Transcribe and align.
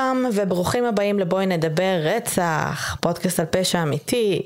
לכולם 0.00 0.26
וברוכים 0.34 0.84
הבאים 0.84 1.18
לבואי 1.18 1.46
נדבר 1.46 2.00
רצח, 2.02 2.96
פודקאסט 3.00 3.40
על 3.40 3.46
פשע 3.46 3.82
אמיתי 3.82 4.42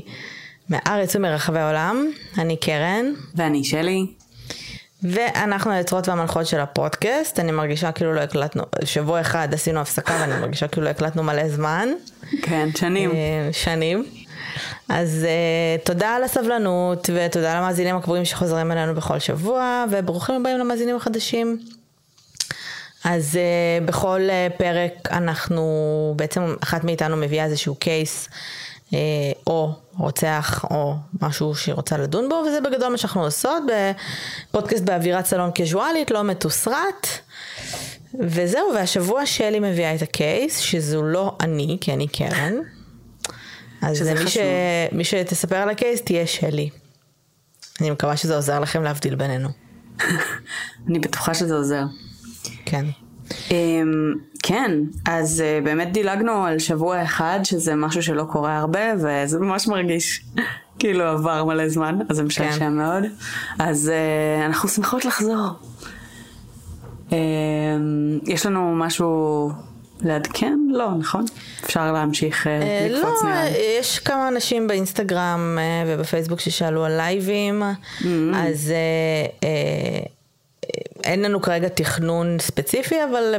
מהארץ 0.68 1.16
ומרחבי 1.16 1.58
העולם. 1.58 2.06
אני 2.38 2.56
קרן. 2.56 3.04
ואני 3.34 3.64
שלי. 3.64 4.06
ואנחנו 5.02 5.70
היוצרות 5.70 6.08
והמנחות 6.08 6.46
של 6.46 6.60
הפודקאסט, 6.60 7.40
אני 7.40 7.52
מרגישה 7.52 7.92
כאילו 7.92 8.12
לא 8.12 8.20
הקלטנו, 8.20 8.62
שבוע 8.84 9.20
אחד 9.20 9.48
עשינו 9.52 9.80
הפסקה 9.80 10.16
ואני 10.20 10.40
מרגישה 10.40 10.68
כאילו 10.68 10.84
לא 10.84 10.90
הקלטנו 10.90 11.22
מלא 11.22 11.48
זמן. 11.48 11.88
כן, 12.42 12.68
שנים. 12.76 13.10
אה, 13.10 13.48
שנים. 13.52 14.04
אז 14.88 15.26
uh, 15.26 15.86
תודה 15.86 16.08
על 16.08 16.24
הסבלנות 16.24 17.10
ותודה 17.14 17.60
למאזינים 17.60 17.96
הקבועים 17.96 18.24
שחוזרים 18.24 18.72
אלינו 18.72 18.94
בכל 18.94 19.18
שבוע 19.18 19.84
וברוכים 19.90 20.34
הבאים 20.34 20.58
למאזינים 20.58 20.96
החדשים. 20.96 21.58
אז 23.04 23.34
uh, 23.34 23.84
בכל 23.84 24.20
uh, 24.28 24.58
פרק 24.58 25.08
אנחנו, 25.10 26.14
בעצם 26.16 26.54
אחת 26.60 26.84
מאיתנו 26.84 27.16
מביאה 27.16 27.44
איזשהו 27.44 27.74
קייס 27.74 28.28
uh, 28.90 28.94
או 29.46 29.72
רוצח 29.98 30.64
או 30.70 30.94
משהו 31.22 31.54
שהיא 31.54 31.74
רוצה 31.74 31.98
לדון 31.98 32.28
בו 32.28 32.34
וזה 32.34 32.60
בגדול 32.60 32.88
מה 32.88 32.98
שאנחנו 32.98 33.24
עושות 33.24 33.62
בפודקאסט 34.50 34.84
באווירת 34.84 35.26
סלון 35.26 35.50
קזואלית, 35.54 36.10
לא 36.10 36.24
מתוסרט. 36.24 37.08
וזהו, 38.20 38.66
והשבוע 38.74 39.26
שלי 39.26 39.60
מביאה 39.60 39.94
את 39.94 40.02
הקייס, 40.02 40.58
שזו 40.58 41.02
לא 41.02 41.36
אני, 41.40 41.78
כי 41.80 41.92
אני 41.92 42.08
קרן. 42.08 42.54
אז 43.82 44.02
מי, 44.02 44.30
ש... 44.30 44.38
מי 44.92 45.04
שתספר 45.04 45.56
על 45.56 45.68
הקייס 45.68 46.02
תהיה 46.02 46.26
שלי. 46.26 46.70
אני 47.80 47.90
מקווה 47.90 48.16
שזה 48.16 48.36
עוזר 48.36 48.60
לכם 48.60 48.82
להבדיל 48.82 49.14
בינינו. 49.14 49.48
אני 50.88 50.98
בטוחה 50.98 51.34
שזה 51.34 51.54
עוזר. 51.54 51.82
כן. 52.66 52.86
Um, 53.30 53.52
כן, 54.42 54.70
אז 55.06 55.42
uh, 55.42 55.64
באמת 55.64 55.92
דילגנו 55.92 56.44
על 56.44 56.58
שבוע 56.58 57.02
אחד, 57.02 57.40
שזה 57.44 57.74
משהו 57.74 58.02
שלא 58.02 58.24
קורה 58.24 58.58
הרבה, 58.58 58.80
וזה 58.96 59.38
ממש 59.38 59.68
מרגיש 59.68 60.24
כאילו 60.78 61.04
עבר 61.04 61.44
מלא 61.44 61.68
זמן, 61.68 61.98
אז 62.08 62.16
זה 62.16 62.22
משעשע 62.22 62.58
כן. 62.58 62.72
מאוד. 62.72 63.02
אז 63.58 63.90
uh, 63.90 64.46
אנחנו 64.46 64.68
שמחות 64.68 65.04
לחזור. 65.04 65.48
Uh, 67.10 67.14
יש 68.26 68.46
לנו 68.46 68.74
משהו 68.76 69.50
לעדכן? 70.00 70.58
לא, 70.70 70.90
נכון? 70.98 71.24
אפשר 71.64 71.92
להמשיך 71.92 72.46
uh, 72.46 72.50
לקפוץ 72.90 73.22
לא, 73.22 73.28
נראה. 73.30 73.48
יש 73.80 73.98
כמה 73.98 74.28
אנשים 74.28 74.66
באינסטגרם 74.66 75.58
ובפייסבוק 75.86 76.40
ששאלו 76.40 76.84
על 76.84 76.96
לייבים, 76.96 77.62
mm-hmm. 77.62 78.04
אז 78.34 78.72
אין 81.04 81.22
לנו 81.22 81.42
כרגע 81.42 81.68
תכנון 81.68 82.38
ספציפי, 82.38 82.96
אבל 83.10 83.34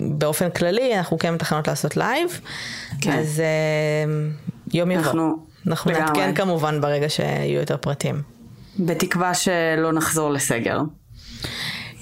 באופן 0.00 0.50
כללי 0.50 0.98
אנחנו 0.98 1.18
כן 1.18 1.34
מתכננות 1.34 1.68
לעשות 1.68 1.96
לייב. 1.96 2.40
כן. 3.00 3.18
אז 3.18 3.42
יום 4.72 4.90
יבוא. 4.90 5.04
אנחנו, 5.04 5.36
אנחנו 5.66 5.90
נעדכן 5.90 6.34
כמובן 6.34 6.80
ברגע 6.80 7.08
שיהיו 7.08 7.60
יותר 7.60 7.76
פרטים. 7.76 8.22
בתקווה 8.78 9.34
שלא 9.34 9.92
נחזור 9.92 10.30
לסגר. 10.30 10.80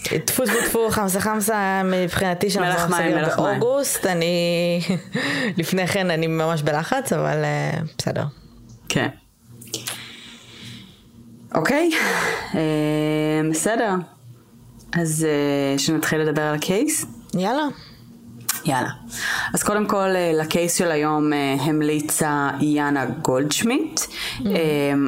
טפו 0.02 0.44
טפו 0.46 0.60
טפו 0.64 0.90
חמסה 0.90 1.20
חמסה 1.20 1.82
מבחינתי 1.84 2.50
שאנחנו 2.50 2.96
בסגר 2.96 3.36
באוגוסט, 3.36 4.06
אני 4.06 4.80
לפני 5.58 5.86
כן 5.86 6.10
אני 6.10 6.26
ממש 6.26 6.62
בלחץ, 6.62 7.12
אבל 7.12 7.44
בסדר. 7.98 8.24
כן. 8.88 9.08
אוקיי, 11.54 11.90
בסדר. 13.50 13.90
אז 15.00 15.26
uh, 15.26 15.78
שנתחיל 15.78 16.20
לדבר 16.20 16.42
על 16.42 16.54
הקייס? 16.54 17.06
יאללה. 17.34 17.62
יאללה. 18.64 18.90
אז 19.54 19.62
קודם 19.62 19.86
כל 19.86 20.08
uh, 20.08 20.42
לקייס 20.42 20.74
של 20.74 20.90
היום 20.90 21.32
uh, 21.32 21.62
המליצה 21.62 22.50
יאנה 22.60 23.06
גולדשמיט, 23.06 24.00
mm-hmm. 24.00 24.44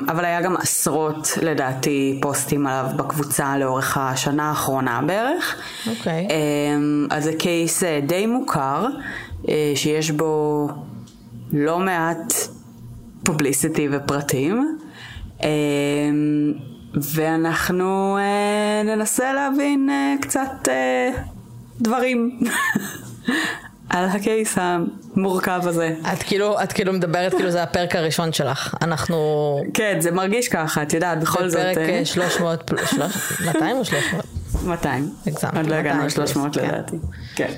אבל 0.09 0.25
היה 0.25 0.43
גם 0.43 0.57
עשרות 0.57 1.29
לדעתי 1.43 2.19
פוסטים 2.23 2.67
עליו 2.67 2.91
בקבוצה 2.97 3.59
לאורך 3.59 3.97
השנה 3.97 4.49
האחרונה 4.49 5.01
בערך. 5.07 5.57
אוקיי. 5.87 6.27
Okay. 6.29 6.31
אז 7.11 7.25
זה 7.25 7.33
קייס 7.39 7.83
די 8.07 8.27
מוכר, 8.27 8.87
שיש 9.75 10.11
בו 10.11 10.69
לא 11.53 11.79
מעט 11.79 12.35
פובליסיטי 13.25 13.89
ופרטים. 13.93 14.79
ואנחנו 16.97 18.19
אה, 18.19 18.83
ננסה 18.85 19.33
להבין 19.33 19.91
אה, 19.91 20.15
קצת 20.21 20.69
אה, 20.69 21.11
דברים 21.81 22.41
על 23.91 24.05
הקייס 24.05 24.59
המורכב 24.61 25.61
הזה. 25.65 25.95
את 26.13 26.23
כאילו, 26.23 26.63
את 26.63 26.73
כאילו 26.73 26.93
מדברת 26.93 27.35
כאילו 27.35 27.51
זה 27.51 27.63
הפרק 27.63 27.97
הראשון 27.97 28.33
שלך. 28.33 28.75
אנחנו... 28.83 29.61
כן, 29.75 30.01
זה 30.01 30.11
מרגיש 30.11 30.49
ככה, 30.49 30.83
את 30.83 30.93
יודעת, 30.93 31.21
בכל 31.21 31.49
זאת... 31.49 31.61
בפרק 31.61 32.05
300, 32.05 32.71
200 33.45 33.77
או 33.77 33.85
300? 33.85 34.36
200. 34.67 35.11
הגזמת. 35.27 35.57
עוד 35.57 35.67
לא 35.67 35.75
הגענו 35.75 36.05
ל-300 36.05 36.61
לדעתי. 36.63 36.97
כן. 37.37 37.53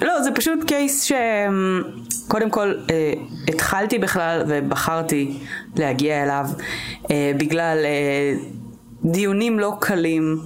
לא, 0.00 0.22
זה 0.22 0.30
פשוט 0.34 0.64
קייס 0.66 1.02
שקודם 1.02 2.50
כל 2.50 2.74
אה, 2.90 3.12
התחלתי 3.48 3.98
בכלל 3.98 4.42
ובחרתי 4.48 5.38
להגיע 5.76 6.22
אליו 6.22 6.46
אה, 7.10 7.32
בגלל 7.36 7.78
אה, 7.84 8.34
דיונים 9.04 9.58
לא 9.58 9.72
קלים 9.80 10.38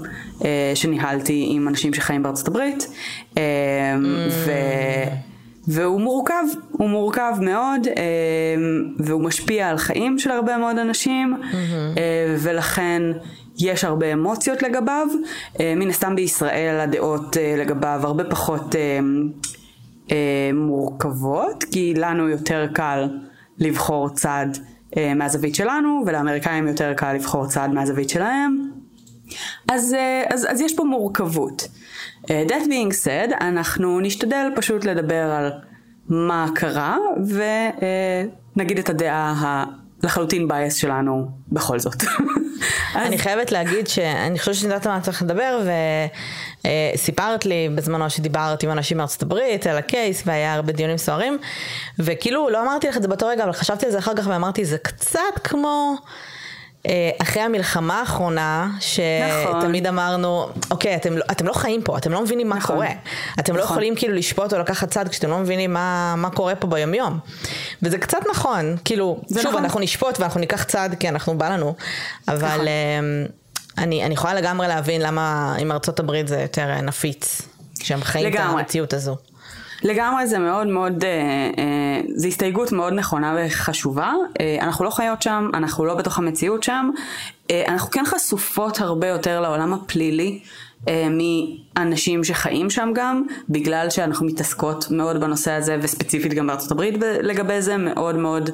שניהלתי 0.74 1.46
עם 1.50 1.68
אנשים 1.68 1.94
שחיים 1.94 2.22
בארצות 2.22 2.48
הברית. 2.48 2.88
ו... 4.30 4.50
והוא 5.68 6.00
מורכב, 6.00 6.44
הוא 6.70 6.88
מורכב 6.88 7.32
מאוד, 7.40 7.86
והוא 8.98 9.22
משפיע 9.22 9.68
על 9.68 9.78
חיים 9.78 10.18
של 10.18 10.30
הרבה 10.30 10.56
מאוד 10.56 10.78
אנשים, 10.78 11.36
mm-hmm. 11.40 11.98
ולכן 12.38 13.02
יש 13.58 13.84
הרבה 13.84 14.12
אמוציות 14.12 14.62
לגביו, 14.62 15.06
אה, 15.60 15.74
מן 15.76 15.88
הסתם 15.88 16.16
בישראל 16.16 16.80
הדעות 16.80 17.36
אה, 17.36 17.54
לגביו 17.58 18.00
הרבה 18.02 18.24
פחות 18.24 18.74
אה, 20.10 20.50
מורכבות, 20.54 21.64
כי 21.64 21.94
לנו 21.94 22.28
יותר 22.28 22.66
קל 22.74 23.08
לבחור 23.58 24.08
צד 24.08 24.46
מהזווית 25.16 25.54
שלנו, 25.54 26.02
ולאמריקאים 26.06 26.68
יותר 26.68 26.94
קל 26.94 27.12
לבחור 27.12 27.46
צד 27.46 27.68
מהזווית 27.72 28.08
שלהם. 28.08 28.70
אז, 29.68 29.96
אז, 30.28 30.46
אז 30.50 30.60
יש 30.60 30.76
פה 30.76 30.84
מורכבות. 30.84 31.68
That 32.24 32.62
being 32.64 32.92
said, 33.04 33.34
אנחנו 33.40 34.00
נשתדל 34.00 34.48
פשוט 34.56 34.84
לדבר 34.84 35.30
על 35.30 35.52
מה 36.08 36.48
קרה, 36.54 36.96
ונגיד 38.56 38.78
את 38.78 38.88
הדעה 38.88 39.64
הלחלוטין 40.02 40.48
בייס 40.48 40.74
שלנו 40.74 41.28
בכל 41.52 41.78
זאת. 41.78 42.04
אני 42.94 43.18
חייבת 43.18 43.52
להגיד 43.52 43.86
שאני 43.86 44.38
חושבת 44.38 44.54
שאני 44.54 44.72
יודעת 44.72 44.86
על 44.86 44.92
מה 44.92 45.00
צריך 45.00 45.22
לדבר, 45.22 45.60
וסיפרת 46.94 47.46
לי 47.46 47.68
בזמנו 47.74 48.10
שדיברת 48.10 48.62
עם 48.62 48.70
אנשים 48.70 48.98
מארצות 48.98 49.22
הברית 49.22 49.66
על 49.66 49.76
הקייס, 49.76 50.22
והיה 50.26 50.54
הרבה 50.54 50.72
דיונים 50.72 50.98
סוערים, 50.98 51.38
וכאילו 51.98 52.50
לא 52.50 52.62
אמרתי 52.62 52.88
לך 52.88 52.96
את 52.96 53.02
זה 53.02 53.08
באותו 53.08 53.26
רגע, 53.26 53.44
אבל 53.44 53.52
חשבתי 53.52 53.86
על 53.86 53.92
זה 53.92 53.98
אחר 53.98 54.16
כך 54.16 54.26
ואמרתי, 54.26 54.64
זה 54.64 54.78
קצת 54.78 55.38
כמו... 55.44 55.96
אה, 56.86 57.10
אחרי 57.22 57.42
המלחמה 57.42 58.00
האחרונה, 58.00 58.70
שתמיד 58.80 59.86
נכון. 59.86 59.98
אמרנו, 59.98 60.48
אוקיי, 60.70 60.96
אתם, 60.96 61.16
לא, 61.16 61.24
אתם 61.30 61.46
לא 61.46 61.52
חיים 61.52 61.82
פה, 61.82 61.98
אתם 61.98 62.12
לא 62.12 62.22
מבינים 62.22 62.48
מה 62.48 62.56
נכון. 62.56 62.76
קורה. 62.76 62.88
אתם 63.40 63.56
לא 63.56 63.58
נכון. 63.58 63.58
לא 63.58 63.64
יכולים 63.64 63.96
כאילו 63.96 64.14
לשפוט 64.14 64.52
או 64.52 64.58
לקחת 64.58 64.90
צד 64.90 65.08
כשאתם 65.08 65.30
לא 65.30 65.38
מבינים 65.38 65.72
מה, 65.72 66.14
מה 66.16 66.30
קורה 66.30 66.54
פה 66.54 66.66
ביומיום. 66.66 67.18
וזה 67.82 67.98
קצת 67.98 68.18
נכון, 68.30 68.76
כאילו, 68.84 69.20
שוב, 69.28 69.38
נכון. 69.38 69.64
אנחנו 69.64 69.80
נשפוט 69.80 70.20
ואנחנו 70.20 70.40
ניקח 70.40 70.64
צד 70.64 70.90
כי 71.00 71.08
אנחנו 71.08 71.38
בא 71.38 71.48
לנו, 71.48 71.74
אבל 72.28 72.48
נכון. 72.48 72.66
אמ, 72.68 73.26
אני, 73.78 74.04
אני 74.04 74.14
יכולה 74.14 74.34
לגמרי 74.34 74.68
להבין 74.68 75.02
למה 75.02 75.56
עם 75.58 75.72
ארצות 75.72 76.00
הברית 76.00 76.28
זה 76.28 76.40
יותר 76.40 76.70
אה, 76.70 76.80
נפיץ, 76.80 77.42
כשהם 77.80 78.02
חיים 78.02 78.26
לגמרי. 78.26 78.54
את 78.54 78.58
המציאות 78.58 78.92
הזו. 78.92 79.16
לגמרי 79.82 80.26
זה 80.26 80.38
מאוד 80.38 80.66
מאוד, 80.66 81.04
אה, 81.04 81.10
אה, 81.58 82.00
זו 82.14 82.28
הסתייגות 82.28 82.72
מאוד 82.72 82.92
נכונה 82.92 83.36
וחשובה. 83.38 84.12
אה, 84.40 84.56
אנחנו 84.60 84.84
לא 84.84 84.90
חיות 84.90 85.22
שם, 85.22 85.50
אנחנו 85.54 85.84
לא 85.84 85.94
בתוך 85.94 86.18
המציאות 86.18 86.62
שם. 86.62 86.90
אה, 87.50 87.64
אנחנו 87.68 87.90
כן 87.90 88.04
חשופות 88.06 88.80
הרבה 88.80 89.06
יותר 89.06 89.40
לעולם 89.40 89.74
הפלילי. 89.74 90.40
אה, 90.88 91.08
מאנשים 91.76 92.24
שחיים 92.24 92.70
שם 92.70 92.90
גם, 92.94 93.22
בגלל 93.48 93.90
שאנחנו 93.90 94.26
מתעסקות 94.26 94.90
מאוד 94.90 95.20
בנושא 95.20 95.52
הזה, 95.52 95.78
וספציפית 95.82 96.34
גם 96.34 96.46
בארצות 96.46 96.70
הברית 96.70 96.94
לגבי 97.00 97.62
זה, 97.62 97.76
מאוד 97.76 98.16
מאוד 98.16 98.50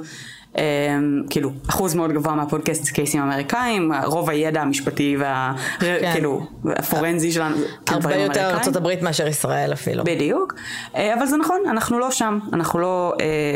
כאילו, 1.31 1.50
אחוז 1.69 1.94
מאוד 1.94 2.12
גבוה 2.12 2.34
מהפודקאסט 2.34 2.88
קייסים 2.88 3.22
אמריקאים, 3.22 3.93
רוב 4.04 4.31
הידע 4.31 4.60
המשפטי 4.60 5.16
והכאילו, 5.19 6.40
כן. 6.62 6.70
הפורנזי 6.76 7.32
שלנו, 7.32 7.56
כאילו 7.87 8.00
הרבה 8.02 8.16
יותר 8.16 8.50
ארה"ב 8.50 9.04
מאשר 9.04 9.26
ישראל 9.26 9.72
אפילו. 9.72 10.04
בדיוק, 10.04 10.54
אבל 10.94 11.26
זה 11.26 11.37
נכון, 11.37 11.60
אנחנו 11.70 11.99
לא 11.99 12.10
שם, 12.10 12.38
אנחנו 12.52 12.78
לא 12.78 13.12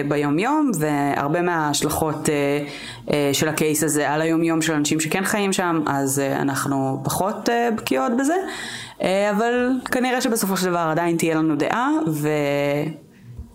ביום 0.08 0.38
יום, 0.38 0.70
והרבה 0.78 1.42
מההשלכות 1.42 2.28
של 3.32 3.48
הקייס 3.48 3.82
הזה 3.82 4.10
על 4.10 4.22
היום 4.22 4.42
יום 4.42 4.62
של 4.62 4.72
אנשים 4.72 5.00
שכן 5.00 5.24
חיים 5.24 5.52
שם, 5.52 5.82
אז 5.86 6.18
אנחנו 6.18 7.00
פחות 7.04 7.48
בקיאות 7.76 8.12
בזה. 8.18 8.34
אה, 9.02 9.30
אבל 9.30 9.70
כנראה 9.90 10.20
שבסופו 10.20 10.56
של 10.56 10.66
דבר 10.66 10.88
עדיין 10.90 11.16
תהיה 11.16 11.34
לנו 11.34 11.56
דעה, 11.56 11.90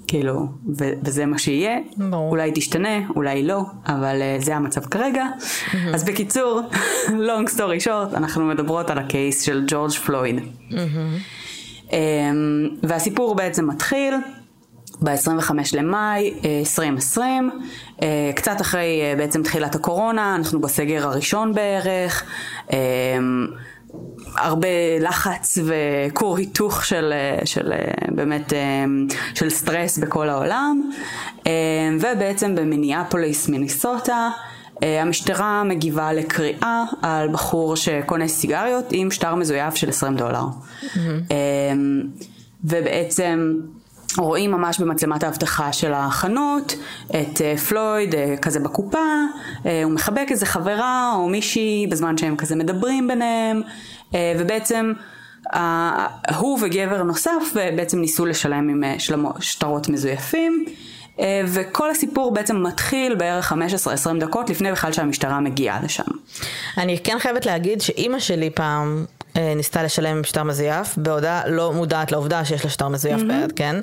וכאילו, 0.03 0.48
ו- 0.80 0.94
וזה 1.03 1.25
מה 1.25 1.39
שיהיה. 1.39 1.77
ברור. 1.98 2.31
אולי 2.31 2.51
תשתנה, 2.56 3.07
אולי 3.15 3.44
לא, 3.44 3.62
אבל 3.88 4.21
uh, 4.21 4.44
זה 4.44 4.56
המצב 4.56 4.86
כרגע. 4.86 5.25
Mm-hmm. 5.25 5.75
אז 5.94 6.03
בקיצור, 6.03 6.62
long 7.07 7.50
story 7.56 7.86
short, 7.86 8.18
אנחנו 8.18 8.45
מדברות 8.45 8.89
על 8.89 8.98
הקייס 8.98 9.42
של 9.42 9.63
ג'ורג' 9.68 9.92
פלויד. 9.92 10.36
Mm-hmm. 10.39 10.75
Um, 11.89 11.94
והסיפור 12.83 13.36
בעצם 13.36 13.68
מתחיל. 13.68 14.13
ב-25 15.03 15.51
למאי 15.74 16.33
2020, 16.59 17.51
uh, 17.97 18.04
קצת 18.36 18.62
אחרי 18.62 19.01
uh, 19.01 19.18
בעצם 19.18 19.44
תחילת 19.44 19.75
הקורונה, 19.75 20.36
אנחנו 20.36 20.62
בסגר 20.62 21.07
הראשון 21.07 21.54
בערך. 21.54 22.24
הרבה 24.36 24.68
לחץ 25.00 25.57
וכור 25.66 26.38
היתוך 26.38 26.86
של, 26.86 27.13
של 27.45 27.72
באמת 28.07 28.54
של 29.36 29.50
סטרס 29.50 29.98
בכל 29.98 30.30
העולם. 30.30 30.89
ובעצם 32.00 32.56
במיניאפוליס 32.56 33.50
מיניסוטה 33.50 34.30
המשטרה 34.81 35.63
מגיבה 35.63 36.13
לקריאה 36.13 36.83
על 37.01 37.28
בחור 37.28 37.75
שקונה 37.75 38.28
סיגריות 38.28 38.86
עם 38.92 39.12
שטר 39.12 39.36
מזויף 39.36 39.75
של 39.75 39.89
20 39.89 40.16
דולר. 40.16 40.44
Mm-hmm. 40.44 40.98
ובעצם 42.63 43.54
רואים 44.18 44.51
ממש 44.51 44.80
במצלמת 44.80 45.24
האבטחה 45.24 45.74
של 45.74 45.94
החנות 45.94 46.75
את 47.10 47.42
פלויד 47.68 48.16
כזה 48.42 48.60
בקופה, 48.60 48.98
הוא 49.63 49.92
מחבק 49.92 50.25
איזה 50.30 50.45
חברה 50.45 51.13
או 51.16 51.30
מישהי 51.30 51.88
בזמן 51.89 52.18
שהם 52.18 52.36
כזה 52.36 52.56
מדברים 52.56 53.07
ביניהם. 53.07 53.62
אה, 53.62 53.69
ובעצם 54.13 54.93
הוא 56.37 56.59
וגבר 56.61 57.03
נוסף 57.03 57.31
בעצם 57.75 57.99
ניסו 57.99 58.25
לשלם 58.25 58.69
עם 58.69 58.83
אה, 58.83 58.95
שטרות 59.39 59.89
מזויפים. 59.89 60.65
אה, 61.19 61.41
וכל 61.47 61.91
הסיפור 61.91 62.33
בעצם 62.33 62.63
מתחיל 62.63 63.15
בערך 63.15 63.53
15-20 63.53 63.55
דקות 64.19 64.49
לפני 64.49 64.71
בכלל 64.71 64.91
שהמשטרה 64.91 65.39
מגיעה 65.39 65.79
לשם. 65.83 66.03
אני 66.77 66.99
כן 67.03 67.17
חייבת 67.19 67.45
להגיד 67.45 67.81
שאימא 67.81 68.19
שלי 68.19 68.49
פעם 68.49 69.05
ניסתה 69.35 69.83
לשלם 69.83 70.17
עם 70.17 70.23
שטר 70.23 70.43
מזויף, 70.43 70.97
בעודה 70.97 71.41
לא 71.47 71.73
מודעת 71.73 72.11
לעובדה 72.11 72.45
שיש 72.45 72.63
לה 72.63 72.69
שטר 72.69 72.87
מזויף 72.87 73.21
mm-hmm. 73.21 73.25
ביד, 73.25 73.51
כן? 73.51 73.75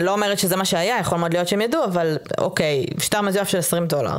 לא 0.00 0.12
אומרת 0.12 0.38
שזה 0.38 0.56
מה 0.56 0.64
שהיה, 0.64 0.98
יכול 0.98 1.18
מאוד 1.18 1.32
להיות 1.32 1.48
שהם 1.48 1.60
ידעו, 1.60 1.84
אבל 1.84 2.16
אוקיי, 2.38 2.86
שטר 2.98 3.20
מזויף 3.20 3.48
של 3.48 3.58
20 3.58 3.86
דולר. 3.86 4.16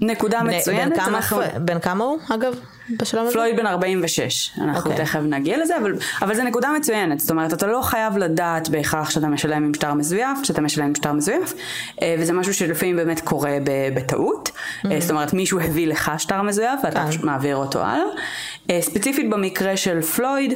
נקודה 0.00 0.42
מצוינת. 0.42 0.92
בן 0.92 1.04
כמה, 1.04 1.16
אנחנו... 1.16 1.40
בן 1.60 1.78
כמה 1.78 2.04
הוא, 2.04 2.18
אגב, 2.28 2.54
בשלב 2.98 3.22
הזה? 3.22 3.32
פלויד 3.32 3.56
בן 3.56 3.66
46, 3.66 4.50
אנחנו 4.58 4.90
okay. 4.90 4.92
אוקיי. 4.92 5.04
תכף 5.06 5.20
נגיע 5.20 5.58
לזה, 5.62 5.78
אבל, 5.78 5.94
אבל 6.22 6.34
זו 6.34 6.42
נקודה 6.42 6.68
מצוינת, 6.78 7.20
זאת 7.20 7.30
אומרת, 7.30 7.52
אתה 7.52 7.66
לא 7.66 7.82
חייב 7.82 8.18
לדעת 8.18 8.68
בהכרח 8.68 9.10
שאתה 9.10 9.26
משלם 9.26 9.64
עם 9.64 9.74
שטר 9.74 9.94
מזויף, 9.94 10.38
שאתה 10.42 10.60
משלם 10.60 10.84
עם 10.84 10.94
שטר 10.94 11.12
מזויף, 11.12 11.54
אה, 12.02 12.16
וזה 12.18 12.32
משהו 12.32 12.54
שלפעמים 12.54 12.96
באמת 12.96 13.20
קורה 13.20 13.58
בטעות, 13.94 14.48
mm-hmm. 14.48 14.88
זאת 15.00 15.10
אומרת, 15.10 15.32
מישהו 15.32 15.60
הביא 15.60 15.86
לך 15.86 16.12
שטר 16.18 16.42
מזויף 16.42 16.80
ואתה 16.84 17.04
פשוט 17.08 17.24
מעביר 17.24 17.56
אותו 17.56 17.82
הלאה. 17.82 18.04
אה, 18.70 18.78
ספציפית 18.82 19.30
במקרה 19.30 19.76
של 19.76 20.02
פלויד, 20.02 20.52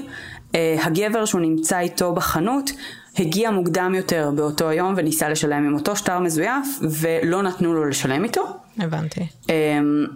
הגבר 0.83 1.25
שהוא 1.25 1.41
נמצא 1.41 1.79
איתו 1.79 2.13
בחנות, 2.13 2.71
הגיע 3.19 3.51
מוקדם 3.51 3.93
יותר 3.97 4.31
באותו 4.35 4.73
יום 4.73 4.95
וניסה 4.97 5.29
לשלם 5.29 5.67
עם 5.67 5.75
אותו 5.75 5.97
שטר 5.97 6.19
מזויף 6.19 6.81
ולא 7.01 7.43
נתנו 7.43 7.75
לו 7.75 7.85
לשלם 7.85 8.25
איתו. 8.25 8.64
הבנתי. 8.79 9.27
אמ, 9.49 10.07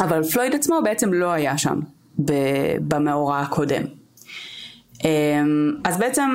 אבל 0.00 0.22
פלויד 0.22 0.54
עצמו 0.54 0.80
בעצם 0.84 1.12
לא 1.12 1.30
היה 1.30 1.58
שם 1.58 1.80
במאורע 2.80 3.40
הקודם. 3.40 3.82
אמ, 5.04 5.74
אז 5.84 5.98
בעצם 5.98 6.30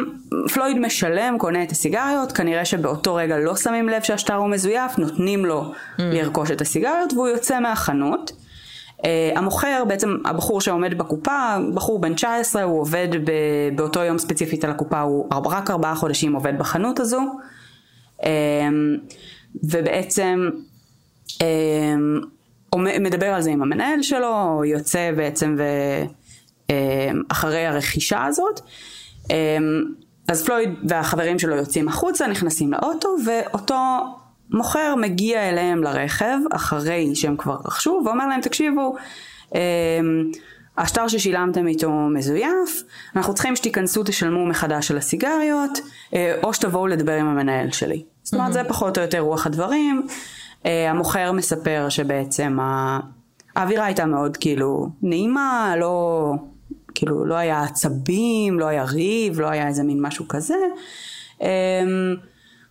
פלויד 0.54 0.78
משלם, 0.78 1.36
קונה 1.40 1.64
את 1.64 1.72
הסיגריות, 1.72 2.32
כנראה 2.32 2.66
שבאותו 2.66 3.16
רגע 3.16 3.38
לא 3.38 3.56
שמים 3.56 3.90
לב 3.90 4.02
שהשטר 4.02 4.36
הוא 4.36 4.50
מזויף, 4.50 4.98
נותנים 4.98 5.46
לו 5.46 5.72
mm. 5.72 6.02
לרכוש 6.02 6.52
את 6.52 6.62
הסיגריות 6.62 7.14
והוא 7.14 7.28
יוצא 7.28 7.60
מהחנות. 7.60 8.32
Uh, 8.98 9.06
המוכר, 9.36 9.84
בעצם 9.88 10.18
הבחור 10.26 10.62
שעומד 10.62 10.98
בקופה, 10.98 11.58
בחור 11.74 12.02
בן 12.02 12.14
19, 12.14 12.64
הוא 12.64 12.82
עובד 12.82 13.08
ב, 13.26 13.32
באותו 13.76 14.00
יום 14.00 14.18
ספציפית 14.18 14.64
על 14.64 14.72
הקופה, 14.72 15.02
הוא 15.02 15.28
רק 15.46 15.70
ארבעה 15.70 15.96
חודשים 15.96 16.34
עובד 16.34 16.58
בחנות 16.58 17.00
הזו, 17.00 17.22
uh, 18.22 18.26
ובעצם 19.64 20.50
uh, 21.38 22.78
מדבר 23.00 23.28
על 23.28 23.42
זה 23.42 23.52
עם 23.52 23.62
המנהל 23.62 24.02
שלו, 24.02 24.62
יוצא 24.66 25.12
בעצם 25.16 25.56
ו, 25.58 25.64
uh, 26.68 26.72
אחרי 27.30 27.66
הרכישה 27.66 28.26
הזאת. 28.26 28.60
Uh, 29.24 29.32
אז 30.28 30.46
פלויד 30.46 30.70
והחברים 30.88 31.40
שלו 31.40 31.56
יוצאים 31.56 31.88
החוצה, 31.88 32.28
נכנסים 32.28 32.74
לאוטו, 32.74 33.10
ואותו 33.26 33.76
מוכר 34.50 34.96
מגיע 34.96 35.50
אליהם 35.50 35.84
לרכב 35.84 36.38
אחרי 36.52 37.16
שהם 37.16 37.38
כבר 37.38 37.58
רכשו 37.66 38.02
ואומר 38.06 38.28
להם 38.28 38.42
תקשיבו 38.42 38.96
אמ, 39.56 39.60
השטר 40.78 41.08
ששילמתם 41.08 41.68
איתו 41.68 41.92
מזויף, 41.92 42.84
אנחנו 43.16 43.34
צריכים 43.34 43.56
שתיכנסו 43.56 44.04
תשלמו 44.04 44.46
מחדש 44.46 44.92
על 44.92 44.98
הסיגריות, 44.98 45.80
אה, 46.14 46.36
או 46.44 46.54
שתבואו 46.54 46.88
לדבר 46.88 47.14
עם 47.14 47.28
המנהל 47.28 47.72
שלי. 47.72 48.04
זאת 48.24 48.34
אומרת. 48.34 48.54
זה 48.54 48.64
פחות 48.64 48.98
או 48.98 49.04
יותר 49.04 49.20
רוח 49.20 49.46
הדברים. 49.46 50.08
אה, 50.66 50.92
המוכר 50.92 51.32
מספר 51.32 51.86
שבעצם 51.90 52.58
האווירה 53.56 53.86
הייתה 53.86 54.06
מאוד 54.06 54.38
כאילו 54.38 54.90
נעימה, 55.02 55.76
לא, 55.80 56.32
כאילו 56.96 57.26
לא 57.26 57.36
היה 57.36 57.64
עצבים, 57.64 58.60
לא 58.60 58.66
היה 58.66 58.84
ריב, 58.84 59.40
לא 59.40 59.48
היה 59.48 59.68
איזה 59.68 59.84
מין 59.84 60.02
משהו 60.02 60.28
כזה. 60.28 60.56
אמ, 61.42 61.48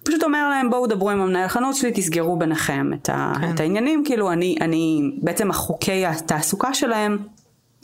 פשוט 0.05 0.23
אומר 0.23 0.49
להם 0.49 0.71
בואו 0.71 0.87
דברו 0.87 1.11
עם 1.11 1.21
המנהל 1.21 1.49
חנות 1.49 1.77
שלי, 1.77 1.93
תסגרו 1.95 2.39
ביניכם 2.39 2.91
את, 2.95 3.09
ה, 3.09 3.33
כן. 3.41 3.51
את 3.55 3.61
העניינים, 3.61 4.03
כאילו 4.05 4.33
אני, 4.33 4.57
אני, 4.61 5.11
בעצם 5.23 5.51
החוקי 5.51 6.07
התעסוקה 6.07 6.75
שלהם 6.75 7.19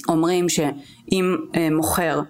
אומרים 0.09 0.49
שאם 0.49 1.37
אה, 1.57 1.69
מוכר 1.71 2.21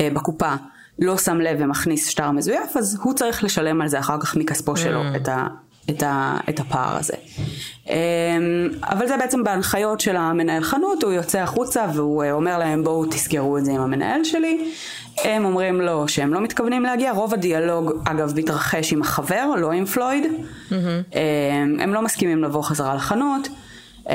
אה, 0.00 0.08
בקופה 0.14 0.54
לא 0.98 1.18
שם 1.18 1.40
לב 1.40 1.56
ומכניס 1.60 2.08
שטר 2.08 2.30
מזויף, 2.30 2.76
אז 2.76 2.98
הוא 3.02 3.14
צריך 3.14 3.44
לשלם 3.44 3.80
על 3.80 3.88
זה 3.88 3.98
אחר 3.98 4.20
כך 4.20 4.36
מכספו 4.36 4.76
שלו 4.76 5.02
mm. 5.02 5.16
את, 5.16 5.28
ה, 5.28 5.46
את, 5.90 6.02
ה, 6.02 6.38
את 6.48 6.60
הפער 6.60 6.96
הזה. 6.96 7.14
אמ, 7.90 7.94
אבל 8.82 9.06
זה 9.06 9.16
בעצם 9.16 9.44
בהנחיות 9.44 10.00
של 10.00 10.16
המנהל 10.16 10.62
חנות, 10.62 11.02
הוא 11.02 11.12
יוצא 11.12 11.38
החוצה 11.38 11.86
והוא 11.94 12.24
אה, 12.24 12.32
אומר 12.32 12.58
להם 12.58 12.84
בואו 12.84 13.06
תסגרו 13.06 13.58
את 13.58 13.64
זה 13.64 13.72
עם 13.72 13.80
המנהל 13.80 14.24
שלי. 14.24 14.72
הם 15.24 15.44
אומרים 15.44 15.80
לו 15.80 16.08
שהם 16.08 16.34
לא 16.34 16.40
מתכוונים 16.40 16.82
להגיע, 16.82 17.12
רוב 17.12 17.34
הדיאלוג 17.34 17.92
אגב 18.04 18.32
מתרחש 18.36 18.92
עם 18.92 19.02
החבר, 19.02 19.50
לא 19.58 19.72
עם 19.72 19.84
פלויד. 19.84 20.24
Mm-hmm. 20.24 20.74
הם 21.80 21.94
לא 21.94 22.02
מסכימים 22.02 22.44
לבוא 22.44 22.62
חזרה 22.62 22.94
לחנות. 22.94 23.48
אמ, 24.08 24.14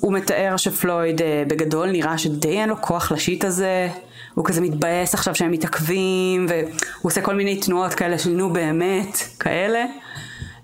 הוא 0.00 0.12
מתאר 0.12 0.56
שפלויד 0.56 1.22
אה, 1.22 1.42
בגדול 1.46 1.90
נראה 1.90 2.18
שדי 2.18 2.60
אין 2.60 2.68
לו 2.68 2.82
כוח 2.82 3.12
לשיט 3.12 3.44
הזה, 3.44 3.88
הוא 4.34 4.44
כזה 4.44 4.60
מתבאס 4.60 5.14
עכשיו 5.14 5.34
שהם 5.34 5.50
מתעכבים, 5.50 6.46
והוא 6.48 6.62
עושה 7.02 7.20
כל 7.20 7.34
מיני 7.34 7.60
תנועות 7.60 7.94
כאלה 7.94 8.18
של 8.18 8.30
נו 8.30 8.52
באמת, 8.52 9.18
כאלה. 9.40 9.84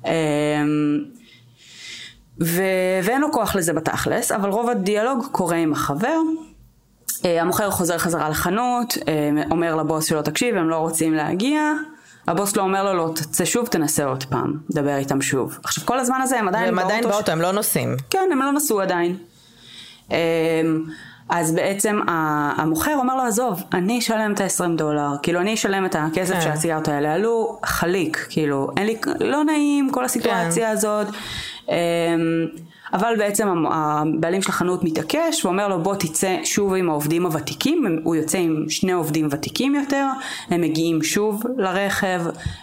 אמ, 0.04 0.11
ו... 2.40 2.62
ואין 3.02 3.20
לו 3.20 3.32
כוח 3.32 3.56
לזה 3.56 3.73
בתכלס, 3.73 4.32
אבל 4.32 4.49
רוב 4.49 4.68
הדיאלוג 4.68 5.26
קורה 5.32 5.56
עם 5.56 5.73
החבר. 5.73 6.18
אה, 7.25 7.42
המוכר 7.42 7.70
חוזר 7.70 7.99
חזרה 7.99 8.28
לחנות, 8.28 8.99
אה, 9.08 9.30
אומר 9.50 9.76
לבוס 9.76 10.04
שלו 10.04 10.23
תקשיב 10.23 10.56
הם 10.56 10.68
לא 10.68 10.76
רוצים 10.76 11.14
להגיע, 11.14 11.73
הבוס 12.28 12.56
לא 12.56 12.62
אומר 12.62 12.84
לו 12.84 12.94
לא 12.94 13.12
תצא 13.14 13.44
שוב 13.44 13.66
תנסה 13.66 14.04
עוד 14.04 14.25
פעם, 14.25 14.58
דבר 14.70 14.96
איתם 14.96 15.23
שוב. 15.23 15.58
עכשיו 15.64 15.87
כל 15.87 15.99
הזמן 15.99 16.20
הזה 16.23 16.38
הם 16.38 16.49
עדיין 16.49 16.75
באוטו. 16.75 16.80
הם 16.80 16.87
עדיין 16.87 17.04
באוטו, 17.04 17.32
הם 17.32 17.40
לא 17.40 17.52
נוסעים. 17.52 17.96
כן, 18.11 18.28
הם 18.32 18.38
לא 18.38 18.52
נסעו 18.52 18.80
עדיין. 18.80 19.16
אמ, 21.31 21.37
אז 21.37 21.54
בעצם 21.54 22.00
המוכר 22.57 22.97
אומר 22.97 23.16
לו 23.16 23.23
עזוב, 23.23 23.62
אני 23.73 23.99
אשלם 23.99 24.33
את 24.33 24.40
ה-20 24.40 24.76
דולר, 24.76 25.09
כאילו 25.23 25.40
אני 25.40 25.54
אשלם 25.54 25.85
את 25.85 25.97
הכסף 25.99 26.35
כן. 26.35 26.40
שהסיגריות 26.40 26.88
האלה 26.88 27.14
עלו, 27.14 27.59
חליק, 27.64 28.26
כאילו 28.31 28.71
אין 28.76 28.87
לי, 28.87 28.97
לא 29.21 29.45
נעים 29.45 29.90
כל 29.93 30.04
הסיטואציה 30.04 30.66
כן. 30.66 30.73
הזאת. 30.73 31.07
אמ, 31.69 31.75
אבל 32.93 33.14
בעצם 33.19 33.64
הבעלים 33.71 34.43
של 34.43 34.49
החנות 34.49 34.85
מתעקש 34.85 35.45
ואומר 35.45 35.69
לו 35.69 35.83
בוא 35.83 35.95
תצא 35.95 36.37
שוב 36.45 36.75
עם 36.75 36.90
העובדים 36.90 37.26
הוותיקים, 37.26 38.00
הוא 38.04 38.14
יוצא 38.14 38.38
עם 38.38 38.64
שני 38.69 38.93
עובדים 38.93 39.28
ותיקים 39.31 39.75
יותר, 39.75 40.07
הם 40.50 40.61
מגיעים 40.61 41.02
שוב 41.02 41.43
לרכב, 41.57 42.23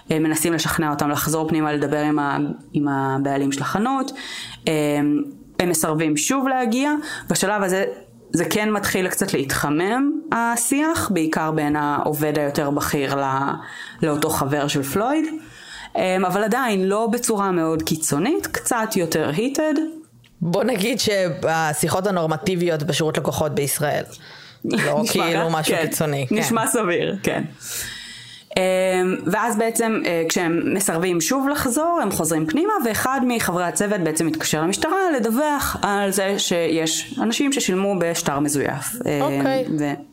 מנסים 0.09 0.53
לשכנע 0.53 0.89
אותם 0.89 1.09
לחזור 1.09 1.49
פנימה 1.49 1.73
לדבר 1.73 1.97
עם, 1.97 2.19
ה, 2.19 2.37
עם 2.73 2.87
הבעלים 2.87 3.51
של 3.51 3.61
החנות, 3.61 4.11
הם 5.59 5.69
מסרבים 5.69 6.17
שוב 6.17 6.47
להגיע, 6.47 6.91
בשלב 7.29 7.63
הזה 7.63 7.85
זה 8.33 8.45
כן 8.45 8.71
מתחיל 8.71 9.07
קצת 9.07 9.33
להתחמם 9.33 10.11
השיח, 10.31 11.09
בעיקר 11.13 11.51
בין 11.51 11.75
העובד 11.75 12.39
היותר 12.39 12.69
בכיר 12.69 13.15
לא, 13.15 13.23
לאותו 14.03 14.29
חבר 14.29 14.67
של 14.67 14.83
פלויד, 14.83 15.25
אמ, 15.95 16.25
אבל 16.25 16.43
עדיין 16.43 16.87
לא 16.87 17.07
בצורה 17.11 17.51
מאוד 17.51 17.83
קיצונית, 17.83 18.47
קצת 18.47 18.95
יותר 18.95 19.31
היטד. 19.35 19.73
בוא 20.41 20.63
נגיד 20.63 20.99
שהשיחות 20.99 22.07
הנורמטיביות 22.07 22.83
בשירות 22.83 23.17
לקוחות 23.17 23.55
בישראל. 23.55 24.03
לא 24.65 25.03
כאילו 25.11 25.49
משהו 25.49 25.75
כן, 25.75 25.85
קיצוני. 25.85 26.27
נשמע 26.31 26.61
כן. 26.65 26.71
סביר, 26.71 27.15
כן. 27.23 27.43
אמ, 28.57 29.15
ואז 29.25 29.57
בעצם 29.57 30.01
אה, 30.05 30.23
כשהם 30.29 30.73
מסרבים 30.73 31.21
שוב 31.21 31.47
לחזור 31.49 31.99
הם 32.01 32.11
חוזרים 32.11 32.45
פנימה 32.45 32.73
ואחד 32.85 33.21
מחברי 33.27 33.63
הצוות 33.63 34.01
בעצם 34.01 34.27
מתקשר 34.27 34.61
למשטרה 34.61 35.11
לדווח 35.15 35.77
על 35.81 36.11
זה 36.11 36.39
שיש 36.39 37.19
אנשים 37.21 37.53
ששילמו 37.53 37.95
בשטר 37.99 38.39
מזויף. 38.39 38.95
אמ, 39.05 39.21
אוקיי. 39.21 39.65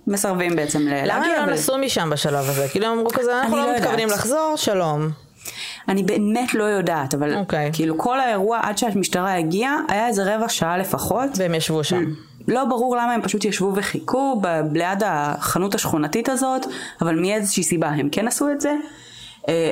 ומסרבים 0.06 0.56
בעצם 0.56 0.80
להגיע. 0.80 1.16
למה 1.16 1.26
הם 1.26 1.46
לא 1.46 1.52
נסעו 1.52 1.78
משם 1.78 2.10
בשלב 2.10 2.44
הזה? 2.48 2.68
כאילו 2.68 2.86
הם 2.86 2.92
אמרו 2.92 3.10
כזה 3.10 3.40
אנחנו 3.40 3.56
לא, 3.56 3.66
לא 3.66 3.76
מתכוונים 3.76 4.08
לחזור, 4.08 4.54
שלום. 4.56 5.10
אני 5.88 6.02
באמת 6.02 6.54
לא 6.54 6.64
יודעת, 6.64 7.14
אבל 7.14 7.34
okay. 7.34 7.38
אוקיי. 7.38 7.70
כאילו 7.72 7.98
כל 7.98 8.20
האירוע 8.20 8.58
עד 8.62 8.78
שהמשטרה 8.78 9.36
הגיעה 9.36 9.76
היה 9.88 10.06
איזה 10.06 10.34
רבע 10.34 10.48
שעה 10.48 10.78
לפחות. 10.78 11.30
והם 11.36 11.54
ישבו 11.54 11.84
שם. 11.84 12.04
לא 12.48 12.64
ברור 12.64 12.96
למה 12.96 13.12
הם 13.12 13.22
פשוט 13.22 13.44
ישבו 13.44 13.72
וחיכו 13.76 14.40
ב- 14.42 14.76
ליד 14.76 15.02
החנות 15.06 15.74
השכונתית 15.74 16.28
הזאת, 16.28 16.66
אבל 17.00 17.20
מאיזושהי 17.20 17.62
סיבה 17.62 17.88
הם 17.88 18.08
כן 18.12 18.28
עשו 18.28 18.50
את 18.50 18.60
זה. 18.60 18.74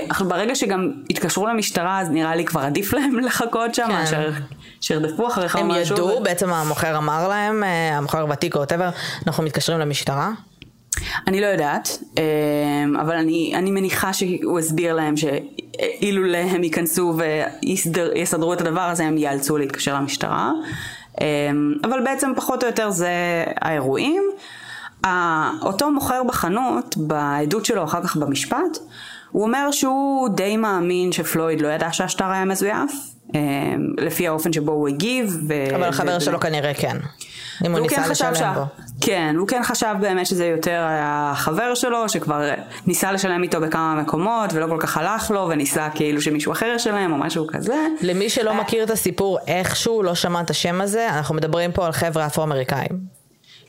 אך 0.08 0.22
אה, 0.22 0.26
ברגע 0.26 0.54
שגם 0.54 0.92
התקשרו 1.10 1.46
למשטרה 1.46 2.00
אז 2.00 2.10
נראה 2.10 2.36
לי 2.36 2.44
כבר 2.44 2.60
עדיף 2.60 2.92
להם 2.92 3.18
לחכות 3.26 3.74
שם, 3.74 3.88
כן. 4.10 4.30
שירדפו 4.80 5.28
אחריך 5.28 5.56
הם 5.56 5.70
ידעו, 5.70 6.06
ו... 6.06 6.22
בעצם 6.22 6.52
המוכר 6.52 6.96
אמר 6.96 7.28
להם, 7.28 7.64
אה, 7.64 7.96
המוכר 7.96 8.26
ותיק 8.30 8.54
או 8.54 8.58
whatever, 8.58 8.90
אנחנו 9.26 9.42
מתקשרים 9.42 9.78
למשטרה? 9.78 10.30
אני 11.26 11.40
לא 11.40 11.46
יודעת, 11.46 11.98
אה, 12.18 12.22
אבל 13.00 13.16
אני, 13.16 13.52
אני 13.54 13.70
מניחה 13.70 14.12
שהוא 14.12 14.58
הסביר 14.58 14.94
להם 14.94 15.14
שאילו 15.16 16.34
הם 16.34 16.64
ייכנסו 16.64 17.14
ויסדרו 17.16 18.52
את 18.52 18.60
הדבר 18.60 18.80
הזה 18.80 19.04
הם 19.04 19.18
ייאלצו 19.18 19.58
להתקשר 19.58 19.94
למשטרה. 19.94 20.52
אמ, 21.20 21.74
אבל 21.84 22.04
בעצם 22.04 22.32
פחות 22.36 22.62
או 22.62 22.68
יותר 22.68 22.90
זה 22.90 23.10
האירועים. 23.60 24.22
אותו 25.62 25.90
מוכר 25.90 26.22
בחנות, 26.22 26.96
בעדות 26.96 27.64
שלו 27.64 27.84
אחר 27.84 28.02
כך 28.02 28.16
במשפט, 28.16 28.78
הוא 29.32 29.42
אומר 29.42 29.70
שהוא 29.70 30.28
די 30.28 30.56
מאמין 30.56 31.12
שפלויד 31.12 31.60
לא 31.60 31.68
ידע 31.68 31.88
שהשטר 31.92 32.24
היה 32.24 32.44
מזויף, 32.44 32.92
אמ, 33.34 33.40
לפי 33.98 34.28
האופן 34.28 34.52
שבו 34.52 34.72
הוא 34.72 34.88
הגיב. 34.88 35.38
ו... 35.48 35.54
אבל 35.74 35.88
החבר 35.88 36.16
ו... 36.16 36.20
שלו 36.20 36.40
כנראה 36.40 36.74
כן. 36.74 36.96
אם 37.66 37.72
הוא 37.72 37.80
ניסה 37.80 38.02
כן 38.02 38.10
לשלם. 38.10 38.54
בו. 38.54 38.64
כן, 39.00 39.34
הוא 39.38 39.48
כן 39.48 39.62
חשב 39.62 39.94
באמת 40.00 40.26
שזה 40.26 40.46
יותר 40.46 40.82
החבר 40.88 41.74
שלו, 41.74 42.08
שכבר 42.08 42.50
ניסה 42.86 43.12
לשלם 43.12 43.42
איתו 43.42 43.60
בכמה 43.60 43.94
מקומות, 43.94 44.52
ולא 44.52 44.66
כל 44.66 44.76
כך 44.80 44.96
הלך 44.96 45.30
לו, 45.30 45.46
וניסה 45.50 45.88
כאילו 45.94 46.22
שמישהו 46.22 46.52
אחר 46.52 46.72
ישלם, 46.76 47.12
או 47.12 47.16
משהו 47.16 47.46
כזה. 47.46 47.86
למי 48.02 48.30
שלא 48.30 48.50
אה, 48.50 48.60
מכיר 48.60 48.84
את 48.84 48.90
הסיפור 48.90 49.38
איכשהו, 49.46 50.02
לא 50.02 50.14
שמע 50.14 50.40
את 50.40 50.50
השם 50.50 50.80
הזה, 50.80 51.08
אנחנו 51.08 51.34
מדברים 51.34 51.72
פה 51.72 51.86
על 51.86 51.92
חבר'ה 51.92 52.26
אפרו-אמריקאים. 52.26 53.16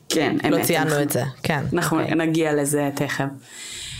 כן, 0.10 0.36
לא 0.43 0.50
אמת. 0.50 0.60
לא 0.60 0.63
ציינו 0.63 1.01
את 1.01 1.12
זה, 1.12 1.24
כן. 1.43 1.63
אנחנו 1.74 2.00
okay. 2.00 2.03
אוקיי. 2.03 2.15
נגיע 2.15 2.53
לזה 2.53 2.89
תכף. 2.96 3.25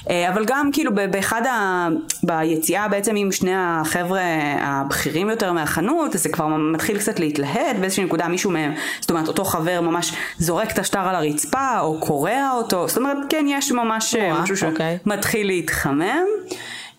אה, 0.10 0.30
אבל 0.30 0.46
גם 0.46 0.70
כאילו 0.74 0.92
באחד 1.12 1.46
ה... 1.46 1.88
ביציאה 2.24 2.88
בעצם 2.88 3.16
עם 3.16 3.32
שני 3.32 3.52
החבר'ה 3.56 4.22
הבכירים 4.62 5.30
יותר 5.30 5.54
מהחנות, 5.54 6.16
אז 6.16 6.24
זה 6.24 6.30
כבר 6.30 6.48
מתחיל 6.48 7.00
קצת 7.00 7.20
להתלהט, 7.20 7.76
באיזושהי 7.80 8.06
נקודה 8.06 8.28
מישהו 8.28 8.52
מהם, 8.52 8.74
זאת 9.00 9.10
אומרת 9.10 9.28
אותו 9.28 9.44
חבר 9.44 9.82
ממש 9.82 10.14
זורק 10.38 10.72
את 10.72 10.80
השטר 10.80 11.00
על 11.00 11.16
הרצפה, 11.16 11.80
או 11.80 12.00
קורע 12.00 12.52
אותו, 12.54 12.88
זאת 12.88 12.98
אומרת 12.98 13.18
כן 13.30 13.46
יש 13.50 13.72
ממש 13.72 14.16
אה, 14.16 14.42
משהו 14.42 14.70
אוקיי. 14.70 14.98
שמתחיל 15.04 15.48
להתחמם. 15.48 16.26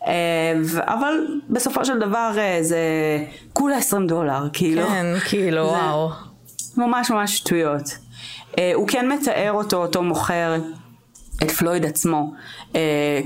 אה, 0.07 0.13
אבל 0.77 1.27
בסופו 1.51 1.85
של 1.85 1.99
דבר 1.99 2.31
זה 2.61 2.79
כולה 3.53 3.77
20 3.77 4.07
דולר, 4.07 4.49
כאילו. 4.53 4.87
כן, 4.87 5.07
כאילו, 5.29 5.63
וואו. 5.63 6.11
ממש 6.77 7.11
ממש 7.11 7.37
שטויות. 7.37 7.99
הוא 8.75 8.89
כן 8.89 9.09
מתאר 9.09 9.53
אותו, 9.53 9.77
אותו 9.77 10.03
מוכר, 10.03 10.57
את 11.43 11.51
פלויד 11.51 11.85
עצמו 11.85 12.33
uh, 12.73 12.77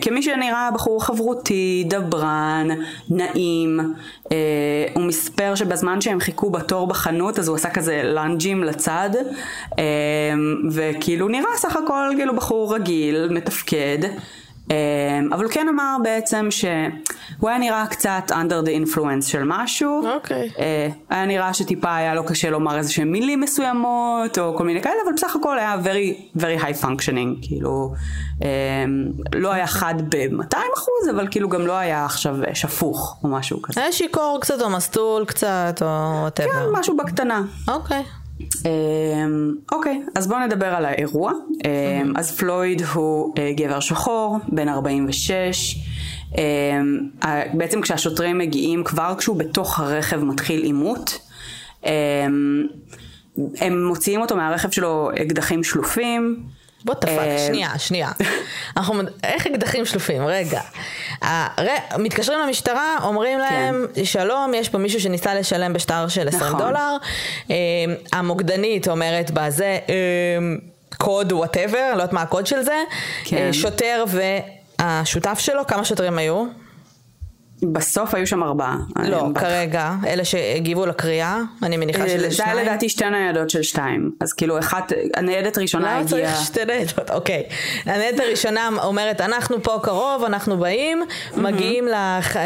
כמי 0.00 0.22
שנראה 0.22 0.70
בחור 0.74 1.04
חברותי, 1.04 1.84
דברן, 1.86 2.68
נעים, 3.10 3.80
uh, 4.24 4.28
הוא 4.94 5.02
מספר 5.02 5.54
שבזמן 5.54 6.00
שהם 6.00 6.20
חיכו 6.20 6.50
בתור 6.50 6.86
בחנות 6.86 7.38
אז 7.38 7.48
הוא 7.48 7.56
עשה 7.56 7.70
כזה 7.70 8.02
לאנג'ים 8.04 8.64
לצד 8.64 9.10
uh, 9.70 9.74
וכאילו 10.70 11.28
נראה 11.28 11.56
סך 11.56 11.76
הכל 11.76 12.08
כאילו 12.16 12.36
בחור 12.36 12.74
רגיל, 12.74 13.28
מתפקד 13.30 13.98
אבל 15.32 15.44
הוא 15.44 15.52
כן 15.52 15.68
אמר 15.68 15.96
בעצם 16.02 16.48
שהוא 16.50 17.48
היה 17.48 17.58
נראה 17.58 17.86
קצת 17.86 18.22
under 18.28 18.66
the 18.66 18.86
influence 18.86 19.24
של 19.26 19.42
משהו. 19.44 20.02
אוקיי. 20.14 20.50
Okay. 20.54 20.58
אה, 20.60 20.88
היה 21.10 21.26
נראה 21.26 21.54
שטיפה 21.54 21.96
היה 21.96 22.14
לו 22.14 22.24
קשה 22.24 22.50
לומר 22.50 22.78
איזה 22.78 22.92
שהם 22.92 23.12
מילים 23.12 23.40
מסוימות 23.40 24.38
או 24.38 24.56
כל 24.56 24.64
מיני 24.64 24.82
כאלה, 24.82 24.94
אבל 25.04 25.12
בסך 25.12 25.36
הכל 25.36 25.58
היה 25.58 25.76
very, 25.84 26.38
very 26.38 26.62
high 26.62 26.84
functioning, 26.84 27.46
כאילו 27.46 27.94
אמ, 28.42 28.46
לא 29.34 29.52
היה 29.52 29.66
חד 29.66 29.94
ב-200 30.08 30.56
אחוז, 30.74 31.08
אבל 31.10 31.28
כאילו 31.30 31.48
גם 31.48 31.66
לא 31.66 31.72
היה 31.72 32.04
עכשיו 32.04 32.36
שפוך 32.54 33.16
או 33.24 33.28
משהו 33.28 33.62
כזה. 33.62 33.80
היה 33.80 33.92
שיכור 33.92 34.38
קצת 34.40 34.62
או 34.62 34.70
מסטול 34.70 35.24
קצת 35.24 35.82
או 35.82 36.26
whatever. 36.28 36.52
כן, 36.52 36.66
משהו 36.72 36.96
בקטנה. 36.96 37.42
אוקיי. 37.68 38.00
Okay. 38.00 38.21
אמ, 38.64 39.54
אוקיי, 39.72 40.02
אז 40.14 40.26
בואו 40.26 40.40
נדבר 40.40 40.66
על 40.66 40.84
האירוע. 40.84 41.32
אמ, 41.64 42.12
אז 42.16 42.36
פלויד 42.36 42.82
הוא 42.82 43.34
אה, 43.38 43.52
גבר 43.56 43.80
שחור, 43.80 44.38
בן 44.48 44.68
46. 44.68 45.76
אמ, 46.38 47.08
בעצם 47.54 47.80
כשהשוטרים 47.80 48.38
מגיעים, 48.38 48.84
כבר 48.84 49.14
כשהוא 49.18 49.36
בתוך 49.36 49.80
הרכב 49.80 50.24
מתחיל 50.24 50.62
עימות. 50.62 51.18
הם 53.36 53.86
מוציאים 53.86 54.20
אותו 54.20 54.36
מהרכב 54.36 54.70
שלו 54.70 55.10
אקדחים 55.22 55.64
שלופים. 55.64 56.42
בוא 56.84 56.94
תפק, 56.94 57.08
אה, 57.08 57.44
שנייה, 57.46 57.78
שנייה. 57.78 58.10
אנחנו, 58.76 59.02
איך 59.24 59.46
אקדחים 59.46 59.86
שלופים? 59.86 60.26
רגע. 60.26 60.60
מתקשרים 61.98 62.38
למשטרה, 62.40 62.96
אומרים 63.02 63.38
כן. 63.38 63.54
להם, 63.54 63.86
שלום, 64.04 64.54
יש 64.54 64.68
פה 64.68 64.78
מישהו 64.78 65.00
שניסה 65.00 65.34
לשלם 65.34 65.72
בשטר 65.72 66.08
של 66.08 66.28
20 66.28 66.42
נכון. 66.42 66.60
דולר. 66.60 66.96
אה, 67.50 67.56
המוקדנית 68.12 68.88
אומרת 68.88 69.30
בזה, 69.30 69.78
אה, 69.88 69.94
קוד 70.98 71.32
whatever, 71.32 71.90
לא 71.90 72.02
יודעת 72.02 72.12
מה 72.12 72.22
הקוד 72.22 72.46
של 72.46 72.62
זה. 72.62 72.76
כן. 73.24 73.52
שוטר 73.52 74.04
והשותף 74.78 75.38
שלו, 75.38 75.66
כמה 75.66 75.84
שוטרים 75.84 76.18
היו? 76.18 76.44
בסוף 77.72 78.14
היו 78.14 78.26
שם 78.26 78.42
ארבעה. 78.42 78.76
לא, 79.04 79.28
כרגע, 79.34 79.94
אלה 80.06 80.24
שהגיבו 80.24 80.86
לקריאה, 80.86 81.40
אני 81.62 81.76
מניחה 81.76 82.08
שזה 82.08 82.30
שניים. 82.30 82.30
זה 82.30 82.44
היה 82.44 82.54
לדעתי 82.54 82.88
שתי 82.88 83.10
ניידות 83.10 83.50
של 83.50 83.62
שתיים. 83.62 84.10
אז 84.20 84.32
כאילו, 84.32 84.58
אחת, 84.58 84.92
הניידת 85.16 85.56
הראשונה 85.56 85.98
הגיעה... 85.98 86.20
למה 86.20 86.36
צריך 86.36 86.46
שתי 86.46 86.64
ניידות? 86.64 87.10
אוקיי. 87.10 87.42
הניידת 87.86 88.20
הראשונה 88.20 88.68
אומרת, 88.82 89.20
אנחנו 89.20 89.62
פה 89.62 89.78
קרוב, 89.82 90.24
אנחנו 90.24 90.56
באים, 90.56 91.02
מגיעים 91.36 91.88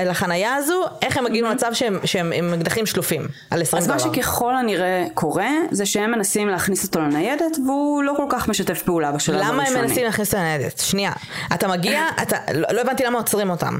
לחנייה 0.07 0.55
הזו, 0.55 0.85
איך 1.03 1.17
הם 1.17 1.25
מגיעים 1.25 1.45
למצב 1.45 1.73
שהם 2.05 2.33
עם 2.35 2.55
אקדחים 2.55 2.87
שלופים, 2.87 3.23
על 3.51 3.63
20 3.63 3.83
דולר? 3.83 3.97
אז 3.97 4.07
מה 4.07 4.15
שככל 4.15 4.57
הנראה 4.57 5.07
קורה, 5.15 5.51
זה 5.71 5.87
שהם 5.87 6.11
מנסים 6.11 6.49
להכניס 6.49 6.85
אותו 6.85 7.01
לניידת, 7.01 7.59
והוא 7.67 8.03
לא 8.03 8.13
כל 8.17 8.27
כך 8.29 8.49
משתף 8.49 8.83
פעולה 8.83 9.13
בשלב 9.13 9.35
הראשוני. 9.35 9.55
למה 9.55 9.63
הם 9.69 9.83
מנסים 9.83 10.05
להכניס 10.05 10.29
אותו 10.29 10.39
לניידת? 10.39 10.79
שנייה. 10.79 11.13
אתה 11.55 11.69
מגיע, 11.69 12.03
אתה, 12.23 12.37
לא, 12.55 12.69
לא 12.73 12.81
הבנתי 12.81 13.05
למה 13.05 13.19
עוצרים 13.19 13.51
אותם. 13.51 13.79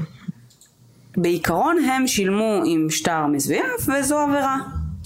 בעיקרון 1.17 1.77
הם 1.77 2.07
שילמו 2.07 2.61
עם 2.65 2.87
שטר 2.89 3.25
מזויף 3.25 3.87
וזו 3.87 4.17
עבירה. 4.19 4.57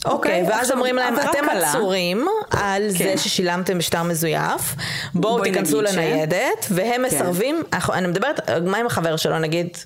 אוקיי, 0.06 0.44
okay, 0.44 0.50
ואז 0.50 0.72
אומרים 0.72 0.96
להם, 0.96 1.16
אתם 1.16 1.50
עצורים 1.50 2.26
על 2.52 2.84
כן. 2.98 3.04
זה 3.04 3.14
ששילמתם 3.18 3.78
בשטר 3.78 4.04
מזויף, 4.04 4.76
בואו 5.14 5.44
תיכנסו 5.44 5.82
לניידת, 5.82 6.64
ש... 6.64 6.68
והם 6.70 6.92
כן. 6.96 7.02
מסרבים, 7.02 7.64
אני 7.94 8.08
מדברת, 8.08 8.50
מה 8.66 8.78
עם 8.78 8.86
החבר 8.86 9.16
שלו 9.16 9.40
נגיד, 9.40 9.78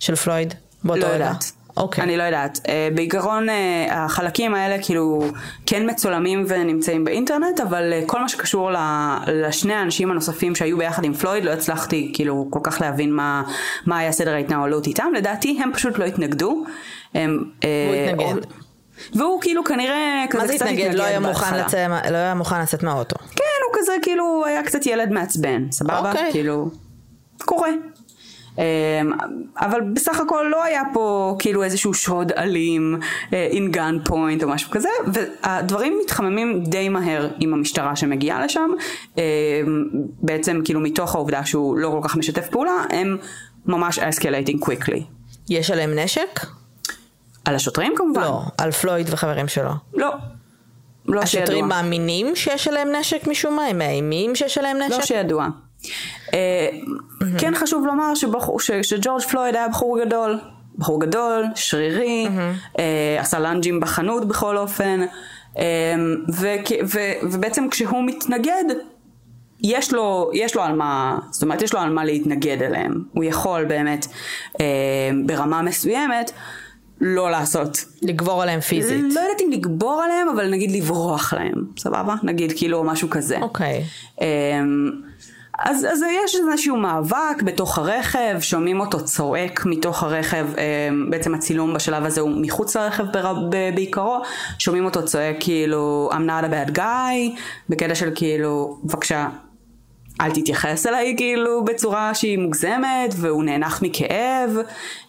של 0.00 0.16
פלויד? 0.16 0.54
באותו 0.84 1.00
לא 1.00 1.06
יודעת. 1.06 1.52
אוקיי. 1.76 2.04
אני 2.04 2.16
לא 2.16 2.22
יודעת. 2.22 2.58
Uh, 2.58 2.68
בעיקרון 2.94 3.48
uh, 3.48 3.52
החלקים 3.92 4.54
האלה 4.54 4.82
כאילו 4.82 5.24
כן 5.66 5.90
מצולמים 5.90 6.44
ונמצאים 6.48 7.04
באינטרנט, 7.04 7.60
אבל 7.60 7.92
uh, 7.92 8.06
כל 8.06 8.20
מה 8.20 8.28
שקשור 8.28 8.70
לשני 9.26 9.74
האנשים 9.74 10.10
הנוספים 10.10 10.54
שהיו 10.54 10.76
ביחד 10.78 11.04
עם 11.04 11.14
פלויד, 11.14 11.44
לא 11.44 11.50
הצלחתי 11.50 12.10
כאילו 12.14 12.46
כל 12.50 12.60
כך 12.62 12.80
להבין 12.80 13.12
מה, 13.12 13.42
מה 13.86 13.98
היה 13.98 14.12
סדר 14.12 14.34
ההתנהלות 14.34 14.86
איתם. 14.86 15.06
לדעתי 15.16 15.58
הם 15.62 15.70
פשוט 15.74 15.98
לא 15.98 16.04
התנגדו. 16.04 16.64
הם, 17.14 17.44
הוא 17.60 17.94
התנגד. 18.24 18.46
והוא 19.14 19.40
כאילו 19.40 19.64
כנראה 19.64 20.24
כזה 20.30 20.42
מה 20.42 20.48
זה 20.48 20.54
קצת 20.54 20.66
התנגד? 20.66 20.94
לא 20.94 21.02
היה 21.02 21.20
מוכן 21.20 21.32
בהתחלה. 21.56 21.66
לצאת- 21.66 22.10
לא 22.10 22.16
היה 22.16 22.34
מוכן 22.34 22.60
לצאת 22.60 22.82
מהאוטו. 22.82 23.16
כן, 23.18 23.44
הוא 23.68 23.78
כזה 23.80 23.92
כאילו 24.02 24.44
היה 24.46 24.62
קצת 24.62 24.86
ילד 24.86 25.10
מעצבן, 25.12 25.66
סבבה? 25.70 26.10
אוקיי. 26.10 26.28
כאילו, 26.32 26.68
קורה. 27.44 27.68
אמ, 28.58 28.62
אבל 29.56 29.80
בסך 29.80 30.20
הכל 30.20 30.46
לא 30.50 30.64
היה 30.64 30.82
פה 30.92 31.36
כאילו 31.38 31.62
איזשהו 31.62 31.94
שוד 31.94 32.32
אלים, 32.32 32.98
in 33.30 33.74
gun 33.74 34.08
point 34.08 34.42
או 34.42 34.48
משהו 34.48 34.70
כזה, 34.70 34.88
והדברים 35.12 35.98
מתחממים 36.04 36.64
די 36.64 36.88
מהר 36.88 37.28
עם 37.40 37.54
המשטרה 37.54 37.96
שמגיעה 37.96 38.44
לשם, 38.44 38.70
אמ, 39.16 39.22
בעצם 40.22 40.60
כאילו 40.64 40.80
מתוך 40.80 41.14
העובדה 41.14 41.44
שהוא 41.44 41.78
לא 41.78 41.88
כל 41.90 42.08
כך 42.08 42.16
משתף 42.16 42.48
פעולה, 42.48 42.84
הם 42.90 43.16
ממש 43.66 43.98
escalating 43.98 44.64
quickly. 44.64 45.00
יש 45.48 45.70
עליהם 45.70 45.98
נשק? 45.98 46.40
על 47.44 47.54
השוטרים 47.54 47.92
כמובן? 47.96 48.20
לא, 48.22 48.42
על 48.58 48.70
פלויד 48.70 49.06
וחברים 49.10 49.48
שלו. 49.48 49.70
לא. 49.94 50.10
לא 51.08 51.20
השוטרים 51.20 51.46
שידוע. 51.46 51.68
מאמינים 51.68 52.36
שיש 52.36 52.68
עליהם 52.68 52.88
נשק 53.00 53.26
משום 53.26 53.56
מה? 53.56 53.64
הם 53.64 53.78
מאיימים 53.78 54.36
שיש 54.36 54.58
עליהם 54.58 54.78
נשק? 54.78 54.96
לא 54.98 55.02
שידוע. 55.02 55.48
אה, 56.34 56.68
כן 57.38 57.52
חשוב 57.54 57.86
לומר 57.86 58.14
שבחור- 58.14 58.60
ש- 58.60 58.70
שג'ורג' 58.82 59.22
פלויד 59.22 59.54
היה 59.56 59.68
בחור 59.68 59.98
גדול. 60.04 60.38
בחור 60.78 61.00
גדול, 61.00 61.44
שרירי, 61.54 62.28
אה, 62.78 63.16
עשה 63.20 63.38
לאנג'ים 63.38 63.80
בחנות 63.80 64.28
בכל 64.28 64.56
אופן, 64.56 65.00
אה, 65.58 65.64
ו- 66.34 66.96
ובעצם 67.22 67.68
כשהוא 67.70 68.02
מתנגד, 68.06 68.64
יש 69.60 69.92
לו, 69.92 70.30
יש 70.34 70.56
לו 70.56 70.62
על 70.62 70.72
מה, 70.76 71.18
זאת 71.30 71.42
אומרת 71.42 71.62
יש 71.62 71.74
לו 71.74 71.80
על 71.80 71.90
מה 71.90 72.04
להתנגד 72.04 72.62
אליהם. 72.62 73.02
הוא 73.12 73.24
יכול 73.24 73.64
באמת 73.64 74.06
אה, 74.60 74.64
ברמה 75.26 75.62
מסוימת 75.62 76.30
לא 77.00 77.30
לעשות 77.30 77.84
לגבור 78.02 78.42
עליהם 78.42 78.60
פיזית. 78.60 79.00
לא 79.14 79.20
יודעת 79.20 79.40
אם 79.40 79.50
לגבור 79.52 80.02
עליהם, 80.04 80.28
אבל 80.28 80.50
נגיד 80.50 80.70
לברוח 80.70 81.32
להם, 81.34 81.64
סבבה? 81.78 82.14
נגיד 82.22 82.52
כאילו 82.56 82.84
משהו 82.84 83.10
כזה. 83.10 83.38
אוקיי. 83.42 83.84
אמ, 84.20 84.26
אז, 85.58 85.86
אז 85.92 86.04
יש 86.24 86.36
איזשהו 86.36 86.76
מאבק 86.76 87.42
בתוך 87.44 87.78
הרכב, 87.78 88.40
שומעים 88.40 88.80
אותו 88.80 89.04
צועק 89.04 89.66
מתוך 89.66 90.02
הרכב, 90.02 90.46
אמ, 90.58 91.10
בעצם 91.10 91.34
הצילום 91.34 91.74
בשלב 91.74 92.04
הזה 92.04 92.20
הוא 92.20 92.30
מחוץ 92.40 92.76
לרכב 92.76 93.04
בעיקרו, 93.74 94.22
שומעים 94.58 94.84
אותו 94.84 95.04
צועק 95.04 95.36
כאילו 95.40 96.10
I'm 96.12 96.14
not 96.28 96.44
a 96.44 96.48
bad 96.48 96.76
guy, 96.76 97.40
בקטע 97.68 97.94
של 97.94 98.10
כאילו 98.14 98.78
בבקשה 98.84 99.28
אל 100.20 100.30
תתייחס 100.30 100.86
אליי 100.86 101.14
כאילו 101.16 101.64
בצורה 101.64 102.14
שהיא 102.14 102.38
מוגזמת 102.38 103.14
והוא 103.16 103.44
נאנח 103.44 103.82
מכאב 103.82 104.50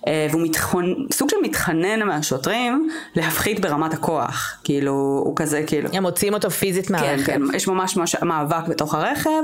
אה, 0.08 0.28
והוא 0.32 0.42
מתחונ... 0.42 0.94
סוג 1.14 1.30
של 1.30 1.38
מתחנן 1.44 2.08
מהשוטרים 2.08 2.90
להפחית 3.16 3.60
ברמת 3.60 3.94
הכוח. 3.94 4.58
כאילו 4.64 5.22
הוא 5.26 5.36
כזה 5.36 5.64
כאילו 5.68 5.90
הם 5.94 6.04
מוציאים 6.04 6.34
אותו 6.34 6.50
פיזית 6.50 6.88
כן, 6.88 6.94
מהרכב. 6.94 7.26
כן, 7.26 7.42
יש 7.54 7.68
ממש 7.68 7.98
ממש 7.98 8.16
מאבק 8.16 8.68
בתוך 8.68 8.96
הרכב, 8.96 9.42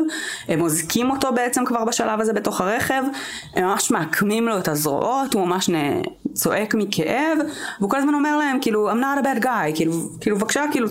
הם 0.47 0.61
אוזקים 0.61 1.09
אותו 1.09 1.33
בעצם 1.33 1.65
כבר 1.65 1.85
בשלב 1.85 2.21
הזה 2.21 2.33
בתוך 2.33 2.61
הרכב, 2.61 3.03
הם 3.55 3.63
ממש 3.63 3.91
מעקמים 3.91 4.47
לו 4.47 4.57
את 4.57 4.67
הזרועות, 4.67 5.33
הוא 5.33 5.45
ממש 5.47 5.69
נ... 5.69 6.01
צועק 6.33 6.75
מכאב, 6.75 7.37
והוא 7.79 7.89
כל 7.89 7.97
הזמן 7.97 8.13
אומר 8.13 8.37
להם 8.37 8.57
כאילו 8.61 8.91
I'm 8.91 8.95
not 8.95 9.23
a 9.23 9.25
bad 9.25 9.43
guy, 9.43 9.75
כאילו, 9.75 9.93
כאילו 10.21 10.35
בבקשה 10.37 10.63
כאילו 10.71 10.87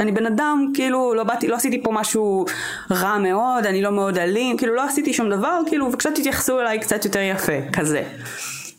אני 0.00 0.12
בן 0.12 0.26
אדם, 0.26 0.66
כאילו 0.74 1.14
לא 1.14 1.24
באתי, 1.24 1.48
לא 1.48 1.56
עשיתי 1.56 1.82
פה 1.82 1.92
משהו 1.92 2.44
רע 2.90 3.18
מאוד, 3.18 3.66
אני 3.66 3.82
לא 3.82 3.90
מאוד 3.90 4.18
אלים, 4.18 4.56
כאילו 4.56 4.74
לא 4.74 4.84
עשיתי 4.84 5.12
שום 5.12 5.30
דבר, 5.30 5.60
כאילו 5.66 5.88
בבקשה 5.88 6.10
תתייחסו 6.10 6.60
אליי 6.60 6.78
קצת 6.78 7.04
יותר 7.04 7.20
יפה, 7.20 7.52
כזה. 7.72 8.02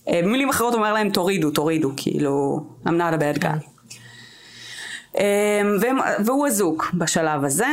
אה, 0.07 0.21
במילים 0.23 0.49
אחרות 0.49 0.73
אומר 0.73 0.93
להם 0.93 1.09
תורידו, 1.09 1.51
תורידו, 1.51 1.91
כאילו 1.97 2.65
I'm 2.85 2.89
not 2.89 3.13
a 3.13 3.17
bad 3.17 3.43
guy. 3.43 3.75
אמ, 5.19 5.77
והוא 6.25 6.47
אזוק 6.47 6.91
בשלב 6.93 7.43
הזה. 7.43 7.67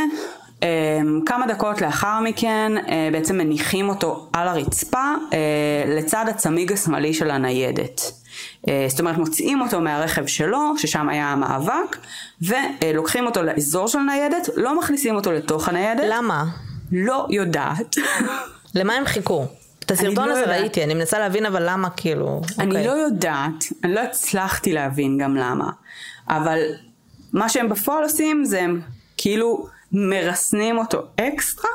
אמ, 0.63 1.21
כמה 1.27 1.47
דקות 1.47 1.81
לאחר 1.81 2.21
מכן 2.21 2.73
אה, 2.89 3.09
בעצם 3.13 3.39
מניחים 3.39 3.89
אותו 3.89 4.29
על 4.33 4.49
הרצפה 4.49 5.13
אה, 5.33 5.39
לצד 5.87 6.25
הצמיג 6.29 6.73
השמאלי 6.73 7.15
של 7.15 7.31
הניידת. 7.31 8.22
אה, 8.69 8.87
זאת 8.89 9.01
אומרת 9.01 9.17
מוציאים 9.17 9.61
אותו 9.61 9.81
מהרכב 9.81 10.27
שלו, 10.27 10.75
ששם 10.79 11.09
היה 11.09 11.27
המאבק, 11.29 11.97
ולוקחים 12.43 13.27
אותו 13.27 13.43
לאזור 13.43 13.89
של 13.89 13.99
הניידת, 13.99 14.49
לא 14.57 14.79
מכניסים 14.79 15.15
אותו 15.15 15.33
לתוך 15.33 15.69
הניידת. 15.69 16.05
למה? 16.09 16.45
לא 16.93 17.27
יודעת. 17.31 17.97
למה 18.75 18.95
הם 18.95 19.07
חיכו? 19.07 19.47
את 19.85 19.91
הסרטון 19.91 20.29
לא 20.29 20.33
הזה 20.33 20.41
יודעת. 20.41 20.61
ראיתי, 20.61 20.85
אני 20.85 20.95
מנסה 20.95 21.19
להבין 21.19 21.47
אבל 21.47 21.71
למה 21.71 21.91
כאילו... 21.91 22.41
אני 22.59 22.67
אוקיי. 22.67 22.87
לא 22.87 22.93
יודעת, 22.93 23.65
אני 23.85 23.95
לא 23.95 24.01
הצלחתי 24.01 24.73
להבין 24.73 25.19
גם 25.19 25.37
למה, 25.37 25.71
אבל 26.29 26.59
מה 27.33 27.49
שהם 27.49 27.69
בפועל 27.69 28.03
עושים 28.03 28.45
זה 28.45 28.63
הם 28.63 28.81
כאילו 29.17 29.67
מרסנים 29.93 30.79
אותו 30.79 31.03
אקסטרה 31.21 31.71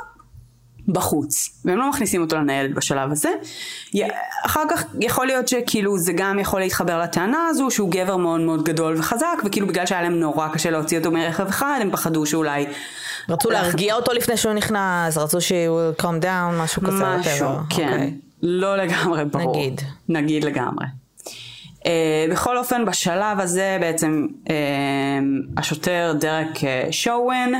בחוץ, 0.88 1.62
והם 1.66 1.78
לא 1.78 1.90
מכניסים 1.90 2.22
אותו 2.22 2.36
לניידת 2.36 2.76
בשלב 2.76 3.12
הזה. 3.12 3.30
אחר 4.46 4.64
כך 4.70 4.84
יכול 5.02 5.26
להיות 5.26 5.48
שכאילו 5.48 5.98
זה 5.98 6.14
גם 6.16 6.40
יכול 6.40 6.60
להתחבר 6.60 7.00
לטענה 7.00 7.48
הזו 7.50 7.72
שהוא 7.72 7.92
גבר 7.92 8.18
מאוד 8.18 8.42
מאוד 8.42 8.64
גדול 8.64 8.96
וחזק, 9.00 9.38
וכאילו 9.46 9.68
בגלל 9.68 9.86
שהיה 9.86 10.02
להם 10.02 10.20
נורא 10.20 10.48
קשה 10.48 10.70
להוציא 10.70 10.98
אותו 10.98 11.12
מרכב 11.12 11.48
אחד, 11.48 11.80
הם 11.82 11.92
פחדו 11.92 12.26
שאולי... 12.26 12.66
רצו 13.30 13.50
להרגיע 13.50 13.96
אותו 13.96 14.14
לפני 14.14 14.38
שהוא 14.38 14.54
נכנס, 14.54 15.18
רצו 15.18 15.42
שהוא 15.42 15.80
calm 16.02 16.24
down, 16.24 16.54
משהו 16.64 16.82
כזה. 16.82 17.06
משהו. 17.06 17.48
כן. 17.70 17.92
אוקיי. 17.92 18.14
לא 18.44 18.78
לגמרי 18.78 19.26
ברור. 19.26 19.58
נגיד. 19.58 19.82
נגיד 20.10 20.44
לגמרי. 20.44 20.86
Uh, 21.80 21.88
בכל 22.32 22.58
אופן, 22.58 22.86
בשלב 22.86 23.40
הזה 23.40 23.78
בעצם 23.80 24.28
uh, 24.46 24.50
השוטר 25.58 26.14
דרק 26.20 26.56
uh, 26.56 26.92
שואוון 26.92 27.54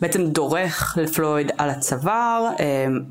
בעצם 0.00 0.26
דורך 0.26 0.98
לפלויד 1.00 1.52
על 1.58 1.70
הצוואר 1.70 2.50
um, 2.56 2.60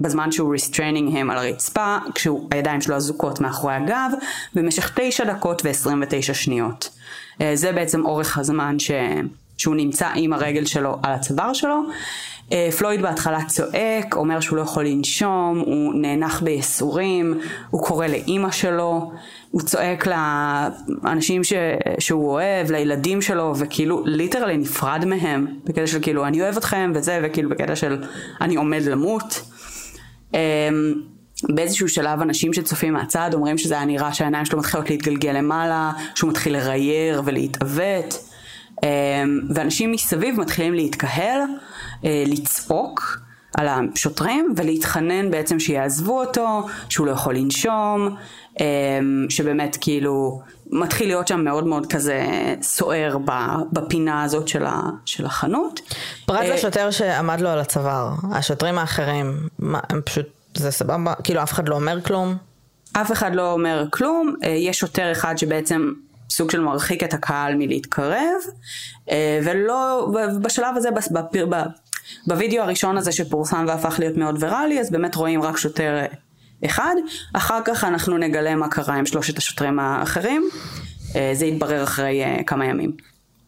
בזמן 0.02 0.32
שהוא 0.32 0.56
restraining 0.56 1.14
him 1.14 1.32
על 1.32 1.38
הרצפה, 1.38 1.98
כשהידיים 2.16 2.82
שלו 2.82 2.96
אזוקות 2.96 3.42
מאחורי 3.42 3.74
הגב, 3.74 4.12
במשך 4.54 4.92
9 4.96 5.24
דקות 5.24 5.62
ו-29 5.66 6.34
שניות. 6.34 6.90
Uh, 7.34 7.44
זה 7.54 7.72
בעצם 7.72 8.06
אורך 8.06 8.38
הזמן 8.38 8.80
ש... 8.80 8.92
שהוא 9.58 9.76
נמצא 9.76 10.10
עם 10.16 10.34
הרגל 10.34 10.66
שלו 10.66 10.98
על 11.04 11.14
הצוואר 11.14 11.54
שלו. 11.54 11.82
אה, 12.52 12.70
פלויד 12.78 13.02
בהתחלה 13.02 13.40
צועק, 13.48 14.16
אומר 14.16 14.40
שהוא 14.40 14.58
לא 14.58 14.62
יכול 14.62 14.86
לנשום, 14.86 15.64
הוא 15.66 15.94
נאנח 15.96 16.42
בייסורים, 16.42 17.40
הוא 17.70 17.84
קורא 17.84 18.08
לאימא 18.08 18.52
שלו, 18.52 19.12
הוא 19.52 19.62
צועק 19.62 20.08
לאנשים 21.04 21.44
ש... 21.44 21.54
שהוא 22.00 22.32
אוהב, 22.32 22.72
לילדים 22.72 23.22
שלו, 23.22 23.54
וכאילו 23.58 24.04
ליטרלי 24.06 24.58
נפרד 24.58 25.06
מהם, 25.06 25.48
בקטע 25.64 25.88
של 25.88 26.00
כאילו 26.02 26.26
אני 26.26 26.42
אוהב 26.42 26.58
אתכם 26.58 26.92
וזה, 26.96 27.20
וכאילו 27.24 27.50
בקטע 27.50 27.76
של 27.76 28.04
אני 28.42 28.56
עומד 28.56 28.82
למות. 28.82 29.42
אמ, 30.34 30.40
באיזשהו 31.50 31.90
שלב 31.90 32.22
אנשים 32.22 32.54
שצופים 32.54 32.94
מהצד 32.94 33.30
אומרים 33.34 33.58
שזה 33.58 33.74
היה 33.74 33.86
נראה 33.86 34.14
שהעיניים 34.14 34.46
שלו 34.46 34.60
מתחילות 34.60 34.90
להתגלגל 34.90 35.32
למעלה, 35.32 35.92
שהוא 36.16 36.30
מתחיל 36.30 36.54
לרייר 36.54 37.22
ולהתעוות. 37.26 38.33
אמ, 38.84 39.40
ואנשים 39.56 39.92
מסביב 39.92 40.40
מתחילים 40.40 40.74
להתקהל, 40.74 41.42
אה, 42.06 42.24
לצעוק 42.28 43.20
על 43.58 43.68
השוטרים 43.68 44.54
ולהתחנן 44.56 45.32
בעצם 45.32 45.60
שיעזבו 45.60 46.20
אותו, 46.20 46.68
שהוא 46.90 47.08
לא 47.08 47.12
יכול 47.12 47.36
לנשום, 47.36 48.16
אמ, 48.60 49.26
שבאמת 49.30 49.78
כאילו 49.82 50.42
מתחיל 50.72 51.08
להיות 51.08 51.28
שם 51.28 51.44
מאוד 51.44 51.68
מאוד 51.68 51.86
כזה 51.86 52.26
סוער 52.62 53.18
בפינה 53.74 54.24
הזאת 54.24 54.48
של 55.06 55.26
החנות. 55.26 55.80
פרט 56.26 56.42
אה, 56.42 56.56
לשוטר 56.56 56.92
שעמד 56.92 57.42
לו 57.42 57.50
על 57.50 57.60
הצוואר, 57.60 58.10
השוטרים 58.32 58.78
האחרים, 58.78 59.38
מה, 59.60 59.80
הם 59.90 60.02
פשוט, 60.06 60.26
זה 60.58 60.72
סבבה? 60.72 61.14
כאילו 61.24 61.44
אף 61.44 61.52
אחד 61.52 61.70
לא 61.70 61.76
אומר 61.76 62.02
כלום? 62.02 62.36
אף 62.94 63.12
אחד 63.12 63.36
לא 63.36 63.52
אומר 63.52 63.86
כלום, 63.90 64.36
אה, 64.44 64.50
יש 64.50 64.80
שוטר 64.80 65.12
אחד 65.12 65.38
שבעצם 65.38 65.92
סוג 66.34 66.52
של 66.52 66.62
מרחיק 66.62 67.04
את 67.04 67.14
הקהל 67.14 67.56
מלהתקרב, 67.56 68.42
אה, 69.12 69.40
ולא, 69.44 70.08
בשלב 70.42 70.78
הזה, 70.78 70.90
בווידאו 72.28 72.62
הראשון 72.62 72.98
הזה 72.98 73.12
שפורסם 73.12 73.66
והפך 73.68 73.96
להיות 74.00 74.18
מאוד 74.18 74.44
ויראלי, 74.44 74.80
אז 74.80 74.92
באמת 74.92 75.16
רואים 75.16 75.42
רק 75.42 75.58
שוטר 75.58 75.98
אה, 75.98 76.06
אחד, 76.66 76.96
אחר 77.34 77.60
כך 77.66 77.84
אנחנו 77.84 78.18
נגלה 78.18 78.56
מה 78.56 78.68
קרה 78.68 78.96
עם 78.96 79.06
שלושת 79.06 79.38
השוטרים 79.38 79.80
האחרים, 79.80 80.50
אה, 81.16 81.32
זה 81.34 81.46
יתברר 81.46 81.84
אחרי 81.84 82.24
כמה 82.46 82.66
ימים. 82.66 82.92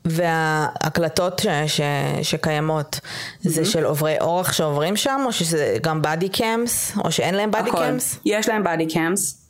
וההקלטות 0.05 1.39
ש, 1.39 1.47
ש, 1.67 1.81
שקיימות 2.21 2.99
זה 3.41 3.65
של 3.65 3.85
עוברי 3.85 4.15
אורח 4.21 4.53
שעוברים 4.53 4.95
שם, 4.95 5.21
או 5.25 5.31
שזה 5.31 5.77
גם 5.81 6.01
body 6.01 6.29
cams, 6.29 6.97
או 6.97 7.11
שאין 7.11 7.35
להם 7.35 7.51
body. 7.51 7.71
cams? 7.71 8.19
יש 8.25 8.49
להם 8.49 8.63
body 8.63 8.87
cams. 8.93 9.44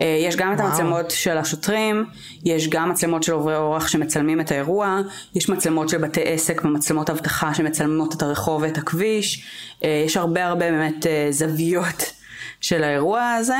יש 0.00 0.36
גם 0.36 0.52
את 0.52 0.58
וואו. 0.58 0.68
המצלמות 0.68 1.10
של 1.10 1.38
השוטרים, 1.38 2.04
יש 2.44 2.68
גם 2.68 2.90
מצלמות 2.90 3.22
של 3.22 3.32
עוברי 3.32 3.56
אורח 3.56 3.88
שמצלמים 3.88 4.40
את 4.40 4.50
האירוע, 4.50 5.00
יש 5.34 5.48
מצלמות 5.48 5.88
של 5.88 5.98
בתי 5.98 6.20
עסק 6.24 6.64
ומצלמות 6.64 7.10
אבטחה 7.10 7.54
שמצלמות 7.54 8.14
את 8.14 8.22
הרחוב 8.22 8.62
ואת 8.62 8.78
הכביש, 8.78 9.44
אה, 9.84 10.02
יש 10.06 10.16
הרבה 10.16 10.46
הרבה 10.46 10.70
באמת 10.70 11.06
אה, 11.06 11.26
זוויות 11.30 12.12
של 12.60 12.84
האירוע 12.84 13.30
הזה. 13.30 13.58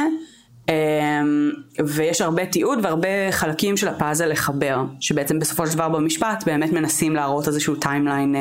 ויש 1.87 2.20
הרבה 2.20 2.47
תיעוד 2.47 2.79
והרבה 2.83 3.09
חלקים 3.31 3.77
של 3.77 3.88
הפאזל 3.88 4.27
לחבר, 4.27 4.85
שבעצם 5.01 5.38
בסופו 5.38 5.66
של 5.66 5.73
דבר 5.73 5.88
במשפט 5.88 6.44
באמת 6.47 6.73
מנסים 6.73 7.16
להראות 7.16 7.49
איזשהו 7.49 7.77
timeline 7.77 8.35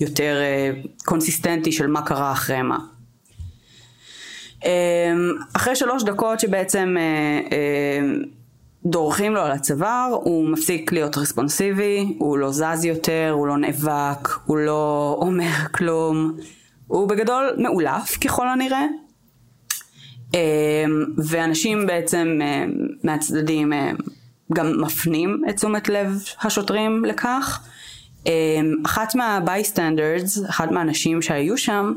יותר 0.00 0.36
קונסיסטנטי 1.04 1.72
של 1.72 1.86
מה 1.86 2.02
קרה 2.02 2.32
אחרי 2.32 2.62
מה. 2.62 2.78
אחרי 5.52 5.76
שלוש 5.76 6.02
דקות 6.02 6.40
שבעצם 6.40 6.96
דורכים 8.84 9.34
לו 9.34 9.40
על 9.40 9.52
הצוואר, 9.52 10.18
הוא 10.22 10.48
מפסיק 10.48 10.92
להיות 10.92 11.18
רספונסיבי, 11.18 12.16
הוא 12.18 12.38
לא 12.38 12.50
זז 12.52 12.84
יותר, 12.84 13.30
הוא 13.34 13.46
לא 13.46 13.56
נאבק, 13.56 14.28
הוא 14.44 14.56
לא 14.56 15.16
אומר 15.20 15.68
כלום, 15.72 16.36
הוא 16.86 17.08
בגדול 17.08 17.54
מעולף 17.58 18.18
ככל 18.24 18.48
הנראה. 18.48 18.86
אמ, 20.34 21.04
ואנשים 21.16 21.86
בעצם 21.86 22.38
אה, 22.42 22.64
מהצדדים 23.04 23.72
אה, 23.72 23.90
גם 24.52 24.80
מפנים 24.80 25.42
את 25.48 25.56
תשומת 25.56 25.88
לב 25.88 26.24
השוטרים 26.40 27.04
לכך. 27.04 27.60
אמ, 28.26 28.32
אחת 28.86 29.14
מה 29.14 29.34
bystanders, 29.34 30.44
אחת 30.48 30.70
מהאנשים 30.70 31.22
שהיו 31.22 31.58
שם, 31.58 31.92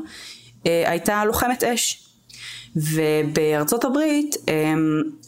אה, 0.66 0.90
הייתה 0.90 1.24
לוחמת 1.24 1.64
אש. 1.64 2.01
ובארצות 2.76 3.84
הברית 3.84 4.36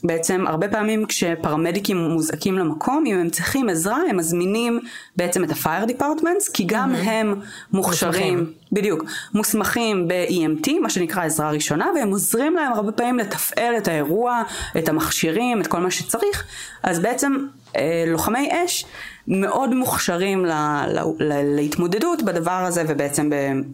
בעצם 0.05 0.45
הרבה 0.47 0.69
פעמים 0.69 1.07
כשפרמדיקים 1.07 1.97
מוזעקים 1.97 2.59
למקום 2.59 3.05
אם 3.07 3.19
הם 3.19 3.31
צריכים 3.31 3.69
עזרה 3.69 3.99
הם 4.11 4.17
מזמינים 4.17 4.81
בעצם 5.17 5.45
את 5.45 5.51
ה-fire 5.51 5.91
departments 5.91 6.53
כי 6.53 6.65
גם 6.67 6.95
mm-hmm. 6.95 7.09
הם 7.09 7.41
מוכשרים, 7.73 8.39
מוסמכים. 8.39 8.53
בדיוק, 8.73 9.05
מוסמכים 9.35 10.09
ב-EMT 10.09 10.71
מה 10.83 10.91
שנקרא 10.91 11.25
עזרה 11.25 11.51
ראשונה 11.51 11.87
והם 11.95 12.11
עוזרים 12.11 12.55
להם 12.55 12.73
הרבה 12.73 12.93
פעמים 12.93 13.19
לתפעל 13.19 13.77
את 13.77 13.89
האירוע, 13.89 14.43
את 14.79 14.89
המכשירים, 14.89 15.61
את 15.61 15.67
כל 15.67 15.79
מה 15.79 15.91
שצריך 15.91 16.45
אז 16.83 17.01
בעצם 17.01 17.37
אה, 17.77 18.05
לוחמי 18.07 18.49
אש 18.65 18.85
מאוד 19.29 19.75
מוכשרים 19.75 20.47
ל- 20.47 20.53
ל- 20.87 21.01
ל- 21.21 21.57
להתמודדות 21.57 22.23
בדבר 22.23 22.51
הזה 22.51 22.85
ובעצם 22.89 23.31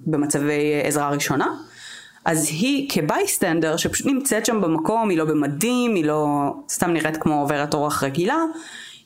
במצבי 0.07 0.81
עזרה 0.85 1.11
ראשונה 1.11 1.47
אז 2.25 2.49
היא 2.49 2.89
כבייסטנדר 2.91 3.77
שפשוט 3.77 4.07
נמצאת 4.07 4.47
שם 4.47 4.61
במקום, 4.61 5.11
היא 5.11 5.19
לא 5.19 5.25
במדים, 5.25 5.95
היא 5.95 6.05
לא 6.05 6.53
סתם 6.69 6.91
נראית 6.91 7.17
כמו 7.17 7.41
עוברת 7.41 7.75
אורח 7.75 8.05
רגילה, 8.05 8.39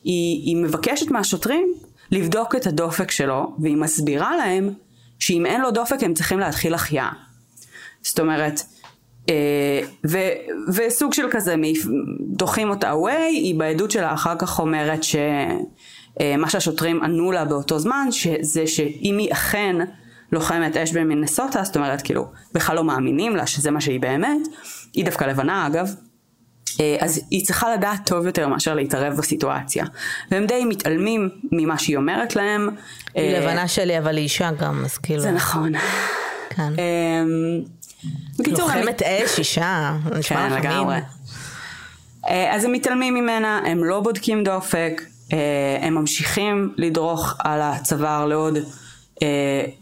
היא, 0.04 0.42
היא 0.46 0.56
מבקשת 0.56 1.10
מהשוטרים 1.10 1.72
לבדוק 2.10 2.54
את 2.54 2.66
הדופק 2.66 3.10
שלו, 3.10 3.54
והיא 3.58 3.76
מסבירה 3.76 4.36
להם 4.36 4.70
שאם 5.18 5.46
אין 5.46 5.60
לו 5.60 5.70
דופק 5.70 6.02
הם 6.02 6.14
צריכים 6.14 6.38
להתחיל 6.38 6.74
החייאה. 6.74 7.10
זאת 8.02 8.20
אומרת, 8.20 8.60
אה, 9.28 9.80
ו, 10.06 10.18
וסוג 10.74 11.12
של 11.12 11.26
כזה, 11.30 11.54
דוחים 12.20 12.70
אותה 12.70 12.92
away, 12.92 13.28
היא 13.28 13.54
בעדות 13.54 13.90
שלה 13.90 14.14
אחר 14.14 14.34
כך 14.38 14.58
אומרת 14.58 15.02
שמה 15.02 15.20
אה, 16.20 16.48
שהשוטרים 16.48 17.02
ענו 17.02 17.32
לה 17.32 17.44
באותו 17.44 17.78
זמן, 17.78 18.08
שזה 18.10 18.66
שאם 18.66 19.18
היא 19.18 19.32
אכן 19.32 19.76
לוחמת 20.34 20.76
אש 20.76 20.92
במינסוטה, 20.92 21.64
זאת 21.64 21.76
אומרת 21.76 22.02
כאילו 22.02 22.26
בכלל 22.54 22.76
לא 22.76 22.84
מאמינים 22.84 23.36
לה 23.36 23.46
שזה 23.46 23.70
מה 23.70 23.80
שהיא 23.80 24.00
באמת, 24.00 24.48
היא 24.94 25.04
דווקא 25.04 25.24
לבנה 25.24 25.66
אגב, 25.66 25.94
אה, 26.80 26.96
אז 27.00 27.20
היא 27.30 27.44
צריכה 27.44 27.74
לדעת 27.74 28.00
טוב 28.06 28.26
יותר 28.26 28.48
מאשר 28.48 28.74
להתערב 28.74 29.16
בסיטואציה. 29.16 29.84
והם 30.30 30.46
די 30.46 30.64
מתעלמים 30.64 31.28
ממה 31.52 31.78
שהיא 31.78 31.96
אומרת 31.96 32.36
להם. 32.36 32.68
היא 33.14 33.34
אה, 33.34 33.40
לבנה 33.40 33.68
שלי 33.68 33.98
אבל 33.98 34.16
היא 34.16 34.24
אישה 34.24 34.50
גם, 34.50 34.84
אז 34.84 34.98
כאילו... 34.98 35.20
זה 35.22 35.30
נכון. 35.30 35.72
כן. 36.50 36.62
אמ, 36.62 37.62
בקיצור, 38.38 38.68
לוחמת 38.68 39.02
אש, 39.02 39.38
אישה, 39.38 39.96
נשמע 40.18 40.46
לך 40.46 40.52
לגמרי. 40.52 40.96
אה, 42.28 42.54
אז 42.54 42.64
הם 42.64 42.72
מתעלמים 42.72 43.14
ממנה, 43.14 43.60
הם 43.66 43.84
לא 43.84 44.00
בודקים 44.00 44.44
דופק, 44.44 45.02
הם 45.82 45.94
ממשיכים 45.94 46.74
לדרוך 46.76 47.34
על 47.38 47.60
הצוואר 47.62 48.26
לעוד 48.26 48.56
אה, 48.56 48.62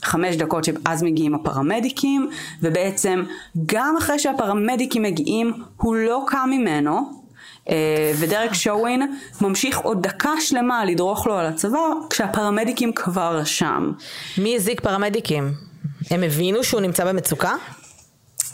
חמש 0.03 0.37
דקות 0.37 0.65
שאז 0.65 1.03
מגיעים 1.03 1.35
הפרמדיקים 1.35 2.31
ובעצם 2.63 3.23
גם 3.67 3.95
אחרי 3.99 4.19
שהפרמדיקים 4.19 5.03
מגיעים 5.03 5.53
הוא 5.77 5.97
לא 5.97 6.25
קם 6.27 6.49
ממנו 6.53 7.23
אה, 7.71 8.13
ודרק 8.19 8.55
שובין 8.55 9.17
ממשיך 9.41 9.79
עוד 9.79 10.03
דקה 10.03 10.31
שלמה 10.41 10.85
לדרוך 10.85 11.27
לו 11.27 11.35
על 11.35 11.47
הצוואר 11.47 11.93
כשהפרמדיקים 12.11 12.93
כבר 12.93 13.45
שם. 13.45 13.93
מי 14.39 14.57
הזעיק 14.57 14.81
פרמדיקים? 14.81 15.53
הם 16.11 16.23
הבינו 16.23 16.65
שהוא 16.65 16.81
נמצא 16.81 17.05
במצוקה? 17.05 17.55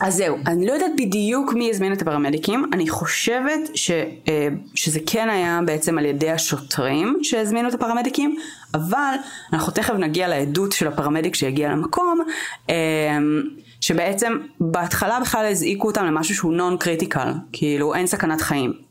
אז 0.01 0.15
זהו, 0.15 0.37
אני 0.47 0.67
לא 0.67 0.71
יודעת 0.71 0.91
בדיוק 0.97 1.53
מי 1.53 1.69
הזמין 1.69 1.93
את 1.93 2.01
הפרמדיקים, 2.01 2.65
אני 2.73 2.89
חושבת 2.89 3.59
ש, 3.73 3.91
אה, 3.91 4.47
שזה 4.75 4.99
כן 5.05 5.29
היה 5.29 5.59
בעצם 5.65 5.97
על 5.97 6.05
ידי 6.05 6.31
השוטרים 6.31 7.19
שהזמינו 7.23 7.69
את 7.69 7.73
הפרמדיקים, 7.73 8.35
אבל 8.73 9.13
אנחנו 9.53 9.73
תכף 9.73 9.93
נגיע 9.93 10.27
לעדות 10.27 10.71
של 10.71 10.87
הפרמדיק 10.87 11.35
שהגיע 11.35 11.69
למקום, 11.69 12.19
אה, 12.69 12.75
שבעצם 13.81 14.37
בהתחלה 14.59 15.19
בכלל 15.19 15.45
הזעיקו 15.45 15.87
אותם 15.87 16.05
למשהו 16.05 16.35
שהוא 16.35 16.53
non 16.53 16.77
critical, 16.77 17.31
כאילו 17.51 17.95
אין 17.95 18.07
סכנת 18.07 18.41
חיים. 18.41 18.89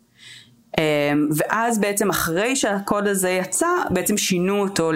אמ, 0.79 1.29
ואז 1.37 1.79
בעצם 1.79 2.11
אחרי 2.11 2.57
שהקוד 2.57 3.07
הזה 3.07 3.31
יצא, 3.31 3.66
בעצם 3.90 4.16
שינו 4.16 4.61
אותו 4.61 4.90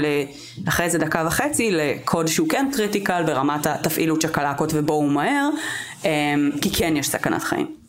אחרי 0.69 0.87
איזה 0.87 0.99
דקה 0.99 1.25
וחצי 1.27 1.71
לקוד 1.71 2.27
שהוא 2.27 2.49
כן 2.49 2.71
critical 2.73 3.23
ברמת 3.27 3.67
התפעילו 3.67 4.21
צ'קלקות 4.21 4.71
ובואו 4.75 5.03
מהר, 5.03 5.49
כי 6.61 6.71
כן 6.71 6.97
יש 6.97 7.09
סכנת 7.09 7.43
חיים. 7.43 7.83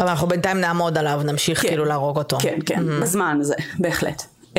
אבל 0.00 0.08
אנחנו 0.08 0.28
בינתיים 0.28 0.60
נעמוד 0.60 0.98
עליו, 0.98 1.20
נמשיך 1.24 1.62
כן, 1.62 1.68
כאילו 1.68 1.84
להרוג 1.84 2.18
אותו. 2.18 2.38
כן, 2.40 2.58
כן, 2.66 2.78
mm-hmm. 2.78 3.02
בזמן 3.02 3.38
הזה, 3.40 3.54
בהחלט. 3.78 4.22
Um, 4.54 4.58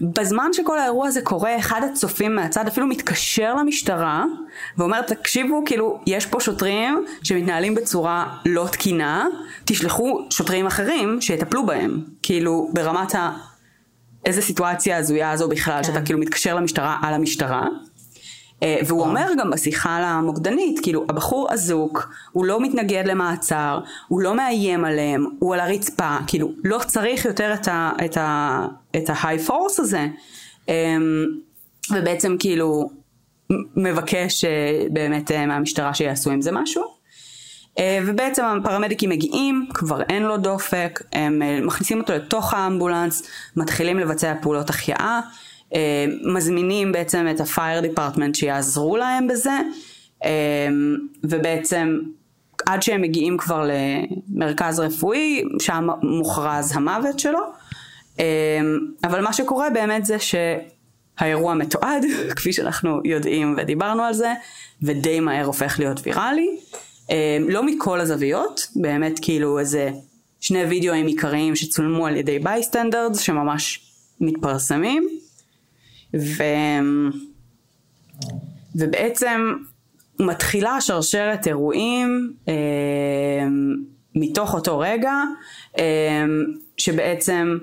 בזמן 0.00 0.50
שכל 0.52 0.78
האירוע 0.78 1.06
הזה 1.06 1.20
קורה, 1.20 1.58
אחד 1.58 1.80
הצופים 1.92 2.36
מהצד 2.36 2.66
אפילו 2.66 2.86
מתקשר 2.86 3.54
למשטרה 3.54 4.24
ואומר, 4.78 5.02
תקשיבו, 5.02 5.62
כאילו, 5.66 6.00
יש 6.06 6.26
פה 6.26 6.40
שוטרים 6.40 7.04
שמתנהלים 7.22 7.74
בצורה 7.74 8.36
לא 8.46 8.68
תקינה, 8.72 9.26
תשלחו 9.64 10.20
שוטרים 10.30 10.66
אחרים 10.66 11.20
שיטפלו 11.20 11.66
בהם. 11.66 12.04
כאילו, 12.22 12.70
ברמת 12.72 13.14
ה... 13.14 13.30
איזה 14.26 14.42
סיטואציה 14.42 14.96
הזויה 14.96 15.30
הזו 15.30 15.48
בכלל, 15.48 15.76
כן. 15.76 15.82
שאתה 15.82 16.02
כאילו 16.02 16.18
מתקשר 16.18 16.54
למשטרה 16.54 16.98
על 17.02 17.14
המשטרה. 17.14 17.66
אה, 18.62 18.76
והוא 18.86 19.02
אומר 19.02 19.26
גם 19.38 19.50
בשיחה 19.50 20.00
למוקדנית, 20.00 20.80
כאילו 20.82 21.04
הבחור 21.08 21.52
אזוק, 21.52 22.08
הוא 22.32 22.44
לא 22.44 22.60
מתנגד 22.60 23.04
למעצר, 23.06 23.80
הוא 24.08 24.20
לא 24.20 24.36
מאיים 24.36 24.84
עליהם, 24.84 25.26
הוא 25.38 25.54
על 25.54 25.60
הרצפה, 25.60 26.16
כאילו 26.26 26.52
לא 26.64 26.78
צריך 26.86 27.24
יותר 27.24 27.54
את 27.54 27.68
ה... 27.68 27.90
את 28.04 28.16
ה... 28.16 28.66
את 28.96 29.10
ה-high 29.10 29.48
force 29.48 29.78
הזה. 29.78 30.06
אמ, 30.68 31.26
ובעצם 31.94 32.36
כאילו 32.38 32.90
מבקש 33.76 34.44
אה, 34.44 34.50
באמת 34.90 35.30
אה, 35.30 35.46
מהמשטרה 35.46 35.94
שיעשו 35.94 36.30
עם 36.30 36.42
זה 36.42 36.52
משהו. 36.52 36.98
ובעצם 38.06 38.44
הפרמדיקים 38.44 39.10
מגיעים, 39.10 39.66
כבר 39.74 40.02
אין 40.02 40.22
לו 40.22 40.36
דופק, 40.36 41.02
הם 41.12 41.42
מכניסים 41.66 42.00
אותו 42.00 42.12
לתוך 42.12 42.54
האמבולנס, 42.54 43.22
מתחילים 43.56 43.98
לבצע 43.98 44.34
פעולות 44.42 44.70
החייאה. 44.70 45.20
אה, 45.74 46.06
מזמינים 46.34 46.92
בעצם 46.92 47.26
את 47.30 47.40
ה-fire 47.40 47.84
department 47.84 48.34
שיעזרו 48.34 48.96
להם 48.96 49.28
בזה, 49.28 49.58
אה, 50.24 50.68
ובעצם 51.24 51.98
עד 52.66 52.82
שהם 52.82 53.02
מגיעים 53.02 53.38
כבר 53.38 53.68
למרכז 53.68 54.80
רפואי, 54.80 55.42
שם 55.60 55.88
מוכרז 56.02 56.76
המוות 56.76 57.18
שלו. 57.18 57.40
אה, 58.20 58.60
אבל 59.04 59.20
מה 59.20 59.32
שקורה 59.32 59.70
באמת 59.70 60.04
זה 60.04 60.16
שהאירוע 60.18 61.54
מתועד, 61.54 62.04
כפי 62.36 62.52
שאנחנו 62.52 63.00
יודעים 63.04 63.54
ודיברנו 63.58 64.02
על 64.02 64.14
זה, 64.14 64.32
ודי 64.82 65.20
מהר 65.20 65.44
הופך 65.44 65.78
להיות 65.78 66.00
ויראלי. 66.02 66.48
לא 67.48 67.66
מכל 67.66 68.00
הזוויות, 68.00 68.68
באמת 68.76 69.18
כאילו 69.22 69.58
איזה 69.58 69.90
שני 70.40 70.64
וידאוים 70.64 71.06
עיקריים 71.06 71.56
שצולמו 71.56 72.06
על 72.06 72.16
ידי 72.16 72.38
bystanders 72.38 73.18
שממש 73.18 73.80
מתפרסמים. 74.20 75.08
ו... 76.16 76.42
ובעצם 78.74 79.52
מתחילה 80.20 80.80
שרשרת 80.80 81.46
אירועים 81.46 82.32
אה, 82.48 82.54
מתוך 84.14 84.54
אותו 84.54 84.78
רגע, 84.78 85.12
אה, 85.78 86.24
שבעצם 86.76 87.58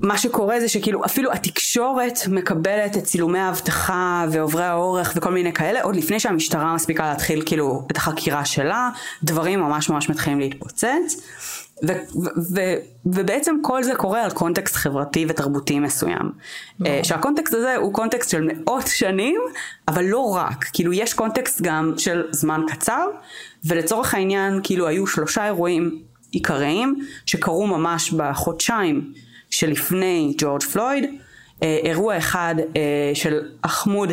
מה 0.00 0.18
שקורה 0.18 0.60
זה 0.60 0.68
שכאילו 0.68 1.04
אפילו 1.04 1.32
התקשורת 1.32 2.18
מקבלת 2.28 2.96
את 2.96 3.04
צילומי 3.04 3.38
האבטחה 3.38 4.26
ועוברי 4.30 4.64
האורח 4.64 5.12
וכל 5.16 5.32
מיני 5.32 5.52
כאלה 5.52 5.82
עוד 5.82 5.96
לפני 5.96 6.20
שהמשטרה 6.20 6.74
מספיקה 6.74 7.08
להתחיל 7.08 7.42
כאילו 7.46 7.86
את 7.90 7.96
החקירה 7.96 8.44
שלה, 8.44 8.90
דברים 9.22 9.60
ממש 9.60 9.90
ממש 9.90 10.08
מתחילים 10.08 10.40
להתפוצץ. 10.40 11.26
ו- 11.84 12.22
ו- 12.22 12.54
ו- 12.54 12.76
ובעצם 13.06 13.56
כל 13.62 13.82
זה 13.82 13.94
קורה 13.94 14.24
על 14.24 14.30
קונטקסט 14.30 14.76
חברתי 14.76 15.26
ותרבותי 15.28 15.78
מסוים. 15.78 16.32
Uh, 16.82 16.86
שהקונטקסט 17.02 17.54
הזה 17.54 17.76
הוא 17.76 17.92
קונטקסט 17.92 18.30
של 18.30 18.48
מאות 18.52 18.86
שנים, 18.86 19.40
אבל 19.88 20.04
לא 20.04 20.34
רק, 20.34 20.64
כאילו 20.72 20.92
יש 20.92 21.14
קונטקסט 21.14 21.60
גם 21.62 21.92
של 21.98 22.22
זמן 22.30 22.60
קצר, 22.68 23.06
ולצורך 23.64 24.14
העניין 24.14 24.60
כאילו 24.62 24.86
היו 24.86 25.06
שלושה 25.06 25.44
אירועים 25.44 26.02
עיקריים 26.30 27.06
שקרו 27.26 27.66
ממש 27.66 28.10
בחודשיים 28.10 29.12
שלפני 29.50 30.34
ג'ורג' 30.38 30.62
פלויד. 30.62 31.04
Uh, 31.04 31.58
אירוע 31.84 32.18
אחד 32.18 32.54
uh, 32.58 32.74
של 33.14 33.40
אחמוד 33.62 34.10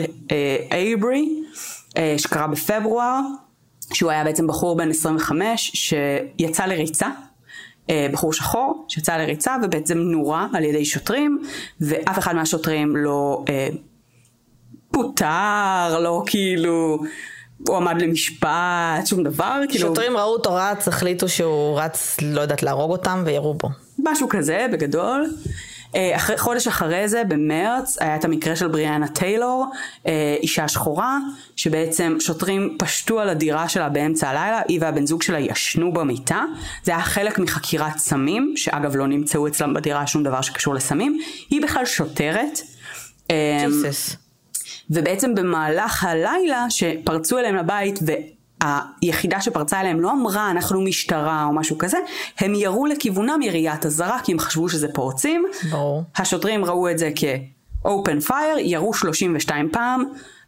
אייברי, 0.72 1.30
uh, 1.90 2.00
שקרה 2.18 2.48
בפברואר, 2.48 3.20
שהוא 3.94 4.12
היה 4.12 4.24
בעצם 4.24 4.48
בחור 4.48 4.78
בן 4.78 4.90
25 4.90 5.72
שיצא 5.74 6.66
לריצה 6.66 7.06
אה, 7.06 7.12
בחור 7.92 8.34
שחור 8.34 8.86
שיצא 8.90 9.18
לריצה 9.18 9.56
ובעצם 9.64 9.98
נורה 9.98 10.48
על 10.54 10.64
ידי 10.64 10.86
שוטרים 10.86 11.42
ואף 11.82 12.20
אחד 12.20 12.36
מהשוטרים 12.36 12.96
לא 12.96 13.44
אה, 13.50 13.68
פוטר, 14.92 16.00
לא 16.00 16.24
כאילו 16.26 17.00
הוא 17.68 17.78
עמד 17.78 18.02
למשפט, 18.02 19.06
שום 19.06 19.24
דבר. 19.24 19.62
כאילו... 19.70 19.88
שוטרים 19.88 20.18
ראו 20.18 20.34
אותו 20.34 20.50
רץ, 20.54 20.88
החליטו 20.88 21.30
שהוא 21.30 21.80
רץ, 21.80 22.18
לא 22.22 22.42
יודעת, 22.42 22.64
להרוג 22.64 22.92
אותם 22.92 23.24
וירו 23.26 23.54
בו. 23.54 23.70
משהו 24.00 24.30
כזה, 24.30 24.66
בגדול. 24.72 25.26
אה, 25.96 26.16
אחרי, 26.16 26.38
חודש 26.38 26.68
אחרי 26.68 27.08
זה, 27.08 27.24
במרץ, 27.24 27.98
היה 28.00 28.16
את 28.16 28.26
המקרה 28.26 28.56
של 28.56 28.68
בריאנה 28.68 29.08
טיילור, 29.08 29.66
אה, 30.08 30.36
אישה 30.42 30.68
שחורה, 30.68 31.18
שבעצם 31.56 32.18
שוטרים 32.20 32.76
פשטו 32.80 33.20
על 33.20 33.30
הדירה 33.30 33.70
שלה 33.70 33.90
באמצע 33.90 34.30
הלילה, 34.30 34.62
היא 34.68 34.80
והבן 34.82 35.06
זוג 35.06 35.22
שלה 35.22 35.40
ישנו 35.40 35.94
במיטה. 35.94 36.44
זה 36.84 36.92
היה 36.92 37.02
חלק 37.02 37.40
מחקירת 37.40 37.98
סמים, 37.98 38.54
שאגב 38.56 38.96
לא 38.96 39.08
נמצאו 39.08 39.48
אצלם 39.48 39.74
בדירה 39.74 40.08
שום 40.08 40.24
דבר 40.24 40.42
שקשור 40.42 40.74
לסמים. 40.76 41.20
היא 41.50 41.62
בכלל 41.62 41.86
שוטרת. 41.86 42.60
אה, 43.32 43.66
ג'יסס. 43.66 44.16
ובעצם 44.90 45.36
במהלך 45.36 46.04
הלילה 46.04 46.66
שפרצו 46.70 47.40
אליהם 47.40 47.56
לבית 47.56 48.00
היחידה 49.02 49.42
שפרצה 49.42 49.82
אליהם 49.82 50.00
לא 50.00 50.12
אמרה 50.12 50.52
אנחנו 50.52 50.82
משטרה 50.82 51.46
או 51.46 51.54
משהו 51.54 51.78
כזה, 51.78 51.98
הם 52.40 52.56
ירו 52.56 52.86
לכיוונם 52.86 53.42
יריית 53.42 53.86
אזהרה 53.86 54.20
כי 54.24 54.32
הם 54.32 54.40
חשבו 54.40 54.70
שזה 54.70 54.88
פורצים. 54.94 55.46
ברור. 55.72 56.04
השוטרים 56.16 56.66
ראו 56.66 56.90
את 56.90 56.98
זה 56.98 57.12
כ-open 57.16 58.30
fire, 58.30 58.60
ירו 58.60 58.94
32 58.94 59.70
פעם 59.72 60.04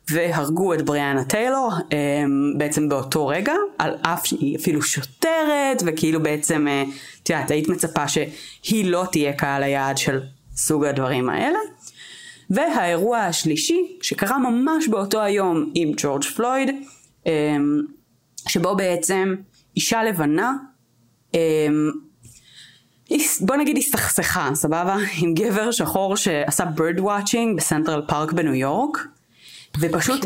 והרגו 0.09 0.73
את 0.73 0.81
בריאנה 0.81 1.23
טיילור 1.23 1.71
אמ, 1.91 2.57
בעצם 2.57 2.89
באותו 2.89 3.27
רגע, 3.27 3.53
על 3.77 3.95
אף 4.01 4.25
שהיא 4.25 4.57
אפילו 4.57 4.81
שוטרת 4.81 5.83
וכאילו 5.85 6.23
בעצם, 6.23 6.67
אה, 6.67 6.83
את 7.23 7.29
יודעת, 7.29 7.51
היית 7.51 7.69
מצפה 7.69 8.07
שהיא 8.07 8.85
לא 8.85 9.05
תהיה 9.11 9.33
קהל 9.33 9.63
היעד 9.63 9.97
של 9.97 10.21
סוג 10.55 10.85
הדברים 10.85 11.29
האלה. 11.29 11.59
והאירוע 12.49 13.17
השלישי 13.17 13.97
שקרה 14.01 14.37
ממש 14.37 14.87
באותו 14.87 15.21
היום 15.21 15.71
עם 15.75 15.91
ג'ורג' 15.97 16.23
פלויד 16.23 16.69
אמ, 17.25 17.81
שבו 18.47 18.75
בעצם 18.75 19.35
אישה 19.75 20.03
לבנה, 20.03 20.53
אמ, 21.33 21.91
בוא 23.41 23.55
נגיד 23.55 23.77
הסתכסכה, 23.77 24.49
סבבה? 24.53 24.97
עם 25.21 25.33
גבר 25.33 25.71
שחור 25.71 26.15
שעשה 26.15 26.63
bird 26.77 26.99
watching 26.99 27.57
בסנטרל 27.57 28.01
פארק 28.07 28.31
בניו 28.31 28.53
יורק, 28.53 29.07
ופשוט 29.79 30.25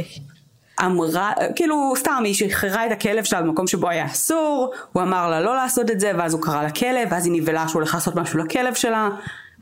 אמרה, 0.86 1.32
כאילו 1.56 1.94
סתם 1.98 2.22
היא 2.26 2.34
שחררה 2.34 2.86
את 2.86 2.92
הכלב 2.92 3.24
שלה 3.24 3.42
במקום 3.42 3.68
שבו 3.68 3.90
היה 3.90 4.06
אסור, 4.06 4.74
הוא 4.94 5.04
אמר 5.04 5.30
לה 5.30 5.42
לא 5.42 5.56
לעשות 5.56 5.92
את 5.92 6.00
זה, 6.00 6.12
ואז 6.18 6.34
הוא 6.34 6.42
קרא 6.42 6.64
לכלב, 6.64 7.08
ואז 7.12 7.26
היא 7.26 7.34
נבהלה 7.34 7.68
שהוא 7.68 7.80
הולך 7.80 7.94
לעשות 7.94 8.16
משהו 8.16 8.40
לכלב 8.40 8.74
שלה, 8.74 9.10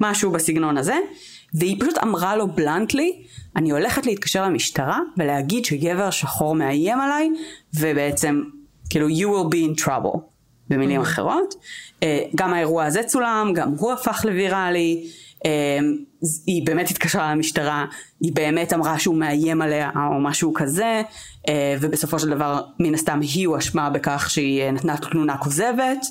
משהו 0.02 0.32
בסגנון 0.32 0.78
הזה, 0.78 0.98
והיא 1.54 1.82
פשוט 1.82 1.98
אמרה 2.04 2.36
לו 2.36 2.48
בלנטלי, 2.48 3.22
אני 3.58 3.72
הולכת 3.72 4.06
להתקשר 4.06 4.46
למשטרה 4.46 5.00
ולהגיד 5.18 5.66
שגבר 5.66 6.10
שחור 6.10 6.56
מאיים 6.56 7.00
עליי, 7.02 7.30
ובעצם 7.80 8.44
כאילו 8.90 9.08
you 9.08 9.12
will 9.28 9.54
be 9.54 9.58
in 9.58 9.84
trouble 9.84 10.18
במילים 10.70 11.02
mm-hmm. 11.02 11.04
אחרות. 11.04 11.54
Uh, 12.00 12.04
גם 12.36 12.54
האירוע 12.54 12.86
הזה 12.86 13.04
צולם, 13.04 13.52
גם 13.56 13.74
הוא 13.78 13.92
הפך 13.92 14.26
לוויראלי. 14.26 15.08
Uh, 15.38 15.48
היא 16.48 16.66
באמת 16.66 16.92
התקשרה 16.92 17.32
למשטרה, 17.32 17.86
היא 18.22 18.32
באמת 18.36 18.74
אמרה 18.74 19.00
שהוא 19.00 19.16
מאיים 19.16 19.62
עליה 19.62 19.90
או 19.96 20.20
משהו 20.22 20.54
כזה, 20.54 21.02
uh, 21.48 21.50
ובסופו 21.82 22.20
של 22.20 22.30
דבר 22.30 22.62
מן 22.80 22.94
הסתם 22.94 23.20
היא 23.22 23.48
הואשמה 23.48 23.90
בכך 23.90 24.30
שהיא 24.30 24.72
נתנה 24.72 24.98
תלונה 24.98 25.38
כוזבת. 25.38 26.06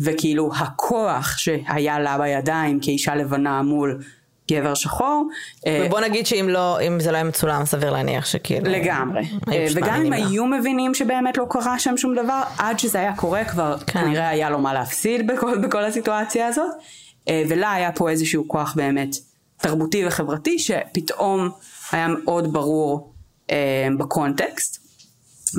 וכאילו 0.00 0.50
הכוח 0.56 1.38
שהיה 1.38 1.98
לה 1.98 2.18
בידיים 2.18 2.80
כאישה 2.80 3.14
לבנה 3.14 3.62
מול 3.62 4.02
גבר 4.50 4.74
שחור. 4.74 5.28
אה, 5.66 5.84
ובוא 5.86 6.00
נגיד 6.00 6.26
שאם 6.26 6.48
לא, 6.48 6.80
אם 6.80 7.00
זה 7.00 7.10
לא 7.10 7.16
היה 7.16 7.24
מצולם, 7.24 7.64
סביר 7.64 7.90
להניח 7.90 8.26
שכאילו... 8.26 8.70
לגמרי. 8.70 9.22
אה, 9.52 9.66
וגם 9.74 10.04
אם 10.04 10.12
היו 10.12 10.46
מבינים 10.46 10.94
שבאמת 10.94 11.36
לא 11.36 11.46
קרה 11.50 11.78
שם 11.78 11.96
שום 11.96 12.14
דבר, 12.14 12.42
עד 12.58 12.78
שזה 12.78 12.98
היה 12.98 13.16
קורה 13.16 13.44
כבר 13.44 13.76
כן. 13.78 14.00
כנראה 14.00 14.28
היה 14.28 14.50
לו 14.50 14.58
מה 14.58 14.74
להפסיד 14.74 15.26
בכל, 15.26 15.58
בכל 15.58 15.84
הסיטואציה 15.84 16.46
הזאת. 16.46 16.70
אה, 17.28 17.42
ולה 17.48 17.72
היה 17.72 17.92
פה 17.92 18.10
איזשהו 18.10 18.48
כוח 18.48 18.74
באמת 18.76 19.16
תרבותי 19.56 20.06
וחברתי 20.06 20.58
שפתאום 20.58 21.50
היה 21.92 22.08
מאוד 22.08 22.52
ברור 22.52 23.10
בקונטקסט. 23.98 24.83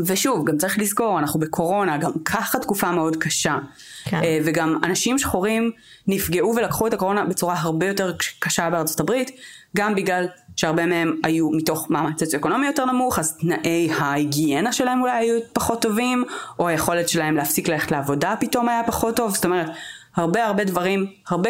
ושוב, 0.06 0.46
גם 0.46 0.58
צריך 0.58 0.80
לזכור, 0.80 1.20
אנחנו 1.20 1.40
בקורונה, 1.40 1.98
גם 1.98 2.12
ככה 2.26 2.60
תקופה 2.60 2.92
מאוד 2.92 3.16
קשה. 3.16 3.58
כן. 4.06 4.18
אה, 4.24 4.40
וגם 4.46 4.80
אנשים 4.84 5.20
שחורים 5.20 5.72
נפגעו 6.08 6.56
ולקחו 6.56 6.88
את 6.88 6.94
הקורונה 6.94 7.26
בצורה 7.26 7.56
הרבה 7.60 7.88
יותר 7.88 8.14
קשה 8.40 8.70
בארצות 8.70 9.00
הברית, 9.00 9.32
גם 9.76 9.96
בגלל 9.96 10.28
שהרבה 10.56 10.86
מהם 10.86 11.20
היו 11.24 11.50
מתוך 11.52 11.90
מעמד 11.90 12.20
סוציו-אקונומי 12.20 12.66
יותר 12.68 12.86
נמוך, 12.86 13.20
אז 13.20 13.38
תנאי 13.38 13.90
ההיגיינה 13.98 14.74
שלהם 14.74 15.02
אולי 15.02 15.12
היו 15.12 15.40
פחות 15.54 15.82
טובים, 15.82 16.24
או 16.60 16.68
היכולת 16.68 17.10
שלהם 17.10 17.36
להפסיק 17.36 17.68
ללכת 17.68 17.92
לעבודה 17.92 18.36
פתאום 18.40 18.70
היה 18.70 18.84
פחות 18.88 19.16
טוב, 19.16 19.36
זאת 19.36 19.46
אומרת, 19.46 19.68
הרבה 20.16 20.46
הרבה 20.46 20.64
דברים, 20.64 21.06
הרבה 21.28 21.50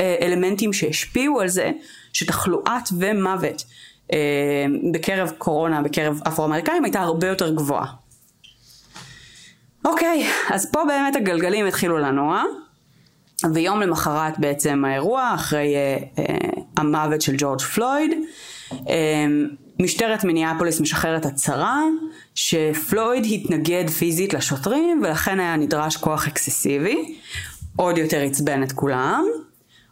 אה, 0.00 0.16
אלמנטים 0.20 0.72
שהשפיעו 0.72 1.40
על 1.40 1.48
זה, 1.48 1.70
שתחלואת 2.12 2.88
ומוות 2.98 3.64
בקרב 4.92 5.32
קורונה, 5.38 5.82
בקרב 5.82 6.20
אפרו-אמריקאים, 6.28 6.84
הייתה 6.84 7.00
הרבה 7.00 7.26
יותר 7.26 7.54
גבוהה. 7.54 7.86
אוקיי, 9.84 10.26
אז 10.50 10.70
פה 10.70 10.80
באמת 10.88 11.16
הגלגלים 11.16 11.66
התחילו 11.66 11.98
לנוע, 11.98 12.42
ויום 13.54 13.80
למחרת 13.80 14.38
בעצם 14.38 14.84
האירוע, 14.84 15.32
אחרי 15.34 15.74
אה, 15.76 15.96
אה, 16.18 16.34
המוות 16.76 17.20
של 17.20 17.34
ג'ורג' 17.38 17.60
פלויד, 17.60 18.10
אה, 18.72 19.26
משטרת 19.80 20.24
מיניאפוליס 20.24 20.80
משחררת 20.80 21.26
הצהרה 21.26 21.82
שפלויד 22.34 23.24
התנגד 23.32 23.90
פיזית 23.90 24.34
לשוטרים 24.34 25.00
ולכן 25.04 25.40
היה 25.40 25.56
נדרש 25.56 25.96
כוח 25.96 26.26
אקססיבי, 26.26 27.16
עוד 27.76 27.98
יותר 27.98 28.20
עצבן 28.20 28.62
את 28.62 28.72
כולם, 28.72 29.24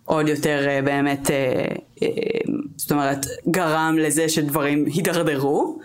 עוד 0.04 0.28
יותר 0.28 0.68
אה, 0.68 0.82
באמת, 0.82 1.30
אה, 1.30 1.64
אה, 2.02 2.08
זאת 2.76 2.92
אומרת, 2.92 3.26
גרם 3.50 3.96
לזה 3.98 4.28
שדברים 4.28 4.84
הידרדרו. 4.86 5.78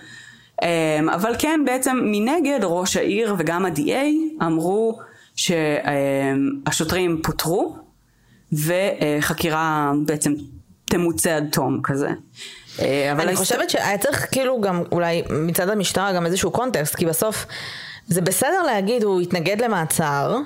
אמ, 0.64 1.10
אבל 1.10 1.36
כן 1.40 1.60
בעצם 1.66 2.00
מנגד 2.04 2.60
ראש 2.64 2.98
העיר 2.98 3.36
וגם 3.38 3.66
ה-DA 3.66 4.44
אמרו 4.46 5.00
שהשוטרים 5.36 7.22
פוטרו 7.24 7.76
וחקירה 8.54 9.92
בעצם 10.06 10.34
תמוצה 10.86 11.36
עד 11.36 11.48
תום 11.52 11.80
כזה. 11.84 12.10
אבל 13.12 13.28
אני 13.28 13.36
חושבת 13.36 13.70
שהיה 13.70 13.98
צריך 13.98 14.28
כאילו 14.32 14.62
גם 14.62 14.84
אולי 14.92 15.24
מצד 15.30 15.70
המשטרה 15.70 16.14
גם 16.14 16.26
איזשהו 16.26 16.52
context 16.52 16.96
כי 16.96 17.06
בסוף 17.06 17.46
זה 18.08 18.22
בסדר 18.22 18.64
להגיד 18.66 19.04
הוא 19.04 19.22
התנגד 19.22 19.62
למעצר 19.62 20.38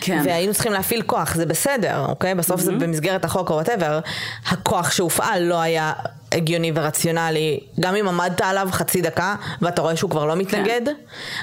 כן. 0.00 0.22
והיינו 0.24 0.54
צריכים 0.54 0.72
להפעיל 0.72 1.02
כוח, 1.02 1.34
זה 1.34 1.46
בסדר, 1.46 2.04
אוקיי? 2.08 2.34
בסוף 2.34 2.60
mm-hmm. 2.60 2.64
זה 2.64 2.72
במסגרת 2.72 3.24
החוק 3.24 3.50
או 3.50 3.54
whatever, 3.54 4.00
הכוח 4.46 4.90
שהופעל 4.90 5.42
לא 5.42 5.60
היה 5.60 5.92
הגיוני 6.32 6.72
ורציונלי, 6.74 7.60
גם 7.80 7.94
אם 7.96 8.08
עמדת 8.08 8.40
עליו 8.40 8.68
חצי 8.72 9.00
דקה 9.00 9.34
ואתה 9.62 9.82
רואה 9.82 9.96
שהוא 9.96 10.10
כבר 10.10 10.26
לא 10.26 10.36
מתנגד, 10.36 10.80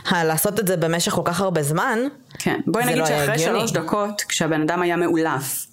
כן. 0.10 0.28
לעשות 0.28 0.60
את 0.60 0.68
זה 0.68 0.78
במשך 0.78 1.12
כל 1.12 1.22
כך 1.26 1.42
הרבה 1.42 1.64
זמן, 1.64 2.00
כן. 2.40 2.60
בואי 2.68 2.86
נגיד 2.86 2.98
לא 2.98 3.06
שאחרי 3.06 3.40
שלוש 3.40 3.72
דקות, 3.72 4.22
כשהבן 4.28 4.62
אדם 4.62 4.82
היה 4.82 4.96
מאולף, 4.96 5.68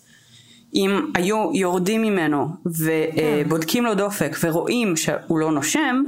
אם 0.74 1.10
היו 1.14 1.50
יורדים 1.54 2.02
ממנו 2.02 2.48
ובודקים. 2.66 3.84
לו 3.84 3.94
דופק 3.94 4.36
ורואים 4.42 4.96
שהוא 4.96 5.38
לא 5.38 5.52
נושם, 5.52 6.02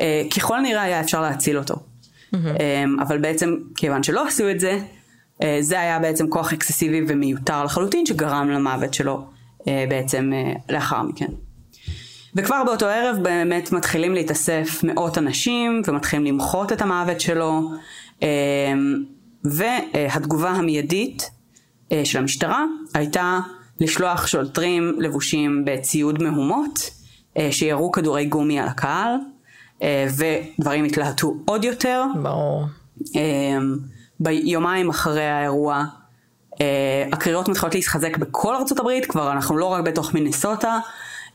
אה, 0.00 0.22
ככל 0.36 0.60
נראה 0.60 0.82
היה 0.82 1.00
אפשר 1.00 1.20
להציל 1.20 1.58
אותו. 1.58 1.74
Mm-hmm. 1.74 3.02
אבל 3.02 3.18
בעצם 3.18 3.56
כיוון 3.76 4.02
שלא 4.02 4.26
עשו 4.26 4.50
את 4.50 4.60
זה, 4.60 4.78
זה 5.60 5.80
היה 5.80 5.98
בעצם 5.98 6.28
כוח 6.28 6.52
אקססיבי 6.52 7.02
ומיותר 7.08 7.64
לחלוטין 7.64 8.06
שגרם 8.06 8.50
למוות 8.50 8.94
שלו 8.94 9.24
אה, 9.68 9.84
בעצם 9.88 10.32
אה, 10.34 10.52
לאחר 10.68 11.02
מכן. 11.02 11.30
וכבר 12.34 12.62
באותו 12.66 12.86
ערב 12.86 13.16
באמת 13.22 13.72
מתחילים 13.72 14.14
להתאסף 14.14 14.80
מאות 14.82 15.18
אנשים 15.18 15.82
ומתחילים 15.86 16.26
למחות 16.26 16.72
את 16.72 16.82
המוות 16.82 17.20
שלו 17.20 17.70
והתגובה 19.44 20.50
המיידית 20.50 21.30
אה, 21.92 22.04
של 22.04 22.18
המשטרה 22.18 22.64
הייתה 22.94 23.40
לשלוח 23.80 24.26
שוטרים 24.26 24.96
לבושים 25.00 25.64
בציוד 25.64 26.22
מהומות 26.22 26.90
אה, 27.36 27.52
שירו 27.52 27.92
כדורי 27.92 28.24
גומי 28.24 28.60
על 28.60 28.68
הקהל 28.68 29.14
אה, 29.82 30.06
ודברים 30.16 30.84
התלהטו 30.84 31.36
עוד 31.44 31.64
יותר. 31.64 32.04
ברור. 32.22 32.64
ביומיים 34.20 34.88
אחרי 34.88 35.26
האירוע 35.26 35.84
הקריאות 37.12 37.48
מתחילות 37.48 37.74
להתחזק 37.74 38.16
בכל 38.16 38.56
ארצות 38.56 38.80
הברית, 38.80 39.06
כבר 39.06 39.32
אנחנו 39.32 39.56
לא 39.56 39.64
רק 39.64 39.84
בתוך 39.84 40.14
מינסוטה, 40.14 40.78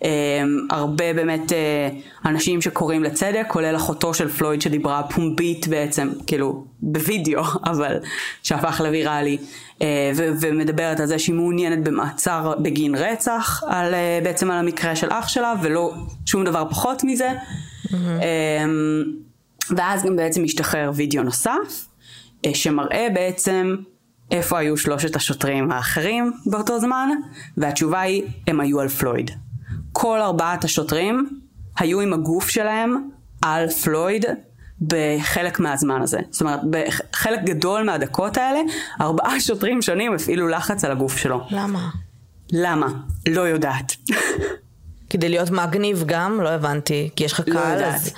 אמ, 0.03 0.67
הרבה 0.69 1.13
באמת 1.13 1.53
אה, 1.53 1.89
אנשים 2.25 2.61
שקוראים 2.61 3.03
לצדק, 3.03 3.45
כולל 3.47 3.75
אחותו 3.75 4.13
של 4.13 4.29
פלויד 4.29 4.61
שדיברה 4.61 5.03
פומבית 5.03 5.67
בעצם, 5.67 6.09
כאילו 6.27 6.65
בווידאו, 6.81 7.43
אבל 7.71 7.97
שהפך 8.43 8.81
לוויראלי, 8.81 9.37
אה, 9.81 10.11
ו- 10.15 10.29
ומדברת 10.39 10.99
על 10.99 11.05
זה 11.05 11.19
שהיא 11.19 11.35
מעוניינת 11.35 11.83
במעצר 11.83 12.53
בגין 12.59 12.95
רצח, 12.95 13.63
על, 13.67 13.93
אה, 13.93 14.19
בעצם 14.23 14.51
על 14.51 14.57
המקרה 14.57 14.95
של 14.95 15.07
אח 15.11 15.27
שלה, 15.27 15.53
ולא 15.61 15.93
שום 16.25 16.43
דבר 16.43 16.65
פחות 16.69 17.03
מזה. 17.03 17.29
Mm-hmm. 17.85 17.95
ואז 19.77 20.05
גם 20.05 20.15
בעצם 20.15 20.43
משתחרר 20.43 20.91
וידאו 20.95 21.23
נוסף, 21.23 21.88
שמראה 22.53 23.07
בעצם 23.13 23.75
איפה 24.31 24.59
היו 24.59 24.77
שלושת 24.77 25.15
השוטרים 25.15 25.71
האחרים 25.71 26.31
באותו 26.45 26.79
זמן, 26.79 27.09
והתשובה 27.57 28.01
היא, 28.01 28.23
הם 28.47 28.59
היו 28.59 28.79
על 28.79 28.87
פלויד. 28.87 29.31
כל 29.91 30.21
ארבעת 30.21 30.63
השוטרים 30.63 31.29
היו 31.77 32.01
עם 32.01 32.13
הגוף 32.13 32.49
שלהם 32.49 33.09
על 33.41 33.69
פלויד 33.69 34.25
בחלק 34.81 35.59
מהזמן 35.59 36.01
הזה. 36.01 36.19
זאת 36.29 36.41
אומרת, 36.41 36.59
בחלק 36.69 37.39
גדול 37.43 37.83
מהדקות 37.83 38.37
האלה, 38.37 38.59
ארבעה 39.01 39.39
שוטרים 39.47 39.81
שונים 39.81 40.13
הפעילו 40.13 40.47
לחץ 40.47 40.85
על 40.85 40.91
הגוף 40.91 41.17
שלו. 41.17 41.41
למה? 41.49 41.89
למה? 42.51 42.87
לא 43.27 43.41
יודעת. 43.41 43.95
כדי 45.09 45.29
להיות 45.29 45.49
מגניב 45.51 46.03
גם? 46.05 46.41
לא 46.41 46.49
הבנתי. 46.49 47.09
כי 47.15 47.23
יש 47.23 47.33
לך 47.33 47.39
לא 47.47 47.53
קהל, 47.53 47.73
יודעת. 47.73 47.95
אז... 47.95 48.13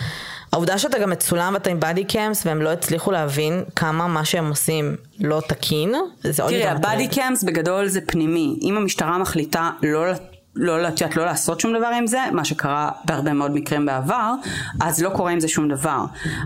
העובדה 0.52 0.78
שאתה 0.78 1.00
גם 1.00 1.10
מצולם 1.10 1.54
ואתה 1.54 1.70
עם 1.70 1.80
בדי 1.80 2.06
קאמס 2.06 2.46
והם 2.46 2.62
לא 2.62 2.70
הצליחו 2.70 3.12
להבין 3.12 3.64
כמה 3.76 4.08
מה 4.08 4.26
שהם 4.26 4.50
עושים 4.50 4.96
לא 5.20 5.42
תקין, 5.48 5.94
זה 6.24 6.44
עוד 6.44 6.52
תראי, 6.52 6.62
יותר 6.62 6.76
הבאדי 6.76 7.04
מטריד. 7.04 7.14
קאמס 7.14 7.44
בגדול 7.44 7.88
זה 7.88 8.02
פנימי. 8.02 8.60
אם 8.62 8.78
המשטרה 8.78 9.18
מחליטה 9.18 9.70
לא... 9.84 10.06
לא, 10.56 10.88
את 10.88 11.02
יודעת, 11.02 11.18
לא 11.18 11.26
לעשות 11.26 11.60
שום 11.60 11.74
דבר 11.78 11.88
עם 11.98 12.08
זה, 12.08 12.20
מה 12.32 12.46
שקרה 12.46 12.90
בהרבה 13.06 13.34
מאוד 13.34 13.52
מקרים 13.54 13.86
בעבר, 13.86 14.34
אז 14.82 15.04
לא 15.04 15.10
קורה 15.10 15.32
עם 15.32 15.40
זה 15.40 15.48
שום 15.48 15.68
דבר. 15.68 16.04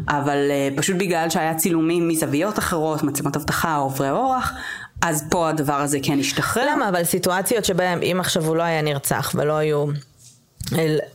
אבל 0.10 0.38
uh, 0.50 0.78
פשוט 0.78 0.96
בגלל 0.96 1.30
שהיה 1.30 1.56
צילומים 1.56 2.08
מזוויות 2.08 2.60
אחרות, 2.60 3.04
מצלמות 3.04 3.36
אבטחה, 3.36 3.76
עוברי 3.76 4.10
אורח, 4.10 4.54
אז 5.02 5.28
פה 5.30 5.50
הדבר 5.50 5.74
הזה 5.74 5.98
כן 6.04 6.20
השתחרר. 6.20 6.66
למה? 6.72 6.90
אבל 6.90 7.04
סיטואציות 7.04 7.66
שבהם 7.66 8.00
אם 8.02 8.18
עכשיו 8.20 8.46
הוא 8.46 8.56
לא 8.56 8.64
היה 8.64 8.82
נרצח 8.82 9.32
ולא 9.36 9.54
היו... 9.54 9.86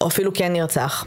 או 0.01 0.07
אפילו 0.09 0.35
כן 0.35 0.53
נרצח, 0.53 1.05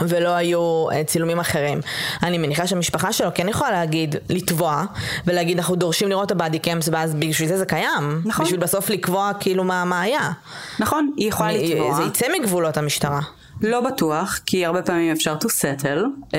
ולא 0.00 0.28
היו 0.28 0.86
אה, 0.92 1.04
צילומים 1.04 1.38
אחרים. 1.40 1.80
אני 2.22 2.38
מניחה 2.38 2.66
שהמשפחה 2.66 3.12
שלו 3.12 3.30
כן 3.34 3.48
יכולה 3.48 3.70
להגיד, 3.70 4.16
לתבוע, 4.30 4.84
ולהגיד 5.26 5.58
אנחנו 5.58 5.76
דורשים 5.76 6.08
לראות 6.08 6.26
את 6.26 6.30
הבאדי 6.30 6.58
קמפס, 6.58 6.88
ואז 6.92 7.14
בשביל 7.14 7.48
זה 7.48 7.58
זה 7.58 7.66
קיים. 7.66 8.22
נכון. 8.24 8.44
בשביל 8.44 8.60
בסוף 8.60 8.90
לקבוע 8.90 9.30
כאילו 9.40 9.64
מה, 9.64 9.84
מה 9.84 10.00
היה. 10.00 10.30
נכון, 10.78 11.10
היא 11.16 11.28
יכולה 11.28 11.50
אני- 11.50 11.74
לתבוע. 11.74 11.94
זה 11.96 12.02
יצא 12.02 12.26
מגבולות 12.40 12.76
המשטרה. 12.76 13.20
לא 13.60 13.80
בטוח, 13.80 14.40
כי 14.46 14.66
הרבה 14.66 14.82
פעמים 14.82 15.12
אפשר 15.12 15.36
to 15.40 15.46
settle, 15.46 16.04
אה, 16.34 16.38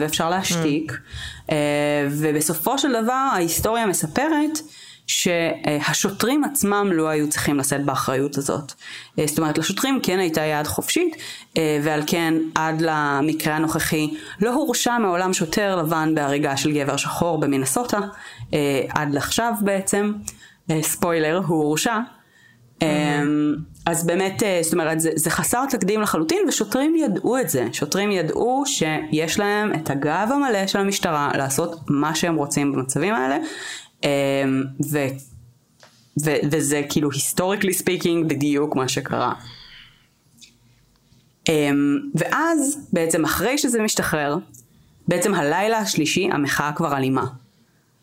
ואפשר 0.00 0.30
להשתיק, 0.30 0.92
אה, 1.50 1.56
ובסופו 2.10 2.78
של 2.78 3.02
דבר 3.02 3.28
ההיסטוריה 3.32 3.86
מספרת 3.86 4.58
שהשוטרים 5.06 6.44
עצמם 6.44 6.90
לא 6.92 7.08
היו 7.08 7.30
צריכים 7.30 7.58
לשאת 7.58 7.84
באחריות 7.84 8.38
הזאת. 8.38 8.72
אה, 9.18 9.24
זאת 9.26 9.38
אומרת, 9.38 9.58
לשוטרים 9.58 10.00
כן 10.02 10.18
הייתה 10.18 10.40
יד 10.40 10.66
חופשית, 10.66 11.16
אה, 11.58 11.80
ועל 11.82 12.02
כן 12.06 12.34
עד 12.54 12.80
למקרה 12.80 13.56
הנוכחי 13.56 14.14
לא 14.40 14.54
הורשע 14.54 14.98
מעולם 14.98 15.32
שוטר 15.32 15.76
לבן 15.76 16.14
בהריגה 16.14 16.56
של 16.56 16.72
גבר 16.72 16.96
שחור 16.96 17.40
במינסוטה, 17.40 17.98
אה, 18.54 18.82
עד 18.88 19.14
לעכשיו 19.14 19.52
בעצם, 19.60 20.12
ספוילר, 20.82 21.40
הוא 21.46 21.64
הורשע. 21.64 21.98
אמ, 22.82 23.54
אז 23.86 24.06
באמת, 24.06 24.42
זאת 24.62 24.72
אומרת, 24.72 25.00
זה, 25.00 25.10
זה 25.14 25.30
חסר 25.30 25.64
תקדים 25.70 26.00
לחלוטין, 26.00 26.38
ושוטרים 26.48 26.94
ידעו 26.94 27.38
את 27.38 27.48
זה. 27.48 27.66
שוטרים 27.72 28.10
ידעו 28.10 28.62
שיש 28.66 29.38
להם 29.38 29.74
את 29.74 29.90
הגב 29.90 30.28
המלא 30.34 30.66
של 30.66 30.78
המשטרה 30.78 31.30
לעשות 31.34 31.76
מה 31.88 32.14
שהם 32.14 32.36
רוצים 32.36 32.72
במצבים 32.72 33.14
האלה, 33.14 33.38
ו, 34.90 34.98
ו, 36.24 36.30
וזה 36.50 36.82
כאילו 36.88 37.10
historically 37.10 37.72
speaking 37.72 38.28
בדיוק 38.28 38.76
מה 38.76 38.88
שקרה. 38.88 39.32
אמ, 41.48 41.98
ואז, 42.14 42.88
בעצם 42.92 43.24
אחרי 43.24 43.58
שזה 43.58 43.82
משתחרר, 43.82 44.36
בעצם 45.08 45.34
הלילה 45.34 45.78
השלישי 45.78 46.28
המחאה 46.32 46.72
כבר 46.72 46.96
אלימה. 46.96 47.26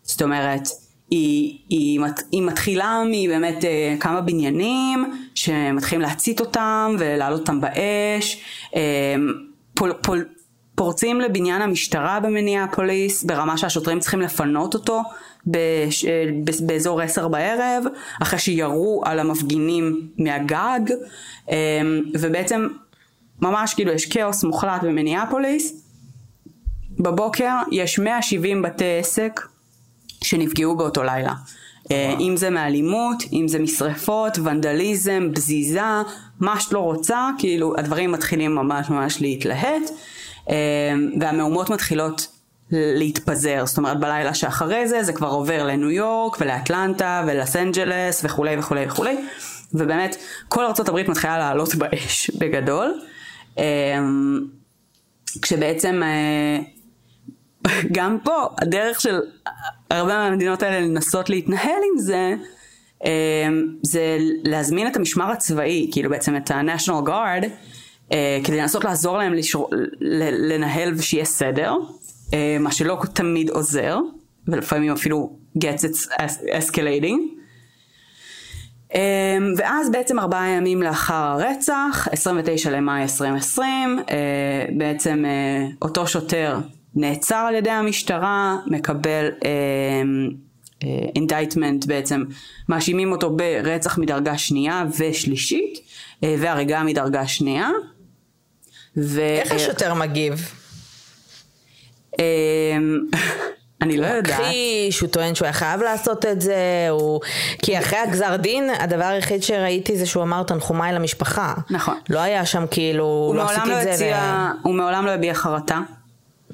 זאת 0.03 0.21
אומרת, 0.21 0.67
היא, 1.09 1.57
היא, 1.69 1.99
היא 2.31 2.41
מתחילה 2.41 3.03
מבאמת 3.12 3.65
אה, 3.65 3.95
כמה 3.99 4.21
בניינים 4.21 5.13
שמתחילים 5.35 6.01
להצית 6.01 6.39
אותם 6.39 6.95
ולהעלות 6.99 7.39
אותם 7.39 7.62
באש, 7.62 8.43
אה, 8.75 9.15
פו, 9.73 9.93
פו, 10.01 10.25
פורצים 10.75 11.21
לבניין 11.21 11.62
המשטרה 11.62 12.19
במיניאפוליס 12.19 13.23
ברמה 13.23 13.57
שהשוטרים 13.57 13.99
צריכים 13.99 14.21
לפנות 14.21 14.73
אותו 14.73 15.01
בש, 15.51 16.05
אה, 16.05 16.25
באזור 16.65 17.01
עשר 17.01 17.27
בערב, 17.27 17.83
אחרי 18.21 18.39
שירו 18.39 19.01
על 19.05 19.19
המפגינים 19.19 20.09
מהגג, 20.17 20.79
אה, 21.49 21.81
ובעצם 22.19 22.67
ממש 23.41 23.73
כאילו 23.73 23.91
יש 23.91 24.05
כאוס 24.05 24.43
מוחלט 24.43 24.83
במיניאפוליס. 24.83 25.83
בבוקר 26.99 27.53
יש 27.71 27.99
170 27.99 28.62
בתי 28.62 28.99
עסק 28.99 29.41
שנפגעו 30.23 30.77
באותו 30.77 31.03
לילה. 31.03 31.33
אה, 31.91 32.15
אם 32.19 32.38
זה 32.38 32.49
מאלימות, 32.49 33.23
אם 33.33 33.47
זה 33.47 33.59
משרפות, 33.59 34.38
ונדליזם, 34.43 35.31
בזיזה, 35.31 35.81
מה 36.39 36.59
שאת 36.59 36.73
לא 36.73 36.79
רוצה, 36.79 37.29
כאילו 37.38 37.73
הדברים 37.77 38.12
מתחילים 38.12 38.55
ממש 38.55 38.89
ממש 38.89 39.21
להתלהט, 39.21 39.89
אה, 40.49 40.55
והמהומות 41.19 41.69
מתחילות 41.69 42.27
להתפזר, 42.71 43.63
זאת 43.65 43.77
אומרת 43.77 43.99
בלילה 43.99 44.34
שאחרי 44.34 44.88
זה 44.88 45.03
זה 45.03 45.13
כבר 45.13 45.27
עובר 45.27 45.63
לניו 45.67 45.91
יורק 45.91 46.38
ולאטלנטה 46.41 47.23
ולס 47.27 47.55
אנג'לס 47.55 48.21
וכולי 48.25 48.58
וכולי 48.60 48.86
וכולי, 48.88 49.17
ובאמת 49.73 50.15
כל 50.47 50.65
הברית 50.88 51.10
מתחילה 51.10 51.38
לעלות 51.38 51.75
באש 51.75 52.29
בגדול, 52.29 53.01
אה, 53.58 53.63
כשבעצם 55.41 56.01
אה, 56.03 56.60
גם 57.91 58.17
פה 58.23 58.47
הדרך 58.58 59.01
של 59.01 59.19
הרבה 59.91 60.13
מהמדינות 60.13 60.63
האלה 60.63 60.79
לנסות 60.79 61.29
להתנהל 61.29 61.82
עם 61.93 61.99
זה, 61.99 62.34
אה, 63.05 63.47
זה 63.84 64.17
להזמין 64.43 64.88
את 64.88 64.95
המשמר 64.95 65.32
הצבאי, 65.32 65.89
כאילו 65.91 66.10
בעצם 66.10 66.36
את 66.38 66.51
ה-National 66.51 67.08
Guard, 67.08 67.45
אה, 68.12 68.39
כדי 68.43 68.58
לנסות 68.58 68.84
לעזור 68.84 69.17
להם 69.17 69.34
לש, 69.33 69.69
ל- 69.99 70.53
לנהל 70.53 70.93
ושיהיה 70.97 71.25
סדר, 71.25 71.73
מה 72.59 72.71
שלא 72.71 73.01
תמיד 73.13 73.49
עוזר, 73.49 73.97
ולפעמים 74.47 74.91
אפילו 74.91 75.37
gets 75.57 75.81
it 75.81 76.11
escalating. 76.49 77.39
אה, 78.95 79.37
ואז 79.57 79.91
בעצם 79.91 80.19
ארבעה 80.19 80.49
ימים 80.49 80.83
לאחר 80.83 81.13
הרצח, 81.13 82.07
29 82.11 82.71
למאי 82.71 83.01
2020, 83.01 83.99
אה, 84.09 84.15
בעצם 84.77 85.25
אה, 85.25 85.67
אותו 85.81 86.07
שוטר 86.07 86.57
נעצר 86.95 87.45
על 87.47 87.55
ידי 87.55 87.69
המשטרה, 87.69 88.57
מקבל 88.67 89.29
indictment 91.15 91.85
בעצם, 91.85 92.23
מאשימים 92.69 93.11
אותו 93.11 93.35
ברצח 93.35 93.97
מדרגה 93.97 94.37
שנייה 94.37 94.85
ושלישית, 94.99 95.79
אה, 96.23 96.35
והריגה 96.39 96.83
מדרגה 96.83 97.27
שנייה. 97.27 97.69
ו- 98.97 99.21
איך 99.21 99.51
השוטר 99.51 99.93
מגיב? 99.93 100.58
אה, 102.19 102.77
אני 103.82 103.97
לא 103.97 104.08
יודעת. 104.08 104.39
מכחיש, 104.39 104.99
הוא 104.99 105.10
טוען 105.10 105.36
שהוא 105.36 105.45
היה 105.45 105.53
חייב 105.53 105.82
לעשות 105.82 106.25
את 106.25 106.41
זה, 106.41 106.88
הוא... 106.89 107.21
כי 107.62 107.79
אחרי 107.79 107.99
הגזר 107.99 108.36
דין, 108.36 108.69
הדבר 108.79 109.05
היחיד 109.05 109.43
שראיתי 109.43 109.97
זה 109.97 110.05
שהוא 110.05 110.23
אמר 110.23 110.43
תנחומיי 110.43 110.93
למשפחה. 110.93 111.53
נכון. 111.69 111.95
לא 112.10 112.19
היה 112.19 112.45
שם 112.45 112.65
כאילו, 112.71 113.03
הוא 113.03 113.36
לא 113.36 113.45
עשיתי 113.45 113.69
לא 113.69 113.77
את 113.77 113.84
זה. 113.84 113.91
הציע, 113.91 114.51
הוא 114.63 114.73
מעולם 114.73 115.05
לא 115.05 115.12
הביע 115.12 115.34
חרטה 115.34 115.79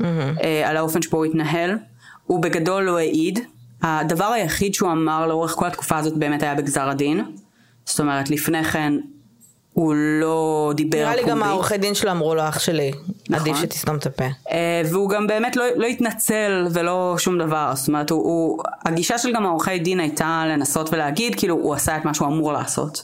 אה, 0.03 0.69
על 0.69 0.77
האופן 0.77 1.01
שבו 1.01 1.17
הוא 1.17 1.25
התנהל. 1.25 1.77
הוא 2.23 2.41
בגדול 2.41 2.83
לא 2.83 2.97
העיד. 2.97 3.39
הדבר 3.81 4.25
היחיד 4.25 4.73
שהוא 4.73 4.91
אמר 4.91 5.27
לאורך 5.27 5.51
כל 5.51 5.67
התקופה 5.67 5.97
הזאת 5.97 6.17
באמת 6.17 6.43
היה 6.43 6.55
בגזר 6.55 6.89
הדין. 6.89 7.25
זאת 7.85 7.99
אומרת, 7.99 8.29
לפני 8.29 8.63
כן 8.63 8.93
הוא 9.75 9.93
לא 9.95 10.71
דיבר 10.75 10.97
נראה 10.97 11.15
לי 11.15 11.21
גם 11.21 11.27
פומבית. 11.29 11.47
העורכי 11.47 11.77
דין 11.77 11.95
שלו 11.95 12.11
אמרו 12.11 12.35
לו, 12.35 12.49
אח 12.49 12.59
שלי, 12.59 12.91
נכון. 13.29 13.49
עדיף 13.49 13.61
שתסתום 13.61 13.97
את 13.97 14.05
הפה. 14.05 14.23
אה, 14.51 14.81
והוא 14.85 15.09
גם 15.09 15.27
באמת 15.27 15.55
לא, 15.55 15.63
לא 15.75 15.85
התנצל 15.85 16.67
ולא 16.71 17.15
שום 17.17 17.37
דבר, 17.37 17.71
זאת 17.75 17.87
אומרת, 17.87 18.09
הוא, 18.09 18.23
הוא, 18.23 18.63
הגישה 18.85 19.17
של 19.17 19.33
גם 19.33 19.45
העורכי 19.45 19.79
דין 19.79 19.99
הייתה 19.99 20.43
לנסות 20.47 20.93
ולהגיד, 20.93 21.35
כאילו, 21.35 21.55
הוא 21.55 21.73
עשה 21.73 21.97
את 21.97 22.05
מה 22.05 22.13
שהוא 22.13 22.27
אמור 22.27 22.53
לעשות. 22.53 23.03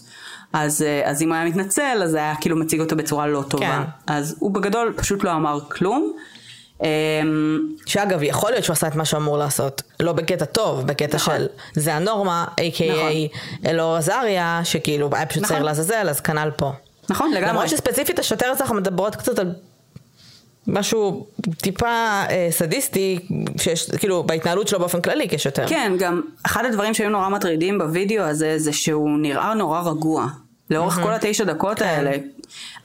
אז, 0.54 0.82
אה, 0.82 1.10
אז 1.10 1.22
אם 1.22 1.28
הוא 1.28 1.36
היה 1.36 1.46
מתנצל, 1.46 2.02
אז 2.04 2.12
זה 2.12 2.18
היה 2.18 2.36
כאילו 2.42 2.56
מציג 2.56 2.80
אותו 2.80 2.96
בצורה 2.96 3.28
לא 3.28 3.44
טובה. 3.50 3.66
כן. 3.66 4.14
אז 4.14 4.36
הוא 4.40 4.52
בגדול 4.52 4.94
פשוט 4.98 5.24
לא 5.24 5.32
אמר 5.32 5.60
כלום. 5.70 6.14
אה, 6.84 6.88
שאגב, 7.86 8.24
יכול 8.24 8.52
להיות 8.52 8.64
שהוא 8.64 8.74
עשה 8.74 8.88
את 8.88 8.96
מה 8.96 9.06
שהוא 9.06 9.20
אמור 9.20 9.38
לעשות. 9.38 9.82
לא 10.00 10.14
בקטע 10.14 10.46
טוב, 10.46 10.88
בקטע 10.88 11.18
נכון. 11.18 11.38
של 11.38 11.48
זה 11.76 11.96
הנורמה, 11.96 12.46
a.k.a. 12.60 13.38
אלאור 13.70 13.96
עזריה, 13.96 14.62
שכאילו 14.64 15.10
היה 15.12 15.26
פשוט 15.26 15.44
נכון. 15.44 15.56
צעיר 15.56 15.66
לעזאזל, 15.66 16.10
אז 16.10 16.20
כנ"ל 16.20 16.52
פה. 16.56 16.72
נכון, 17.10 17.32
לגמרי. 17.32 17.50
למרות 17.50 17.70
שספציפית 17.70 18.20
השוטר 18.20 18.46
הזה 18.46 18.64
אנחנו 18.64 18.76
מדברות 18.76 19.16
קצת 19.16 19.40
על 19.40 19.54
משהו 20.68 21.28
טיפה 21.62 21.88
אה, 22.30 22.48
סדיסטי, 22.52 23.20
שיש, 23.58 23.92
כאילו 23.92 24.24
בהתנהלות 24.24 24.68
שלו 24.68 24.80
באופן 24.80 25.02
כללי 25.02 25.28
כשוטר. 25.30 25.68
כן, 25.68 25.94
גם 26.00 26.22
אחד 26.46 26.66
הדברים 26.66 26.94
שהיו 26.94 27.10
נורא 27.10 27.30
מטרידים 27.30 27.78
בווידאו 27.78 28.24
הזה, 28.24 28.60
זה 28.60 28.74
שהוא 28.74 29.10
נראה 29.20 29.54
נורא 29.54 29.82
רגוע. 29.82 30.28
לאורך 30.70 30.94
כל 30.94 31.14
התשע 31.14 31.44
דקות 31.44 31.80
כן. 31.80 31.86
האלה, 31.86 32.12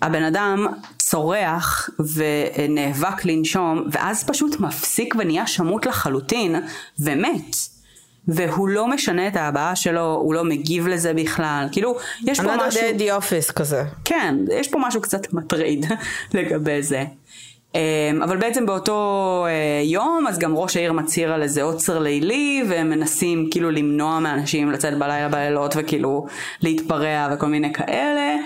הבן 0.03 0.22
אדם 0.22 0.66
צורח 1.09 1.90
ונאבק 2.14 3.24
לנשום, 3.24 3.84
ואז 3.92 4.24
פשוט 4.24 4.61
מפסיק 4.61 5.14
ונהיה 5.18 5.46
שמוט 5.46 5.86
לחלוטין, 5.86 6.57
ומת. 6.98 7.57
והוא 8.28 8.68
לא 8.68 8.88
משנה 8.88 9.28
את 9.28 9.36
ההבעה 9.36 9.76
שלו, 9.76 10.14
הוא 10.14 10.34
לא 10.34 10.44
מגיב 10.44 10.86
לזה 10.86 11.14
בכלל. 11.14 11.68
כאילו, 11.72 11.96
יש 12.24 12.40
פה 12.40 12.57
משהו... 12.66 12.80
at 12.80 13.00
the 13.00 13.22
office 13.22 13.52
כזה. 13.52 13.82
כן, 14.04 14.34
יש 14.52 14.68
פה 14.68 14.78
משהו 14.78 15.00
קצת 15.00 15.32
מטריד 15.32 15.86
לגבי 16.34 16.82
זה. 16.82 17.04
אמ, 17.74 18.22
אבל 18.22 18.36
בעצם 18.36 18.66
באותו 18.66 19.44
אה, 19.48 19.82
יום, 19.84 20.26
אז 20.28 20.38
גם 20.38 20.57
ראש 20.57 20.76
העיר 20.76 20.92
מצהיר 20.92 21.32
על 21.32 21.42
איזה 21.42 21.62
עוצר 21.62 21.98
לילי, 21.98 22.64
והם 22.68 22.90
מנסים 22.90 23.48
כאילו 23.50 23.70
למנוע 23.70 24.18
מאנשים 24.18 24.70
לצאת 24.70 24.98
בלילה 24.98 25.28
בלילות 25.28 25.74
וכאילו 25.76 26.26
להתפרע 26.62 27.28
וכל 27.32 27.46
מיני 27.46 27.72
כאלה. 27.72 28.36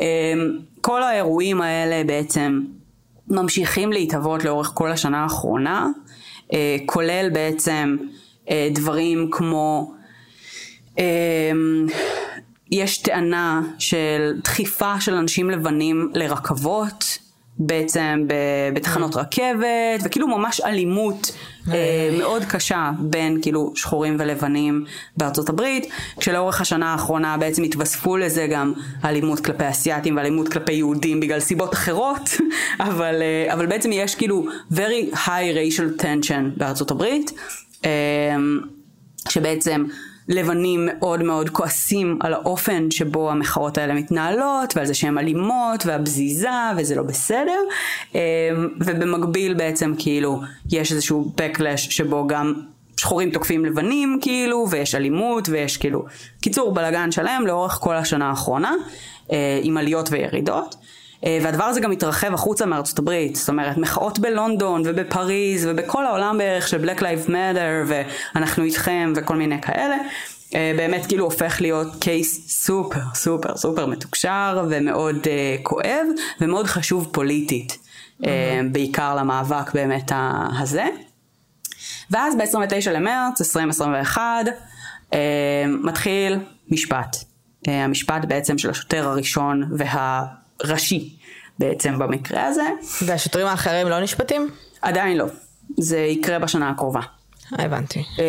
אמ, 0.00 0.58
כל 0.80 1.02
האירועים 1.02 1.60
האלה 1.60 2.04
בעצם 2.04 2.60
ממשיכים 3.28 3.92
להתהוות 3.92 4.44
לאורך 4.44 4.70
כל 4.74 4.92
השנה 4.92 5.22
האחרונה, 5.22 5.88
אה, 6.52 6.76
כולל 6.86 7.30
בעצם 7.32 7.96
אה, 8.50 8.68
דברים 8.72 9.28
כמו 9.32 9.92
אמ, 10.98 11.86
יש 12.70 12.98
טענה 12.98 13.62
של 13.78 14.40
דחיפה 14.44 15.00
של 15.00 15.14
אנשים 15.14 15.50
לבנים 15.50 16.10
לרכבות, 16.14 17.18
בעצם 17.58 18.26
בתחנות 18.74 19.16
רכבת, 19.16 20.00
וכאילו 20.04 20.28
ממש 20.28 20.60
אלימות 20.60 21.32
אה, 21.72 22.10
מאוד 22.18 22.44
קשה 22.44 22.90
בין 22.98 23.38
כאילו 23.42 23.72
שחורים 23.74 24.16
ולבנים 24.18 24.84
בארצות 25.16 25.48
הברית, 25.48 25.86
כשלאורך 26.20 26.60
השנה 26.60 26.92
האחרונה 26.92 27.36
בעצם 27.36 27.62
התווספו 27.62 28.16
לזה 28.16 28.46
גם 28.50 28.72
אלימות 29.04 29.40
כלפי 29.40 29.68
אסיאתים 29.68 30.16
ואלימות 30.16 30.48
כלפי 30.48 30.72
יהודים 30.72 31.20
בגלל 31.20 31.40
סיבות 31.40 31.74
אחרות, 31.74 32.30
אבל, 32.88 33.22
אה, 33.22 33.54
אבל 33.54 33.66
בעצם 33.66 33.90
יש 33.92 34.14
כאילו 34.14 34.46
very 34.72 35.14
high 35.14 35.76
racial 35.76 36.02
tension 36.02 36.58
בארצות 36.58 36.90
הברית. 36.90 37.32
אה, 37.84 38.36
שבעצם 39.28 39.84
לבנים 40.28 40.88
מאוד 40.92 41.22
מאוד 41.22 41.50
כועסים 41.50 42.18
על 42.20 42.34
האופן 42.34 42.90
שבו 42.90 43.30
המחאות 43.30 43.78
האלה 43.78 43.94
מתנהלות 43.94 44.76
ועל 44.76 44.86
זה 44.86 44.94
שהן 44.94 45.18
אלימות 45.18 45.86
והבזיזה 45.86 46.48
וזה 46.76 46.94
לא 46.94 47.02
בסדר 47.02 47.58
אמ, 48.14 48.20
ובמקביל 48.80 49.54
בעצם 49.54 49.94
כאילו 49.98 50.40
יש 50.72 50.92
איזשהו 50.92 51.32
backlash 51.38 51.76
שבו 51.76 52.26
גם 52.26 52.54
שחורים 52.96 53.30
תוקפים 53.30 53.64
לבנים 53.64 54.18
כאילו 54.22 54.66
ויש 54.70 54.94
אלימות 54.94 55.48
ויש 55.48 55.76
כאילו 55.76 56.04
קיצור 56.40 56.74
בלאגן 56.74 57.12
שלם 57.12 57.42
לאורך 57.46 57.72
כל 57.72 57.94
השנה 57.94 58.28
האחרונה 58.28 58.72
אה, 59.32 59.60
עם 59.62 59.76
עליות 59.76 60.08
וירידות. 60.12 60.74
אה, 61.26 61.38
והדבר 61.42 61.64
הזה 61.64 61.80
גם 61.80 61.92
התרחב 61.92 62.34
החוצה 62.34 62.66
מארצות 62.66 62.98
הברית, 62.98 63.36
זאת 63.36 63.48
אומרת 63.48 63.78
מחאות 63.78 64.18
בלונדון 64.18 64.82
ובפריז 64.84 65.66
ובכל 65.66 66.06
העולם 66.06 66.38
בערך 66.38 66.68
של 66.68 66.84
Black 66.84 67.00
Lives 67.00 67.28
Matter 67.28 67.92
ואנחנו 68.34 68.64
איתכם 68.64 69.12
וכל 69.16 69.36
מיני 69.36 69.62
כאלה, 69.62 69.96
אה, 70.54 70.72
באמת 70.76 71.06
כאילו 71.06 71.24
הופך 71.24 71.60
להיות 71.60 71.88
קייס 72.00 72.48
סופר 72.64 73.00
סופר 73.14 73.56
סופר 73.56 73.86
מתוקשר 73.86 74.64
ומאוד 74.70 75.16
uh, 75.16 75.28
כואב 75.62 76.06
ומאוד 76.40 76.66
חשוב 76.66 77.08
פוליטית, 77.12 77.78
uh, 78.22 78.26
בעיקר 78.72 79.14
למאבק 79.14 79.74
באמת 79.74 80.12
הזה. 80.60 80.84
ואז 82.10 82.36
ב-29 82.36 82.90
למרץ 82.90 83.40
2021 83.40 84.22
אה, 85.12 85.18
מתחיל 85.82 86.38
משפט. 86.68 87.16
אה, 87.68 87.84
המשפט 87.84 88.24
בעצם 88.28 88.58
של 88.58 88.70
השוטר 88.70 89.08
הראשון 89.08 89.62
והראשי 89.78 91.15
בעצם 91.58 91.98
במקרה 91.98 92.46
הזה. 92.46 92.66
והשוטרים 93.02 93.46
האחרים 93.46 93.88
לא 93.88 94.00
נשפטים? 94.00 94.50
עדיין 94.82 95.16
לא. 95.16 95.26
זה 95.80 95.98
יקרה 95.98 96.38
בשנה 96.38 96.70
הקרובה. 96.70 97.00
הבנתי. 97.52 98.04
אה, 98.18 98.24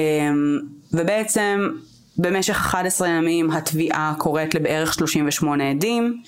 ובעצם 0.93 1.69
במשך 2.17 2.55
11 2.55 3.09
ימים 3.09 3.51
התביעה 3.51 4.13
קוראת 4.17 4.55
לבערך 4.55 4.93
38 4.93 5.69
עדים. 5.69 6.21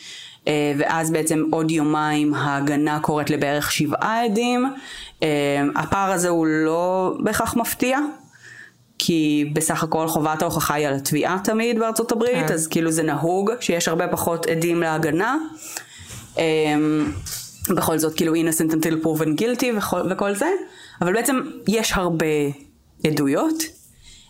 אה, 0.47 0.73
ואז 0.77 1.11
בעצם 1.11 1.43
עוד 1.51 1.71
יומיים 1.71 2.33
ההגנה 2.33 2.99
קוראת 2.99 3.29
לבערך 3.29 3.71
שבעה 3.71 4.25
עדים. 4.25 4.73
אה, 5.23 5.27
הפער 5.75 6.11
הזה 6.11 6.29
הוא 6.29 6.47
לא 6.47 7.13
בהכרח 7.19 7.55
מפתיע, 7.55 7.99
כי 8.99 9.49
בסך 9.53 9.83
הכל 9.83 10.07
חובת 10.07 10.41
ההוכחה 10.41 10.73
היא 10.73 10.87
על 10.87 10.93
התביעה 10.93 11.37
תמיד 11.43 11.79
בארצות 11.79 12.11
הברית, 12.11 12.47
כן. 12.47 12.53
אז 12.53 12.67
כאילו 12.67 12.91
זה 12.91 13.03
נהוג 13.03 13.51
שיש 13.59 13.87
הרבה 13.87 14.07
פחות 14.07 14.45
עדים 14.47 14.81
להגנה. 14.81 15.37
אה, 16.39 16.45
בכל 17.75 17.97
זאת 17.97 18.15
כאילו 18.15 18.33
innocent 18.35 18.71
until 18.71 19.05
proven 19.05 19.41
guilty 19.41 19.77
וכל, 19.77 20.01
וכל 20.09 20.35
זה, 20.35 20.49
אבל 21.01 21.13
בעצם 21.13 21.39
יש 21.67 21.91
הרבה 21.95 22.25
עדויות. 23.07 23.63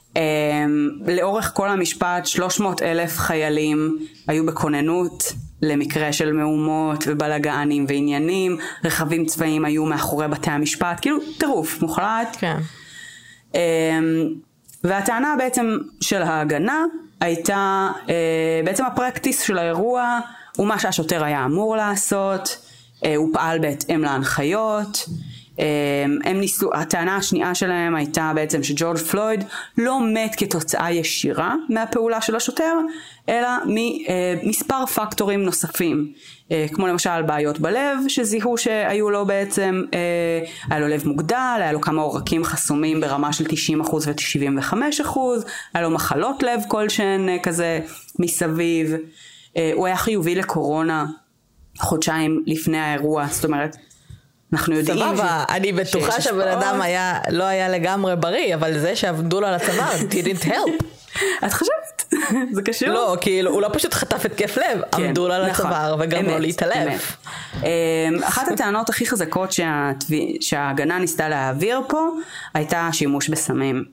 Um, 0.10 1.12
לאורך 1.12 1.52
כל 1.54 1.70
המשפט 1.70 2.26
300 2.26 2.82
אלף 2.82 3.18
חיילים 3.18 3.98
היו 4.28 4.46
בכוננות 4.46 5.24
למקרה 5.62 6.14
של 6.14 6.34
מהומות 6.34 7.04
ובלאגנים 7.08 7.86
ועניינים, 7.88 8.58
רכבים 8.86 9.26
צבאיים 9.26 9.66
היו 9.66 9.86
מאחורי 9.86 10.28
בתי 10.28 10.50
המשפט, 10.52 11.00
כאילו 11.02 11.18
טירוף 11.38 11.82
מוחלט. 11.82 12.38
כן. 12.40 12.58
Um, 13.54 13.58
והטענה 14.84 15.36
בעצם 15.38 15.78
של 16.02 16.22
ההגנה 16.22 16.86
הייתה 17.20 17.90
uh, 18.06 18.10
בעצם 18.66 18.86
הפרקטיס 18.86 19.42
של 19.42 19.58
האירוע 19.58 20.20
הוא 20.60 20.68
מה 20.68 20.80
שהשוטר 20.80 21.24
היה 21.24 21.46
אמור 21.46 21.76
לעשות, 21.76 22.58
uh, 22.96 23.08
הוא 23.16 23.30
פעל 23.34 23.60
בהתאם 23.60 24.02
להנחיות. 24.02 25.06
Um, 25.08 25.62
הם 26.26 26.40
ניסו, 26.40 26.70
הטענה 26.74 27.16
השנייה 27.16 27.56
שלהם 27.56 27.96
הייתה 27.96 28.32
בעצם 28.36 28.64
שג'ורג' 28.64 28.98
פלויד 28.98 29.44
לא 29.78 30.00
מת 30.14 30.36
כתוצאה 30.38 30.92
ישירה 30.92 31.56
מהפעולה 31.70 32.22
של 32.22 32.36
השוטר, 32.36 32.74
אלא 33.30 33.50
ממספר 33.66 34.86
פקטורים 34.86 35.44
נוספים, 35.44 36.14
כמו 36.74 36.88
למשל 36.88 37.22
בעיות 37.22 37.60
בלב 37.60 37.98
שזיהו 38.08 38.58
שהיו 38.58 39.10
לו 39.10 39.26
בעצם, 39.26 39.84
היה 40.70 40.80
לו 40.80 40.88
לב 40.88 41.08
מוגדל, 41.08 41.58
היה 41.60 41.72
לו 41.72 41.82
כמה 41.82 42.02
עורקים 42.02 42.44
חסומים 42.44 43.02
ברמה 43.02 43.34
של 43.34 43.46
90% 43.46 43.50
ו-75%, 43.94 45.20
היה 45.74 45.84
לו 45.84 45.90
מחלות 45.90 46.44
לב 46.44 46.62
כלשהן 46.68 47.40
כזה 47.44 47.80
מסביב, 48.20 48.96
הוא 49.74 49.88
היה 49.88 49.98
חיובי 49.98 50.36
לקורונה 50.36 51.06
חודשיים 51.80 52.44
לפני 52.48 52.78
האירוע, 52.80 53.26
זאת 53.32 53.46
אומרת, 53.46 53.76
אנחנו 54.54 54.76
יודעים 54.76 54.98
סבבה, 54.98 55.44
ש- 55.50 55.52
אני 55.56 55.72
בטוחה 55.74 56.22
שהבן 56.22 56.48
אדם. 56.48 56.82
היה, 56.82 57.20
לא 57.30 57.44
היה 57.44 57.70
לגמרי 57.70 58.16
בריא, 58.16 58.56
אבל 58.56 58.80
זה 58.80 58.96
שעבדו 58.96 59.42
לו 59.42 59.48
על 59.48 59.54
הצוואר, 59.54 59.92
didn't 60.12 60.46
help. 60.46 60.84
את 61.46 61.54
חושבת? 61.54 62.14
זה 62.56 62.62
קשור? 62.62 62.90
לא, 62.90 63.18
כאילו, 63.22 63.52
הוא 63.52 63.62
לא 63.62 63.70
פשוט 63.74 63.94
חטף 63.94 64.26
התקף 64.26 64.58
לב, 64.58 64.82
כן, 64.92 65.04
עמדו 65.06 65.28
לו 65.28 65.34
על 65.34 65.50
נכון, 65.50 65.66
הצוואר 65.66 65.96
וגרמו 66.00 66.28
לו 66.28 66.34
אמת, 66.34 66.42
להתעלף. 66.42 67.18
אמת. 67.58 67.64
אמ, 67.64 68.24
אחת 68.24 68.48
הטענות 68.48 68.90
הכי 68.90 69.06
חזקות 69.06 69.52
שהתבי- 69.52 70.38
שההגנה 70.42 71.00
ניסתה 71.00 71.30
להעביר 71.30 71.82
פה 71.88 72.10
הייתה 72.54 72.90
שימוש 72.92 73.30
בסמים. 73.30 73.84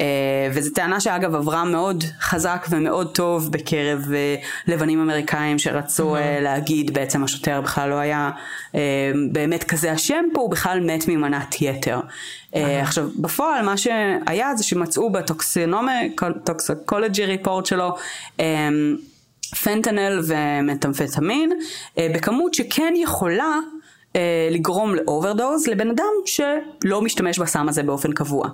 אה, 0.00 0.48
וזו 0.52 0.70
טענה 0.74 1.00
שאגב 1.00 1.34
עברה 1.34 1.64
מאוד 1.64 2.04
חזק 2.20 2.66
ומאוד 2.70 3.14
טוב 3.14 3.52
בקרב 3.52 4.12
אה, 4.14 4.36
לבנים 4.66 5.00
אמריקאים 5.00 5.58
שרצו 5.58 6.16
אה, 6.16 6.40
להגיד 6.40 6.94
בעצם 6.94 7.24
השוטר 7.24 7.60
בכלל 7.60 7.90
לא 7.90 7.94
היה 7.94 8.30
באמת 9.32 9.64
כזה 9.64 9.94
אשם 9.94 10.24
פה, 10.32 10.40
הוא 10.40 10.50
בכלל 10.50 10.80
מת 10.80 11.08
ממנת 11.08 11.62
יתר. 11.62 12.00
אה, 12.54 12.82
עכשיו 12.82 13.08
בפועל 13.18 13.64
מה 13.64 13.76
שהיה 13.76 14.56
זה 14.56 14.64
שמצאו 14.64 15.12
בטוקסיקולוגי 15.12 17.24
ריפורט 17.24 17.66
שלו 17.66 17.96
פנטנל 19.62 20.20
ומתאמפטמין 20.26 21.52
בכמות 21.98 22.54
שכן 22.54 22.94
יכולה 22.96 23.58
אה, 24.16 24.20
לגרום 24.50 24.94
ל 24.94 25.02
overdose 25.02 25.66
לבן 25.66 25.90
אדם 25.90 26.12
שלא 26.26 27.02
משתמש 27.02 27.38
בסם 27.38 27.68
הזה 27.68 27.82
באופן 27.82 28.12
קבוע. 28.12 28.48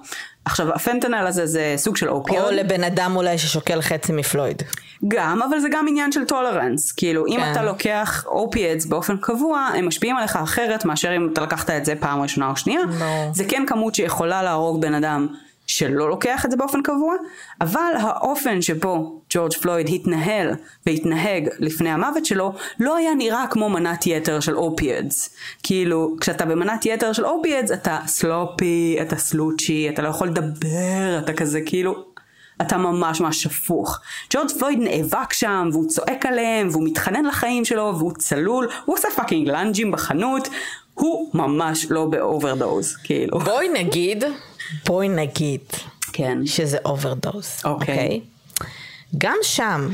עכשיו 0.45 0.75
הפנטנל 0.75 1.27
הזה 1.27 1.47
זה 1.47 1.75
סוג 1.77 1.97
של 1.97 2.09
אופיון. 2.09 2.45
או 2.45 2.51
לבן 2.51 2.85
אדם 2.85 3.17
אולי 3.17 3.39
ששוקל 3.39 3.81
חצי 3.81 4.13
מפלויד. 4.13 4.63
גם, 5.09 5.43
אבל 5.43 5.61
זה 5.61 5.69
גם 5.71 5.87
עניין 5.89 6.13
של 6.13 6.25
tolerance. 6.25 6.93
כאילו, 6.93 7.27
אם 7.27 7.41
כן. 7.41 7.53
אתה 7.53 7.63
לוקח 7.63 8.25
opiates 8.27 8.87
באופן 8.87 9.17
קבוע, 9.17 9.59
הם 9.59 9.87
משפיעים 9.87 10.17
עליך 10.17 10.37
אחרת 10.37 10.85
מאשר 10.85 11.17
אם 11.17 11.29
אתה 11.33 11.41
לקחת 11.41 11.71
את 11.71 11.85
זה 11.85 11.95
פעם 12.01 12.23
ראשונה 12.23 12.51
או 12.51 12.57
שנייה. 12.57 12.87
ברור. 12.87 13.31
זה 13.35 13.45
כן 13.49 13.65
כמות 13.67 13.95
שיכולה 13.95 14.43
להרוג 14.43 14.81
בן 14.81 14.95
אדם 14.95 15.27
שלא 15.71 16.09
לוקח 16.09 16.45
את 16.45 16.51
זה 16.51 16.57
באופן 16.57 16.83
קבוע, 16.83 17.15
אבל 17.61 17.93
האופן 18.01 18.63
שבו 18.63 19.23
ג'ורג' 19.31 19.53
פלויד 19.53 19.89
התנהל 19.95 20.51
והתנהג 20.87 21.49
לפני 21.59 21.91
המוות 21.91 22.27
שלו, 22.27 22.53
לא 22.81 22.97
היה 22.97 23.15
נראה 23.15 23.45
כמו 23.51 23.69
מנת 23.69 24.07
יתר 24.07 24.41
של 24.41 24.57
opiates. 24.57 25.37
כאילו, 25.63 26.17
כשאתה 26.21 26.45
במנת 26.45 26.87
יתר 26.87 27.13
של 27.13 27.27
opiates, 27.27 27.73
אתה 27.73 27.99
sloppy, 28.07 28.99
אתה 29.03 29.17
slouchy, 29.17 29.89
אתה 29.89 30.03
לא 30.03 30.09
יכול 30.09 30.29
לדבר, 30.29 31.19
אתה 31.19 31.33
כזה 31.33 31.61
כאילו... 31.67 32.11
אתה 32.63 32.77
ממש 32.77 33.21
ממש 33.21 33.43
שפוך. 33.43 34.01
ג'ורג' 34.33 34.51
פלויד 34.59 34.79
נאבק 34.79 35.33
שם, 35.33 35.69
והוא 35.73 35.89
צועק 35.89 36.27
עליהם, 36.27 36.69
והוא 36.71 36.85
מתחנן 36.85 37.25
לחיים 37.25 37.65
שלו, 37.65 37.95
והוא 37.99 38.13
צלול, 38.19 38.69
הוא 38.85 38.97
עושה 38.97 39.09
fucking 39.17 39.49
lunge 39.49 39.79
ים 39.79 39.91
בחנות, 39.91 40.49
הוא 40.95 41.31
ממש 41.35 41.87
לא 41.91 42.05
ב 42.05 42.14
overdose, 42.14 42.97
כאילו. 42.97 43.39
בואי 43.39 43.69
נגיד, 43.69 44.25
בואי 44.87 45.09
נגיד, 45.09 45.61
כן. 46.13 46.47
שזה 46.47 46.79
overdose. 46.85 47.57
אוקיי. 47.65 48.21
גם 49.19 49.37
שם, 49.43 49.89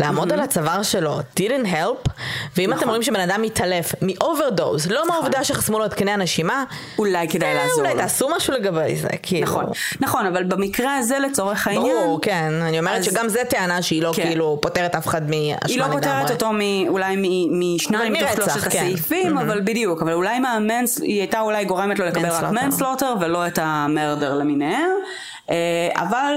לעמוד 0.00 0.32
על 0.32 0.40
הצוואר 0.40 0.82
שלו, 0.82 1.18
didn't 1.40 1.66
help, 1.66 2.10
ואם 2.56 2.68
אתם 2.70 2.76
נכון. 2.76 2.88
רואים 2.88 3.02
שבן 3.02 3.20
אדם 3.20 3.42
מתעלף 3.42 3.92
מ 4.02 4.10
overdose, 4.10 4.86
לא 4.90 5.08
מהעובדה 5.08 5.44
שחסמו 5.44 5.78
לו 5.78 5.84
את 5.84 5.94
קנה 5.94 6.14
הנשימה, 6.14 6.64
אולי 6.98 7.28
כדאי 7.28 7.48
אה, 7.48 7.54
לעזור 7.54 7.80
אולי 7.80 7.94
לו. 7.94 8.00
תעשו 8.00 8.28
משהו 8.36 8.54
לגבי 8.54 8.96
זה, 8.96 9.08
כאילו. 9.22 9.46
נכון, 9.46 9.64
נכון, 10.00 10.26
אבל 10.26 10.44
במקרה 10.44 10.96
הזה 10.96 11.18
לצורך 11.18 11.66
העניין, 11.66 11.96
ברור, 11.96 12.18
כן. 12.22 12.52
אני 12.62 12.78
אומרת 12.78 12.98
אז- 12.98 13.04
שגם 13.04 13.28
זה 13.28 13.42
טענה 13.48 13.82
שהיא 13.82 14.02
לא 14.02 14.12
כן. 14.16 14.22
כאילו 14.22 14.58
פותרת 14.62 14.94
אף 14.94 15.06
אחד 15.06 15.22
מאשמה 15.30 15.56
היא 15.68 15.78
לא 15.80 15.86
פותרת 15.92 16.30
אותו 16.30 16.52
מ, 16.52 16.60
אולי 16.88 17.16
משניים 17.50 18.12
מתוך 18.12 18.30
שלושת 18.36 18.50
כן. 18.60 18.66
הסעיפים, 18.68 19.38
אבל 19.38 19.60
בדיוק, 19.60 20.02
אבל 20.02 20.12
אולי 20.12 20.38
מה 20.38 20.55
mans, 20.55 20.98
היא 21.00 21.20
הייתה 21.20 21.40
אולי 21.40 21.64
גורמת 21.64 21.98
לו 21.98 22.06
לקבל 22.06 22.26
רק 22.28 22.42
manslaughter. 22.42 22.64
manslaughter 22.66 23.14
ולא 23.20 23.46
את 23.46 23.58
ה 23.62 23.72
murder 23.72 24.34
למיניהם, 24.34 24.90
אה, 25.50 25.54
אבל 25.96 26.34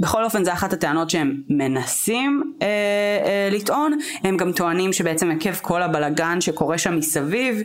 בכל 0.00 0.24
אופן 0.24 0.44
זה 0.44 0.52
אחת 0.52 0.72
הטענות 0.72 1.10
שהם 1.10 1.42
מנסים 1.48 2.52
אה, 2.62 2.66
אה, 3.26 3.48
לטעון, 3.52 3.98
הם 4.24 4.36
גם 4.36 4.52
טוענים 4.52 4.92
שבעצם 4.92 5.30
עקב 5.30 5.54
כל 5.54 5.82
הבלגן 5.82 6.40
שקורה 6.40 6.78
שם 6.78 6.96
מסביב, 6.96 7.56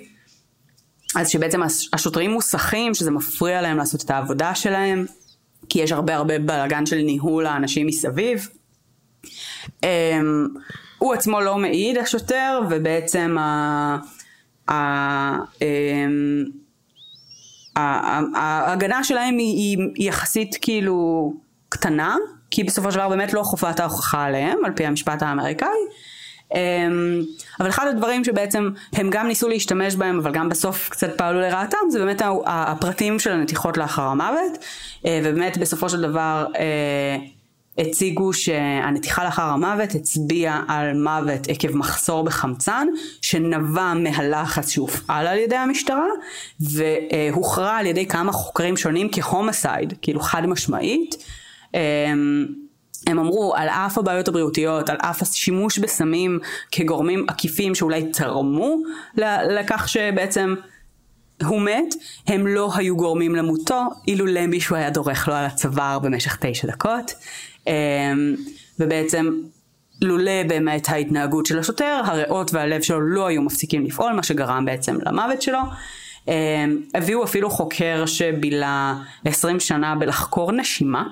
אז 1.15 1.29
שבעצם 1.29 1.63
הש- 1.63 1.89
השוטרים 1.93 2.31
מוסכים 2.31 2.93
שזה 2.93 3.11
מפריע 3.11 3.61
להם 3.61 3.77
לעשות 3.77 4.01
את 4.03 4.09
העבודה 4.09 4.55
שלהם, 4.55 5.05
כי 5.69 5.79
יש 5.79 5.91
הרבה 5.91 6.15
הרבה 6.15 6.39
בלגן 6.39 6.85
של 6.85 6.95
ניהול 6.97 7.45
האנשים 7.45 7.87
מסביב. 7.87 8.47
Um, 9.67 9.85
הוא 10.97 11.13
עצמו 11.13 11.41
לא 11.41 11.57
מעיד 11.57 11.97
השוטר 11.97 12.61
ובעצם 12.69 13.35
ה... 13.39 13.97
ה... 14.69 14.73
אמ, 15.61 16.43
ה- 17.75 17.79
ה- 17.79 18.21
ההגנה 18.35 19.03
שלהם 19.03 19.37
היא, 19.37 19.77
היא 19.95 20.07
יחסית 20.09 20.55
כאילו 20.61 21.33
קטנה, 21.81 22.15
כי 22.51 22.63
בסופו 22.63 22.91
של 22.91 22.97
דבר 22.97 23.09
באמת 23.09 23.33
לא 23.33 23.43
חובת 23.43 23.79
ההוכחה 23.79 24.23
עליהם, 24.23 24.57
על 24.65 24.71
פי 24.75 24.85
המשפט 24.85 25.21
האמריקאי. 25.21 25.67
Um, 26.49 26.55
אבל 27.59 27.69
אחד 27.69 27.87
הדברים 27.87 28.23
שבעצם 28.23 28.69
הם 28.93 29.09
גם 29.09 29.27
ניסו 29.27 29.49
להשתמש 29.49 29.95
בהם, 29.95 30.19
אבל 30.19 30.31
גם 30.31 30.49
בסוף 30.49 30.89
קצת 30.89 31.17
פעלו 31.17 31.39
לרעתם, 31.39 31.77
זה 31.89 31.99
באמת 31.99 32.21
הפרטים 32.45 33.19
של 33.19 33.31
הנתיחות 33.31 33.77
לאחר 33.77 34.01
המוות, 34.01 34.57
uh, 34.57 35.07
ובאמת 35.23 35.57
בסופו 35.57 35.89
של 35.89 36.01
דבר 36.01 36.45
uh, 36.53 36.57
הציגו 37.77 38.33
שהנתיחה 38.33 39.23
לאחר 39.23 39.43
המוות 39.43 39.95
הצביעה 39.95 40.63
על 40.67 40.93
מוות 40.93 41.47
עקב 41.49 41.77
מחסור 41.77 42.23
בחמצן, 42.23 42.87
שנבע 43.21 43.93
מהלחץ 43.93 44.69
שהופעל 44.69 45.27
על 45.27 45.37
ידי 45.37 45.55
המשטרה, 45.55 46.07
והוכרע 46.59 47.71
על 47.71 47.85
ידי 47.85 48.05
כמה 48.05 48.31
חוקרים 48.31 48.77
שונים 48.77 49.09
כהומוסייד, 49.11 49.93
כאילו 50.01 50.19
חד 50.19 50.45
משמעית. 50.45 51.40
אמ, 51.73 52.45
הם 53.07 53.19
אמרו 53.19 53.53
על 53.55 53.69
אף 53.69 53.97
הבעיות 53.97 54.27
הבריאותיות, 54.27 54.89
על 54.89 54.97
אף 55.01 55.21
השימוש 55.21 55.79
בסמים 55.79 56.39
כגורמים 56.71 57.25
עקיפים 57.27 57.75
שאולי 57.75 58.11
תרמו 58.11 58.75
לכך 59.49 59.89
שבעצם 59.89 60.55
הוא 61.45 61.61
מת, 61.61 61.95
הם 62.27 62.47
לא 62.47 62.71
היו 62.75 62.95
גורמים 62.95 63.35
למותו, 63.35 63.81
אילולא 64.07 64.47
מישהו 64.47 64.75
היה 64.75 64.89
דורך 64.89 65.27
לו 65.27 65.33
על 65.33 65.45
הצוואר 65.45 65.99
במשך 65.99 66.37
תשע 66.41 66.67
דקות. 66.67 67.13
אמ, 67.67 68.35
ובעצם 68.79 69.29
לולא 70.01 70.43
באמת 70.47 70.89
ההתנהגות 70.89 71.45
של 71.45 71.59
השוטר, 71.59 72.01
הריאות 72.05 72.53
והלב 72.53 72.81
שלו 72.81 73.01
לא 73.01 73.27
היו 73.27 73.41
מפסיקים 73.41 73.85
לפעול, 73.85 74.13
מה 74.13 74.23
שגרם 74.23 74.65
בעצם 74.65 74.97
למוות 75.05 75.41
שלו. 75.41 75.59
אמ, 76.27 76.77
הביאו 76.95 77.23
אפילו 77.23 77.49
חוקר 77.49 78.05
שבילה 78.05 78.95
20 79.25 79.59
שנה 79.59 79.95
בלחקור 79.95 80.51
נשימה. 80.51 81.03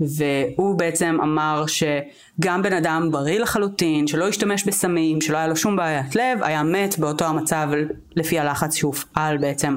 והוא 0.00 0.78
בעצם 0.78 1.18
אמר 1.22 1.64
שגם 1.66 2.62
בן 2.62 2.72
אדם 2.72 3.08
בריא 3.10 3.38
לחלוטין, 3.40 4.06
שלא 4.06 4.28
השתמש 4.28 4.64
בסמים, 4.64 5.20
שלא 5.20 5.36
היה 5.36 5.46
לו 5.48 5.56
שום 5.56 5.76
בעיית 5.76 6.16
לב, 6.16 6.42
היה 6.42 6.62
מת 6.62 6.98
באותו 6.98 7.24
המצב 7.24 7.68
לפי 8.16 8.38
הלחץ 8.38 8.74
שהופעל 8.76 9.38
בעצם 9.38 9.76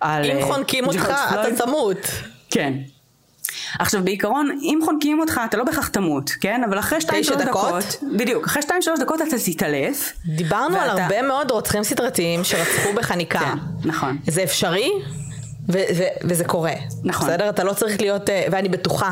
על 0.00 0.30
אם 0.30 0.36
אה, 0.36 0.42
חונקים 0.46 0.86
אותך. 0.86 1.12
אתה 1.30 1.64
תמות. 1.64 1.98
כן. 2.50 2.72
עכשיו 3.78 4.04
בעיקרון, 4.04 4.58
אם 4.62 4.78
חונקים 4.84 5.20
אותך 5.20 5.40
אתה 5.44 5.56
לא 5.56 5.64
בהכרח 5.64 5.88
תמות, 5.88 6.30
כן? 6.40 6.64
אבל 6.68 6.78
אחרי 6.78 6.98
2-3 6.98 7.02
תשע 7.20 7.34
דקות, 7.34 7.68
דקות? 7.68 8.02
בדיוק, 8.16 8.46
אחרי 8.46 8.62
2-3 8.62 8.68
דקות 9.00 9.20
אתה 9.22 9.36
תתעלף. 9.46 10.12
דיברנו 10.26 10.76
על 10.76 10.90
ואתה- 10.90 11.02
הרבה 11.02 11.22
מאוד 11.22 11.50
רוצחים 11.50 11.84
סדרתיים 11.84 12.44
שרצחו 12.44 12.92
בחניקה. 12.96 13.38
כן, 13.38 13.88
נכון. 13.88 14.18
זה 14.26 14.42
אפשרי? 14.42 14.90
ו- 15.72 15.78
ו- 15.96 16.28
וזה 16.28 16.44
קורה. 16.44 16.72
נכון. 17.04 17.28
בסדר? 17.28 17.48
אתה 17.48 17.64
לא 17.64 17.72
צריך 17.72 18.00
להיות, 18.00 18.30
אה, 18.30 18.46
ואני 18.50 18.68
בטוחה 18.68 19.10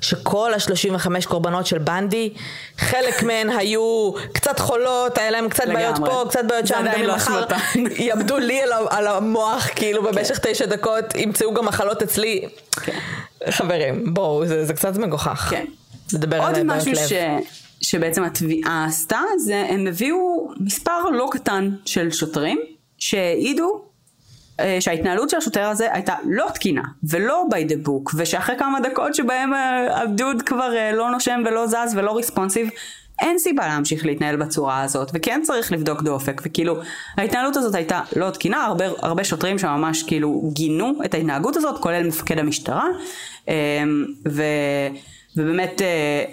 שכל 0.00 0.54
ה-35 0.54 1.26
קורבנות 1.28 1.66
של 1.66 1.78
בנדי, 1.78 2.32
חלק 2.78 3.22
מהן 3.22 3.50
היו 3.58 4.12
קצת 4.32 4.58
חולות, 4.58 5.18
היה 5.18 5.30
להם 5.30 5.48
קצת 5.48 5.64
בעיות 5.72 5.94
לגמרי. 5.94 6.10
פה, 6.10 6.24
קצת 6.28 6.44
בעיות 6.48 6.66
שם, 6.66 6.74
גם 6.74 7.00
אם 7.00 7.02
לא 7.02 7.14
מחר 7.14 7.44
אשמתם. 7.44 7.84
יעבדו 8.04 8.38
לי 8.38 8.62
על, 8.62 8.72
על 8.90 9.06
המוח, 9.06 9.68
כאילו 9.76 10.02
במשך 10.02 10.38
תשע 10.38 10.66
דקות, 10.66 11.14
ימצאו 11.14 11.54
גם 11.54 11.64
מחלות 11.64 12.02
אצלי. 12.02 12.48
כן. 12.82 12.98
חברים, 13.50 14.14
בואו, 14.14 14.46
זה, 14.46 14.64
זה 14.64 14.74
קצת 14.74 14.96
מגוחך. 14.96 15.46
כן. 15.50 15.64
לדבר 16.12 16.36
על 16.36 16.42
עוד 16.42 16.66
בעיות 16.66 16.66
משהו 16.66 16.92
לב. 16.92 17.08
ש... 17.08 17.12
שבעצם 17.80 18.24
התביעה 18.24 18.86
עשתה, 18.88 19.20
זה 19.38 19.66
הם 19.68 19.86
הביאו 19.86 20.48
מספר 20.60 21.10
לא 21.12 21.28
קטן 21.32 21.70
של 21.84 22.10
שוטרים 22.10 22.60
שהעידו 22.98 23.84
שההתנהלות 24.80 25.30
של 25.30 25.36
השוטר 25.36 25.64
הזה 25.64 25.92
הייתה 25.92 26.14
לא 26.24 26.46
תקינה 26.54 26.82
ולא 27.10 27.44
by 27.50 27.70
the 27.70 27.88
book 27.88 28.16
ושאחרי 28.16 28.58
כמה 28.58 28.80
דקות 28.80 29.14
שבהם 29.14 29.54
אה, 29.54 30.02
הדוד 30.02 30.42
כבר 30.42 30.76
אה, 30.76 30.92
לא 30.92 31.10
נושם 31.10 31.42
ולא 31.46 31.66
זז 31.66 31.94
ולא 31.96 32.16
ריספונסיב 32.16 32.70
אין 33.20 33.38
סיבה 33.38 33.66
להמשיך 33.66 34.06
להתנהל 34.06 34.36
בצורה 34.36 34.82
הזאת 34.82 35.10
וכן 35.14 35.40
צריך 35.44 35.72
לבדוק 35.72 36.02
דופק 36.02 36.42
וכאילו 36.44 36.76
ההתנהלות 37.16 37.56
הזאת 37.56 37.74
הייתה 37.74 38.00
לא 38.16 38.30
תקינה 38.30 38.64
הרבה, 38.64 38.84
הרבה 39.02 39.24
שוטרים 39.24 39.58
שממש 39.58 40.02
כאילו 40.02 40.50
גינו 40.52 40.92
את 41.04 41.14
ההתנהגות 41.14 41.56
הזאת 41.56 41.80
כולל 41.80 42.06
מפקד 42.06 42.38
המשטרה 42.38 42.84
אה, 43.48 43.54
ו, 44.28 44.42
ובאמת 45.36 45.82
אה, 45.82 46.24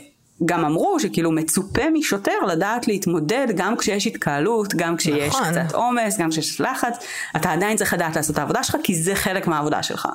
גם 0.46 0.66
אמרו 0.66 1.00
שכאילו 1.00 1.32
מצופה 1.32 1.82
משוטר 1.94 2.40
לדעת 2.48 2.88
להתמודד 2.88 3.48
גם 3.56 3.78
כשיש 3.78 4.08
התקהלות, 4.08 4.76
גם 4.76 4.98
כשיש 4.98 5.28
נכון. 5.28 5.52
קצת 5.52 5.76
עומס, 5.76 6.18
גם 6.18 6.30
כשיש 6.30 6.62
לחץ, 6.62 7.06
אתה 7.36 7.52
עדיין 7.52 7.78
צריך 7.78 7.94
לדעת 7.94 8.16
לעשות 8.16 8.34
את 8.34 8.40
העבודה 8.40 8.64
שלך 8.64 8.78
כי 8.84 8.96
זה 8.96 9.16
חלק 9.16 9.48
מהעבודה 9.48 9.84
שלך. 9.84 10.08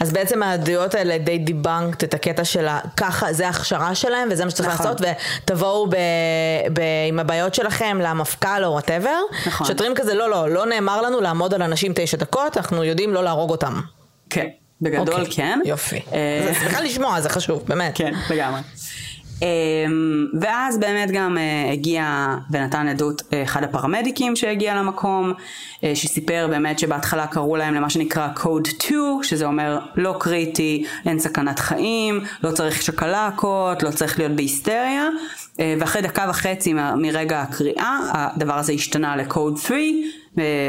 אז 0.00 0.12
בעצם 0.12 0.42
העדויות 0.42 0.94
האלה 0.94 1.18
די 1.18 1.38
debunked 1.38 2.04
את 2.04 2.14
הקטע 2.14 2.44
של 2.44 2.66
ככה, 2.96 3.32
זה 3.32 3.46
ההכשרה 3.46 3.94
שלהם 3.94 4.28
וזה 4.32 4.44
מה 4.44 4.50
שצריך 4.50 4.68
נכון. 4.68 4.86
לעשות 4.86 5.00
ותבואו 5.44 5.86
ב, 5.86 5.96
ב, 6.72 6.80
עם 7.08 7.18
הבעיות 7.18 7.54
שלכם 7.54 7.98
למפכ"ל 8.02 8.64
או 8.64 8.70
whatever. 8.70 9.18
נכון. 9.46 9.66
שוטרים 9.66 9.94
כזה, 9.94 10.14
לא, 10.14 10.30
לא, 10.30 10.50
לא 10.50 10.66
נאמר 10.66 11.02
לנו 11.02 11.20
לעמוד 11.20 11.54
על 11.54 11.62
אנשים 11.62 11.92
תשע 11.94 12.16
דקות, 12.16 12.56
אנחנו 12.56 12.84
יודעים 12.84 13.14
לא 13.14 13.24
להרוג 13.24 13.50
אותם. 13.50 13.80
כן, 14.30 14.46
בגדול 14.82 15.20
אוקיי, 15.20 15.30
כן. 15.30 15.60
יופי. 15.64 16.00
אה, 16.12 16.46
זה 16.46 16.54
שמחה 16.60 16.80
לשמוע, 16.80 17.20
זה 17.20 17.28
חשוב, 17.28 17.62
באמת. 17.66 17.92
כן, 17.94 18.12
לגמרי. 18.30 18.60
אמ, 19.42 20.26
ואז 20.40 20.78
באמת 20.78 21.10
גם 21.10 21.38
אה, 21.38 21.72
הגיע 21.72 22.34
ונתן 22.50 22.88
עדות 22.88 23.22
אה, 23.32 23.42
אחד 23.42 23.64
הפרמדיקים 23.64 24.36
שהגיע 24.36 24.74
למקום, 24.74 25.32
אה, 25.84 25.92
שסיפר 25.94 26.46
באמת 26.50 26.78
שבהתחלה 26.78 27.26
קראו 27.26 27.56
להם 27.56 27.74
למה 27.74 27.90
שנקרא 27.90 28.28
Code 28.36 28.68
2, 28.68 29.00
שזה 29.22 29.44
אומר 29.44 29.78
לא 29.96 30.14
קריטי, 30.20 30.84
אין 31.06 31.18
סכנת 31.18 31.58
חיים, 31.58 32.20
לא 32.42 32.50
צריך 32.50 32.82
שקלקות, 32.82 33.82
לא 33.82 33.90
צריך 33.90 34.18
להיות 34.18 34.32
בהיסטריה, 34.32 35.08
ואחרי 35.80 36.02
דקה 36.02 36.26
וחצי 36.30 36.74
מרגע 36.96 37.40
הקריאה, 37.40 37.98
הדבר 38.12 38.54
הזה 38.54 38.72
השתנה 38.72 39.16
לקוד 39.16 39.58
3, 39.58 39.80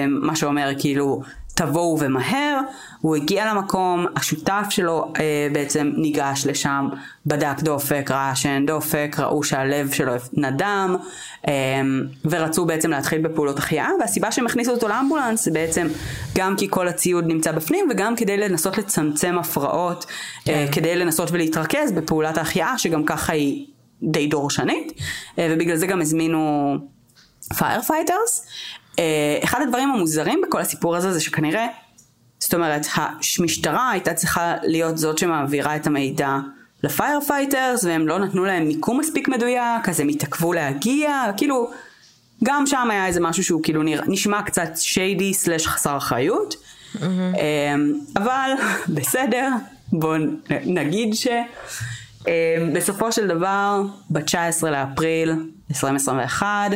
מה 0.07 0.35
שאומר 0.35 0.71
כאילו 0.79 1.21
תבואו 1.55 1.97
ומהר, 1.99 2.59
הוא 3.01 3.15
הגיע 3.15 3.53
למקום, 3.53 4.05
השותף 4.15 4.65
שלו 4.69 5.13
אה, 5.19 5.47
בעצם 5.51 5.91
ניגש 5.97 6.47
לשם, 6.47 6.89
בדק 7.25 7.59
דופק, 7.59 8.11
ראה 8.11 8.35
שאין 8.35 8.65
דופק, 8.65 9.15
ראו 9.19 9.43
שהלב 9.43 9.91
שלו 9.91 10.13
נדם, 10.33 10.95
אה, 11.47 11.53
ורצו 12.25 12.65
בעצם 12.65 12.91
להתחיל 12.91 13.21
בפעולות 13.21 13.57
החייאה, 13.57 13.89
והסיבה 13.99 14.31
שהם 14.31 14.45
הכניסו 14.45 14.71
אותו 14.71 14.87
לאמבולנס 14.87 15.45
זה 15.45 15.51
בעצם 15.51 15.87
גם 16.35 16.55
כי 16.57 16.67
כל 16.69 16.87
הציוד 16.87 17.25
נמצא 17.27 17.51
בפנים, 17.51 17.87
וגם 17.91 18.15
כדי 18.15 18.37
לנסות 18.37 18.77
לצמצם 18.77 19.37
הפרעות, 19.39 20.05
אה, 20.47 20.53
כן. 20.53 20.71
כדי 20.71 20.95
לנסות 20.95 21.31
ולהתרכז 21.31 21.91
בפעולת 21.91 22.37
ההחייאה, 22.37 22.77
שגם 22.77 23.05
ככה 23.05 23.33
היא 23.33 23.65
די 24.03 24.27
דורשנית, 24.27 24.93
אה, 25.39 25.47
ובגלל 25.51 25.75
זה 25.75 25.87
גם 25.87 26.01
הזמינו 26.01 26.75
firefighters. 27.57 28.45
אה, 28.99 29.39
אחד 29.43 29.61
הדברים 29.61 29.89
המוזרים 29.89 30.41
בכל 30.47 30.61
הסיפור 30.61 30.95
הזה 30.95 31.11
זה 31.13 31.19
שכנראה, 31.21 31.67
זאת 32.39 32.53
אומרת, 32.53 32.85
המשטרה 33.39 33.91
הייתה 33.91 34.13
צריכה 34.13 34.55
להיות 34.63 34.97
זאת 34.97 35.17
שמעבירה 35.17 35.75
את 35.75 35.87
המידע 35.87 36.37
ל 36.83 36.91
firefighters 36.91 37.83
והם 37.83 38.07
לא 38.07 38.19
נתנו 38.19 38.45
להם 38.45 38.67
מיקום 38.67 38.99
מספיק 38.99 39.27
מדויק, 39.27 39.89
אז 39.89 39.99
הם 39.99 40.07
התעכבו 40.07 40.53
להגיע, 40.53 41.23
כאילו, 41.37 41.69
גם 42.43 42.67
שם 42.67 42.87
היה 42.91 43.07
איזה 43.07 43.19
משהו 43.19 43.43
שהוא 43.43 43.63
כאילו 43.63 43.83
נשמע 44.07 44.41
קצת 44.41 44.69
shady 44.75 45.33
slash 45.33 45.67
חסר 45.67 45.97
אחריות, 45.97 46.55
mm-hmm. 46.95 46.99
אבל 48.15 48.51
בסדר, 48.95 49.49
בואו 49.93 50.13
נגיד 50.65 51.15
ש... 51.15 51.27
בסופו 52.73 53.11
של 53.11 53.27
דבר, 53.27 53.81
ב-19 54.09 54.65
לאפריל 54.71 55.35
2021. 55.69 56.71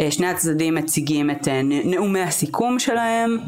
אה, 0.00 0.10
שני 0.10 0.26
הצדדים 0.26 0.74
מציגים 0.74 1.30
את 1.30 1.48
אה, 1.48 1.60
נאומי 1.62 2.20
הסיכום 2.20 2.78
שלהם. 2.78 3.38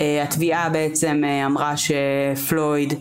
אה, 0.00 0.22
התביעה 0.22 0.68
בעצם 0.68 1.22
אמרה 1.46 1.74
שפלויד 1.76 2.94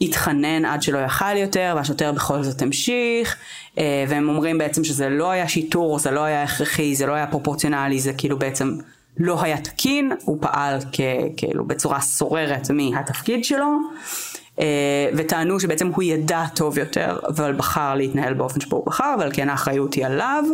התחנן 0.00 0.64
עד 0.64 0.82
שלא 0.82 0.98
יכל 0.98 1.36
יותר 1.36 1.72
והשוטר 1.76 2.12
בכל 2.12 2.42
זאת 2.42 2.62
המשיך 2.62 3.36
והם 4.08 4.28
אומרים 4.28 4.58
בעצם 4.58 4.84
שזה 4.84 5.08
לא 5.08 5.30
היה 5.30 5.48
שיטור, 5.48 5.98
זה 5.98 6.10
לא 6.10 6.20
היה 6.20 6.42
הכרחי, 6.42 6.94
זה 6.94 7.06
לא 7.06 7.12
היה 7.12 7.26
פרופורציונלי, 7.26 8.00
זה 8.00 8.12
כאילו 8.12 8.38
בעצם 8.38 8.76
לא 9.18 9.42
היה 9.42 9.58
תקין, 9.58 10.12
הוא 10.24 10.38
פעל 10.40 10.78
כ, 10.92 11.00
כאילו 11.36 11.64
בצורה 11.64 12.00
סוררת 12.00 12.70
מהתפקיד 12.70 13.44
שלו. 13.44 13.66
וטענו 15.16 15.60
שבעצם 15.60 15.86
הוא 15.86 16.02
ידע 16.02 16.44
טוב 16.54 16.78
יותר, 16.78 17.18
אבל 17.28 17.52
בחר 17.52 17.94
להתנהל 17.94 18.34
באופן 18.34 18.60
שבו 18.60 18.76
הוא 18.76 18.86
בחר, 18.86 19.14
ועל 19.18 19.30
כן 19.32 19.48
האחריות 19.48 19.94
היא 19.94 20.06
עליו. 20.06 20.44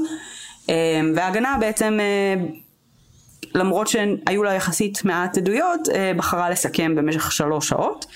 אמ, 0.69 1.13
וההגנה 1.17 1.57
בעצם, 1.61 1.99
אה, 2.01 2.35
למרות 3.55 3.89
שהיו 3.89 4.43
לה 4.43 4.55
יחסית 4.55 5.05
מעט 5.05 5.39
עדויות, 5.39 5.89
אה, 5.95 6.13
בחרה 6.17 6.51
לסכם 6.51 6.95
במשך 6.95 7.33
שלוש 7.33 7.69
שעות. 7.69 8.07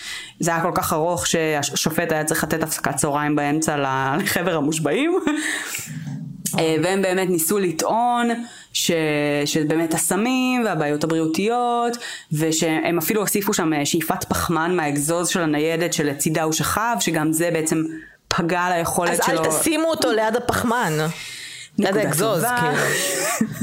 זה 0.41 0.51
היה 0.51 0.63
כל 0.63 0.73
כך 0.75 0.93
ארוך 0.93 1.27
שהשופט 1.27 2.13
היה 2.13 2.25
צריך 2.25 2.45
לתת 2.45 2.63
הפסקת 2.63 2.97
צהריים 2.97 3.37
באמצע 3.37 3.77
לחבר 4.19 4.57
המושבעים. 4.57 5.19
אה, 6.59 6.77
והם 6.83 7.03
באמת 7.03 7.29
ניסו 7.29 7.59
לטעון 7.59 8.29
ש, 8.73 8.91
שבאמת 9.45 9.95
הסמים 9.95 10.65
והבעיות 10.65 11.05
הבריאותיות 11.05 11.97
ושהם 12.33 12.99
אפילו 12.99 13.21
הוסיפו 13.21 13.55
שם 13.55 13.71
שאיפת 13.85 14.25
פחמן 14.25 14.77
מהאגזוז 14.77 15.29
של 15.29 15.41
הניידת 15.41 15.93
שלצידה 15.93 16.43
הוא 16.43 16.53
שכב 16.53 16.97
שגם 17.01 17.33
זה 17.33 17.51
בעצם 17.53 17.83
פגע 18.29 18.61
על 18.61 18.73
היכולת 18.73 19.11
אז 19.11 19.27
שלו. 19.27 19.41
אז 19.41 19.47
אל 19.47 19.61
תשימו 19.61 19.85
אותו 19.85 20.13
ליד 20.13 20.37
הפחמן. 20.37 20.93
ליד 21.79 21.97
האגזוז, 21.97 22.45
כאילו. 22.45 22.77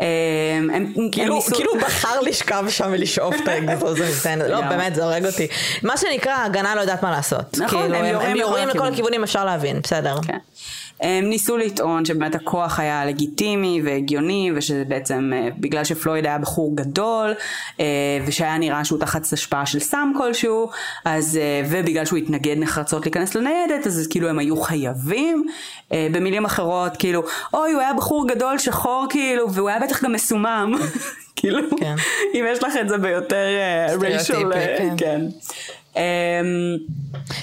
אמ, 0.00 1.08
כאילו, 1.12 1.42
כאילו 1.42 1.72
בחר 1.80 2.20
לשכב 2.20 2.64
שם 2.68 2.88
ולשאוף 2.92 3.34
את 3.42 3.48
האגזוז 3.48 4.00
הזה, 4.00 4.36
לא 4.48 4.60
באמת 4.60 4.94
זה 4.94 5.04
הורג 5.04 5.26
אותי. 5.26 5.46
מה 5.82 5.96
שנקרא 5.96 6.44
הגנה 6.44 6.74
לא 6.74 6.80
יודעת 6.80 7.02
מה 7.02 7.10
לעשות. 7.10 7.58
נכון, 7.58 7.82
כאילו, 7.82 8.20
הם 8.20 8.36
יורים 8.36 8.68
לכל 8.68 8.86
הכיוונים 8.86 9.22
אפשר 9.22 9.44
להבין, 9.44 9.80
בסדר. 9.82 10.16
הם 11.02 11.28
ניסו 11.28 11.56
לטעון 11.56 12.04
שבאמת 12.04 12.34
הכוח 12.34 12.80
היה 12.80 13.04
לגיטימי 13.04 13.80
והגיוני 13.84 14.50
ושבעצם 14.54 15.30
אה, 15.34 15.48
בגלל 15.60 15.84
שפלויד 15.84 16.26
היה 16.26 16.38
בחור 16.38 16.76
גדול 16.76 17.34
אה, 17.80 17.84
ושהיה 18.26 18.58
נראה 18.58 18.84
שהוא 18.84 18.98
תחת 18.98 19.32
השפעה 19.32 19.66
של 19.66 19.80
סם 19.80 20.12
כלשהו 20.18 20.70
אז 21.04 21.36
אה, 21.36 21.62
ובגלל 21.70 22.04
שהוא 22.04 22.18
התנגד 22.18 22.56
נחרצות 22.58 23.02
להיכנס 23.06 23.34
לניידת 23.34 23.86
אז 23.86 24.06
כאילו 24.10 24.28
הם 24.28 24.38
היו 24.38 24.56
חייבים 24.56 25.46
במילים 25.90 26.44
אחרות 26.44 26.96
כאילו 26.96 27.22
אוי 27.54 27.72
הוא 27.72 27.80
היה 27.80 27.94
בחור 27.94 28.28
גדול 28.28 28.58
שחור 28.58 29.06
כאילו 29.10 29.52
והוא 29.52 29.68
היה 29.68 29.78
בטח 29.80 30.04
גם 30.04 30.12
מסומם 30.12 30.72
כאילו 31.36 31.58
כן. 31.76 31.94
אם 32.34 32.44
יש 32.48 32.62
לך 32.62 32.72
את 32.80 32.88
זה 32.88 32.98
ביותר 32.98 33.46
ריישל 34.00 34.52
כן. 34.78 34.94
כן. 34.96 35.20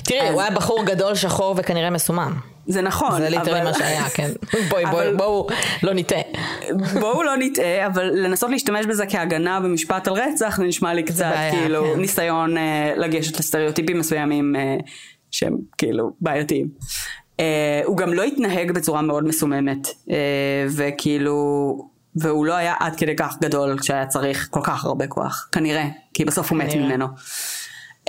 תראי 0.04 0.30
הוא 0.30 0.41
היה 0.41 0.52
בחור 0.52 0.86
גדול 0.86 1.16
שחור 1.16 1.56
וכנראה 1.58 1.89
מסומם 1.89 2.34
זה 2.70 2.82
נכון. 2.82 3.22
זה 3.22 3.30
ליטרלי 3.30 3.62
מה 3.62 3.74
שהיה, 3.74 4.10
כן. 4.10 4.30
בואי, 4.70 4.86
בואי, 4.86 5.14
בואו 5.14 5.47
לא 5.84 5.93
נטעה. 5.93 6.22
בואו 7.00 7.24
לא 7.24 7.36
נטעה, 7.39 7.86
אבל 7.86 8.12
לנסות 8.14 8.50
להשתמש 8.50 8.86
בזה 8.86 9.06
כהגנה 9.06 9.60
במשפט 9.60 10.08
על 10.08 10.14
רצח, 10.14 10.58
זה 10.58 10.64
נשמע 10.64 10.93
לי 10.93 11.04
קצת 11.04 11.34
כאילו 11.52 11.84
כן. 11.93 12.00
ניסיון 12.00 12.58
uh, 12.58 12.60
לגשת 12.97 13.39
לסטריאוטיפים 13.39 14.00
מסוימים 14.00 14.56
uh, 14.56 14.84
שהם 15.32 15.58
כאילו 15.78 16.12
בעייתיים. 16.22 16.68
Uh, 17.38 17.41
הוא 17.86 17.97
גם 17.97 18.14
לא 18.14 18.24
התנהג 18.24 18.72
בצורה 18.72 19.02
מאוד 19.02 19.24
מסוממת, 19.24 19.88
וכאילו, 20.76 21.36
והוא 22.16 22.45
לא 22.45 22.54
היה 22.54 22.74
עד 22.80 22.95
כדי 22.95 23.16
כך 23.16 23.38
גדול 23.41 23.80
כשהיה 23.80 24.06
צריך 24.06 24.47
כל 24.52 24.62
כך 24.64 24.86
הרבה 24.86 25.08
כוח, 25.08 25.50
כנראה, 25.52 25.88
כי 26.14 26.26
בסוף 26.26 26.52
הוא 26.52 26.58
מת 26.58 26.76
ממנו. 26.76 27.06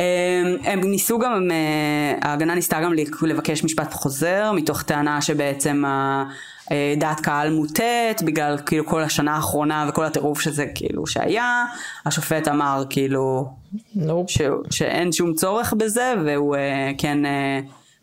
הם, 0.01 0.57
הם 0.64 0.80
ניסו 0.80 1.18
גם, 1.18 1.51
אה, 1.51 2.28
ההגנה 2.28 2.55
ניסתה 2.55 2.80
גם 2.80 2.92
לבקש 3.22 3.64
משפט 3.64 3.92
חוזר, 3.92 4.53
מתוך 4.53 4.82
טענה 4.82 5.22
שבעצם 5.22 5.82
אה, 6.72 6.94
דעת 6.96 7.20
קהל 7.20 7.51
מוטט, 7.51 8.22
בגלל 8.24 8.59
כאילו 8.66 8.86
כל 8.86 9.03
השנה 9.03 9.34
האחרונה 9.34 9.86
וכל 9.88 10.05
הטירוף 10.05 10.40
שזה 10.40 10.66
כאילו 10.74 11.07
שהיה, 11.07 11.64
השופט 12.07 12.48
אמר 12.48 12.84
כאילו 12.90 13.48
nope. 13.96 14.28
ש, 14.28 14.40
שאין 14.70 15.12
שום 15.12 15.34
צורך 15.34 15.74
בזה, 15.78 16.14
והוא 16.24 16.57
אה, 16.57 16.90
כן 16.98 17.18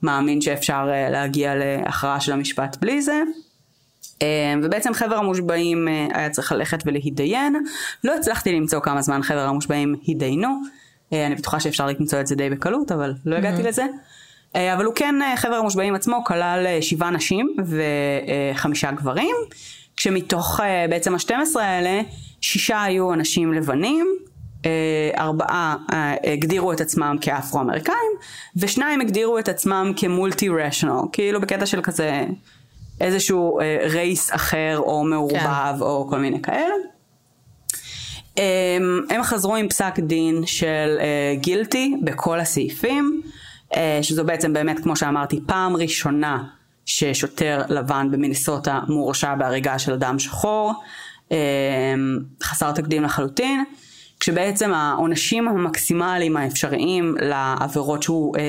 מאמין 0.04 0.42
שאפשר 0.42 0.90
להגיע 1.12 1.54
להכרעה 1.56 2.20
של 2.20 2.34
המשפט 2.34 2.78
בלי 2.82 3.02
זה. 3.02 3.22
ובעצם 4.64 4.94
חבר 4.94 5.16
המושבעים 5.16 5.88
היה 6.14 6.30
צריך 6.30 6.52
ללכת 6.52 6.84
ולהתדיין, 6.86 7.56
לא 8.04 8.16
הצלחתי 8.16 8.52
למצוא 8.52 8.80
כמה 8.80 9.02
זמן 9.02 9.24
חבר 9.24 9.40
המושבעים 9.48 9.96
התדיינו. 10.08 10.62
אה, 11.14 11.28
אני 11.28 11.36
בטוחה 11.36 11.60
שאפשר 11.60 11.86
למצוא 11.86 12.20
את 12.22 12.28
זה 12.28 12.36
די 12.36 12.50
בקלות, 12.50 12.92
אבל 12.92 13.14
לא 13.26 13.36
הגעתי. 13.36 13.64
לזה. 13.64 13.86
אה, 14.56 14.74
אבל 14.74 14.86
הוא 14.86 14.94
כן, 14.96 15.22
אה, 15.22 15.38
חבר 15.38 15.56
המושבעים 15.56 15.96
עצמו 15.96 16.24
כלל 16.26 16.66
שבעה 16.82 17.10
נשים 17.10 17.56
וחמישה 18.54 18.92
גברים, 18.92 19.36
כשמתוך 19.98 20.60
בעצם 20.90 21.16
ה-12 21.16 21.60
האלה, 21.60 22.02
שישה 22.42 22.84
היו 22.84 23.14
אנשים 23.14 23.54
לבנים, 23.54 24.08
ארבעה 25.18 25.76
הגדירו 26.24 26.74
את 26.74 26.82
עצמם 26.82 27.18
כאפרו-אמריקאים, 27.22 28.12
ושניים 28.58 29.02
הגדירו 29.02 29.40
את 29.40 29.50
עצמם 29.50 29.92
כמולטי 29.96 30.50
רשיונל, 30.50 31.02
כאילו 31.12 31.42
בקטע 31.42 31.66
של 31.66 31.82
כזה 31.82 32.26
איזשהו 33.02 33.60
רייס 33.84 34.36
אחר 34.36 34.80
או 34.80 35.04
מעורבב 35.04 35.76
כן. 35.78 35.82
או 35.82 36.08
כל 36.10 36.20
מיני 36.20 36.42
כאלה. 36.42 36.97
הם, 38.38 39.02
הם 39.10 39.24
חזרו 39.24 39.56
עם 39.56 39.70
פסק 39.70 40.00
דין 40.00 40.46
של 40.46 40.98
גילטי 41.36 41.94
uh, 41.96 42.06
בכל 42.06 42.40
הסעיפים, 42.40 43.22
uh, 43.74 43.78
שזו 44.02 44.26
בעצם 44.26 44.54
באמת 44.54 44.80
כמו 44.80 44.96
שאמרתי 44.96 45.40
פעם 45.46 45.76
ראשונה 45.76 46.44
ששוטר 46.86 47.62
לבן 47.70 48.08
במינסוטה 48.12 48.80
מורשע 48.88 49.36
בהריגה 49.36 49.80
של 49.80 49.94
אדם 49.94 50.20
שחור, 50.20 50.74
uh, 51.30 51.34
חסר 52.44 52.72
תקדים 52.72 53.04
לחלוטין, 53.04 53.64
כשבעצם 54.20 54.74
העונשים 54.74 55.48
המקסימליים 55.48 56.38
האפשריים 56.38 57.16
לעבירות 57.20 58.04
שהוא 58.04 58.36
uh, 58.38 58.40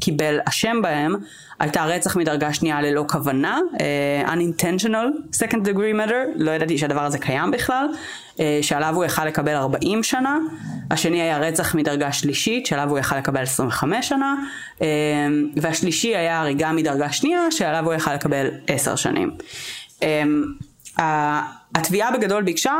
קיבל 0.00 0.38
אשם 0.44 0.82
בהם 0.82 1.14
הייתה 1.60 1.84
רצח 1.84 2.16
מדרגה 2.16 2.52
שנייה 2.52 2.80
ללא 2.82 3.04
כוונה, 3.08 3.58
uh, 3.72 4.28
unintentional 4.28 5.34
second 5.34 5.64
degree 5.64 6.06
matter, 6.06 6.28
לא 6.36 6.50
ידעתי 6.50 6.78
שהדבר 6.78 7.04
הזה 7.04 7.18
קיים 7.18 7.50
בכלל, 7.50 7.86
uh, 8.36 8.40
שעליו 8.62 8.94
הוא 8.94 9.04
יכל 9.04 9.24
לקבל 9.24 9.54
40 9.54 10.02
שנה, 10.02 10.38
השני 10.90 11.22
היה 11.22 11.38
רצח 11.38 11.74
מדרגה 11.74 12.12
שלישית, 12.12 12.66
שעליו 12.66 12.90
הוא 12.90 12.98
יכל 12.98 13.18
לקבל 13.18 13.42
25 13.42 14.08
שנה, 14.08 14.34
uh, 14.78 14.82
והשלישי 15.56 16.16
היה 16.16 16.40
הריגה 16.40 16.72
מדרגה 16.72 17.12
שנייה, 17.12 17.50
שעליו 17.50 17.84
הוא 17.84 17.94
יכל 17.94 18.14
לקבל 18.14 18.48
10 18.66 18.96
שנים. 18.96 19.30
Uh, 20.00 20.02
התביעה 21.74 22.10
בגדול 22.10 22.42
ביקשה 22.42 22.74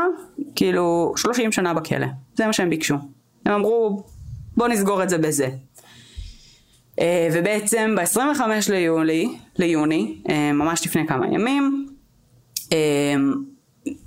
כאילו 0.55 1.13
30 1.15 1.51
שנה 1.51 1.73
בכלא, 1.73 2.07
זה 2.35 2.47
מה 2.47 2.53
שהם 2.53 2.69
ביקשו. 2.69 2.95
הם 3.45 3.53
אמרו 3.53 4.03
בוא 4.57 4.67
נסגור 4.67 5.03
את 5.03 5.09
זה 5.09 5.17
בזה. 5.17 5.49
ובעצם 7.33 7.95
ב-25 7.97 8.41
ליולי, 8.69 9.29
ליוני, 9.57 10.15
ממש 10.53 10.85
לפני 10.85 11.07
כמה 11.07 11.27
ימים, 11.27 11.87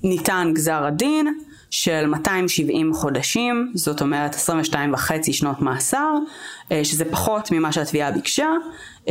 ניתן 0.03 0.51
גזר 0.55 0.85
הדין 0.85 1.35
של 1.71 2.07
270 2.07 2.95
חודשים, 2.95 3.73
זאת 3.75 4.01
אומרת 4.01 4.35
22 4.35 4.95
וחצי 4.95 5.33
שנות 5.33 5.61
מאסר, 5.61 6.17
שזה 6.83 7.05
פחות 7.05 7.51
ממה 7.51 7.73
שהתביעה 7.73 8.13
ביקשה, 8.13 8.49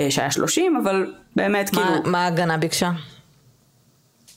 שהיה 0.10 0.32
30, 0.32 0.78
אבל 0.84 1.14
באמת 1.36 1.74
מה, 1.74 1.82
כאילו... 1.82 2.12
מה 2.12 2.24
ההגנה 2.26 2.58
ביקשה? 2.58 2.92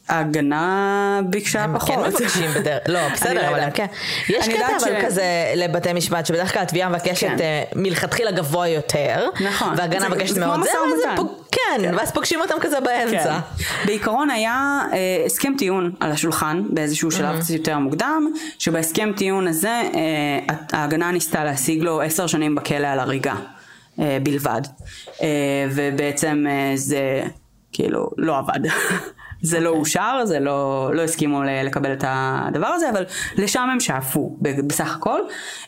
ההגנה 0.09 0.81
ביקשה 1.25 1.63
הם 1.65 1.75
פחות. 1.79 1.91
כן 1.95 2.11
מבקשים 2.11 2.51
בדרך, 2.51 2.83
לא 2.89 3.09
בסדר, 3.15 3.43
לא 3.43 3.49
אבל 3.49 3.61
הם. 3.61 3.71
כן. 3.71 3.87
יש 4.29 4.49
קטע 4.49 4.67
אבל 4.81 5.01
ש- 5.01 5.05
כזה 5.05 5.25
לבתי 5.57 5.93
משפט, 5.93 6.27
שבדרך 6.27 6.53
כלל 6.53 6.63
התביעה 6.63 6.89
מבקשת 6.89 7.27
כן. 7.29 7.37
אה, 7.41 7.63
מלכתחילה 7.75 8.31
גבוה 8.31 8.69
יותר, 8.69 9.29
נכון. 9.41 9.75
והגנה 9.77 10.09
מבקשת 10.09 10.39
מאוד 10.39 10.61
זה. 10.63 10.71
הם 11.11 11.17
פוג- 11.17 11.33
כן, 11.53 11.61
כן. 11.83 11.95
ואז 11.97 12.11
פוגשים 12.13 12.41
אותם 12.41 12.55
כזה 12.61 12.81
באמצע. 12.81 13.39
כן. 13.59 13.65
בעיקרון 13.87 14.31
היה 14.31 14.81
אה, 14.93 14.99
הסכם 15.27 15.53
טיעון 15.59 15.93
על 16.01 16.11
השולחן 16.13 16.63
באיזשהו 16.71 17.11
שלב 17.11 17.41
קצת 17.41 17.51
יותר 17.51 17.79
מוקדם, 17.79 18.33
שבהסכם 18.59 19.13
טיעון 19.17 19.49
הזה 19.49 19.69
אה, 19.95 20.39
ההגנה 20.73 21.11
ניסתה 21.11 21.45
להשיג 21.45 21.83
לו 21.83 22.01
עשר 22.01 22.27
שנים 22.27 22.55
בכלא 22.55 22.87
על 22.87 23.01
הריגה 23.01 23.35
אה, 24.01 24.19
בלבד. 24.23 24.61
אה, 25.23 25.27
ובעצם 25.71 26.45
אה, 26.49 26.73
זה 26.75 27.23
כאילו 27.73 28.11
לא 28.19 28.39
עבד. 28.39 28.61
זה 29.45 29.61
לא 29.61 29.71
אושר, 29.71 30.21
זה 30.25 30.41
לא, 30.41 30.91
לא 30.95 31.03
הסכימו 31.03 31.43
לקבל 31.43 31.93
את 31.93 32.05
הדבר 32.07 32.67
הזה, 32.67 32.91
אבל 32.91 33.05
לשם 33.37 33.69
הם 33.73 33.81
שאפו 33.81 34.37
בסך 34.41 34.97
הכל. 34.97 35.21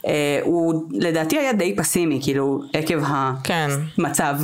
אה, 0.07 0.41
הוא 0.43 0.85
לדעתי 0.93 1.39
היה 1.39 1.53
די 1.53 1.77
פסימי, 1.77 2.21
כאילו 2.23 2.61
עקב. 2.73 3.05
כן. 3.45 3.69
מצב. 3.99 4.37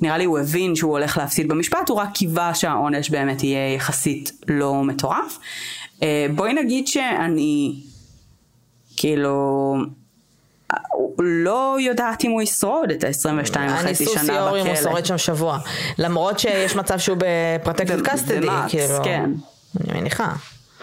נראה 0.00 0.18
לי 0.18 0.24
הוא 0.24 0.38
הבין 0.38 0.74
שהוא 0.74 0.90
הולך 0.92 1.18
להפסיד 1.18 1.48
במשפט, 1.48 1.88
הוא 1.88 1.98
רק 1.98 2.08
קיווה 2.14 2.54
שהעונש 2.54 3.10
באמת 3.10 3.42
יהיה 3.44 3.74
יחסית 3.74 4.32
לא 4.48 4.84
מטורף. 4.84 5.38
אה, 6.02 6.26
בואי 6.34 6.52
נגיד 6.52 6.86
שאני, 6.86 7.74
כאילו, 8.96 9.76
לא 11.18 11.76
יודעת 11.80 12.24
אם 12.24 12.30
הוא 12.30 12.42
ישרוד 12.42 12.90
את 12.90 13.04
ה-22 13.04 13.56
אני 13.56 13.72
וחצי 13.72 14.04
שנה 14.06 14.34
יור 14.34 14.60
אם 14.60 14.66
הוא 14.66 14.74
בכלא. 14.74 14.82
שורד 14.82 15.06
שם 15.06 15.18
שבוע. 15.18 15.58
למרות 15.98 16.38
שיש 16.38 16.76
מצב 16.76 16.98
שהוא 16.98 17.16
בפרוטקטד 17.20 18.00
במקס, 18.00 18.22
כאילו. 18.28 19.04
כן. 19.04 19.30
אני 19.80 20.00
מניחה. 20.00 20.32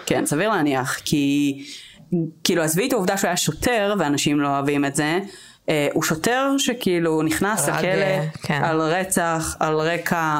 כן, 0.05 0.25
סביר 0.25 0.49
להניח, 0.49 0.99
כי 1.05 1.53
כאילו 2.43 2.61
עזבי 2.61 2.87
את 2.87 2.93
העובדה 2.93 3.17
שהוא 3.17 3.27
היה 3.27 3.37
שוטר, 3.37 3.95
ואנשים 3.99 4.39
לא 4.39 4.47
אוהבים 4.47 4.85
את 4.85 4.95
זה, 4.95 5.19
אה, 5.69 5.87
הוא 5.93 6.03
שוטר 6.03 6.55
שכאילו 6.57 7.21
נכנס 7.21 7.69
לכלא 7.69 7.87
אה, 7.87 8.25
כן. 8.43 8.61
על 8.63 8.81
רצח, 8.81 9.55
על 9.59 9.75
רקע 9.75 10.39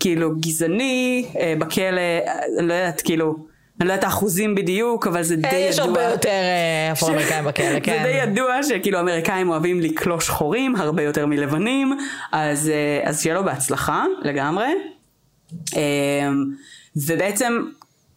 כאילו 0.00 0.30
גזעני, 0.40 1.26
אה, 1.40 1.54
בכלא, 1.58 2.00
אה, 2.00 2.32
אני 2.58 2.68
לא 2.68 2.74
יודעת, 2.74 3.00
כאילו, 3.00 3.51
אני 3.82 3.88
לא 3.88 3.92
יודעת 3.92 4.04
האחוזים 4.04 4.54
בדיוק, 4.54 5.06
אבל 5.06 5.22
זה 5.22 5.36
די 5.36 5.48
אה, 5.48 5.52
ידוע. 5.52 5.68
יש 5.68 5.78
הרבה 5.78 6.02
יותר 6.02 6.28
אה, 6.28 6.92
אפרו-אמריקאים 6.92 7.44
בכלא, 7.44 7.80
כן. 7.82 8.02
זה 8.02 8.08
די 8.08 8.30
ידוע 8.30 8.62
שכאילו 8.62 9.00
אמריקאים 9.00 9.48
אוהבים 9.48 9.80
לקלוא 9.80 10.20
שחורים 10.20 10.76
הרבה 10.76 11.02
יותר 11.02 11.26
מלבנים, 11.26 11.98
אז, 12.32 12.68
אה, 12.68 13.08
אז 13.08 13.22
שיהיה 13.22 13.34
לו 13.34 13.44
בהצלחה 13.44 14.04
לגמרי. 14.22 14.68
ובעצם, 16.96 17.62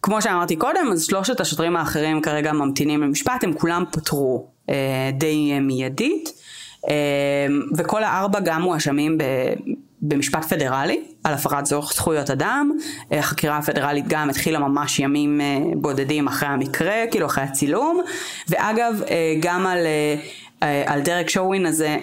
כמו 0.02 0.22
שאמרתי 0.22 0.56
קודם, 0.56 0.88
אז 0.92 1.04
שלושת 1.04 1.40
השוטרים 1.40 1.76
האחרים 1.76 2.20
כרגע 2.20 2.52
ממתינים 2.52 3.02
למשפט, 3.02 3.44
הם 3.44 3.52
כולם 3.52 3.84
פוטרו 3.92 4.46
די 5.12 5.60
מיידית, 5.60 6.32
וכל 7.76 8.04
הארבע 8.04 8.40
גם 8.40 8.62
מואשמים. 8.62 9.18
במשפט 10.08 10.44
פדרלי 10.44 11.04
על 11.24 11.34
הפרת 11.34 11.66
זכויות 11.66 12.30
אדם, 12.30 12.70
אה, 13.12 13.18
החקירה 13.18 13.56
הפדרלית 13.56 14.08
גם 14.08 14.30
התחילה 14.30 14.58
ממש 14.58 14.98
ימים 14.98 15.40
אה, 15.40 15.58
בודדים 15.76 16.28
אחרי 16.28 16.48
המקרה, 16.48 16.94
כאילו 17.10 17.26
אחרי 17.26 17.44
הצילום, 17.44 18.00
ואגב 18.48 19.02
אה, 19.10 19.34
גם 19.40 19.66
על, 19.66 19.78
על 20.86 21.00
דרק 21.00 21.28
שואוין 21.30 21.66
הזה 21.66 21.96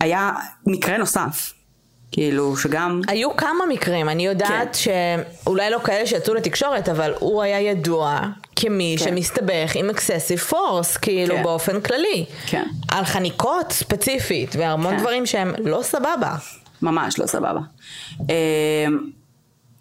היה 0.00 0.32
מקרה 0.66 0.98
נוסף, 0.98 1.52
כאילו 2.12 2.56
שגם 2.56 3.00
היו 3.08 3.36
כמה 3.36 3.66
מקרים, 3.68 4.08
אני 4.08 4.26
יודעת 4.26 4.76
כן. 4.84 5.22
שאולי 5.44 5.70
לא 5.70 5.78
כאלה 5.84 6.06
שיצאו 6.06 6.34
לתקשורת, 6.34 6.88
אבל 6.88 7.14
הוא 7.18 7.42
היה 7.42 7.60
ידוע 7.60 8.20
כמי 8.56 8.96
כן. 8.98 9.04
שמסתבך 9.04 9.72
עם 9.74 9.90
אקססיב 9.90 10.38
פורס, 10.38 10.96
כאילו 10.96 11.34
כן. 11.34 11.42
באופן 11.42 11.80
כללי. 11.80 12.24
כן. 12.46 12.64
על 12.88 13.04
חניקות 13.04 13.72
ספציפית, 13.72 14.56
והמון 14.58 14.94
כן. 14.94 15.00
דברים 15.00 15.26
שהם 15.26 15.52
לא 15.64 15.80
סבבה. 15.82 16.34
ממש 16.82 17.18
לא 17.18 17.26
סבבה. 17.26 17.60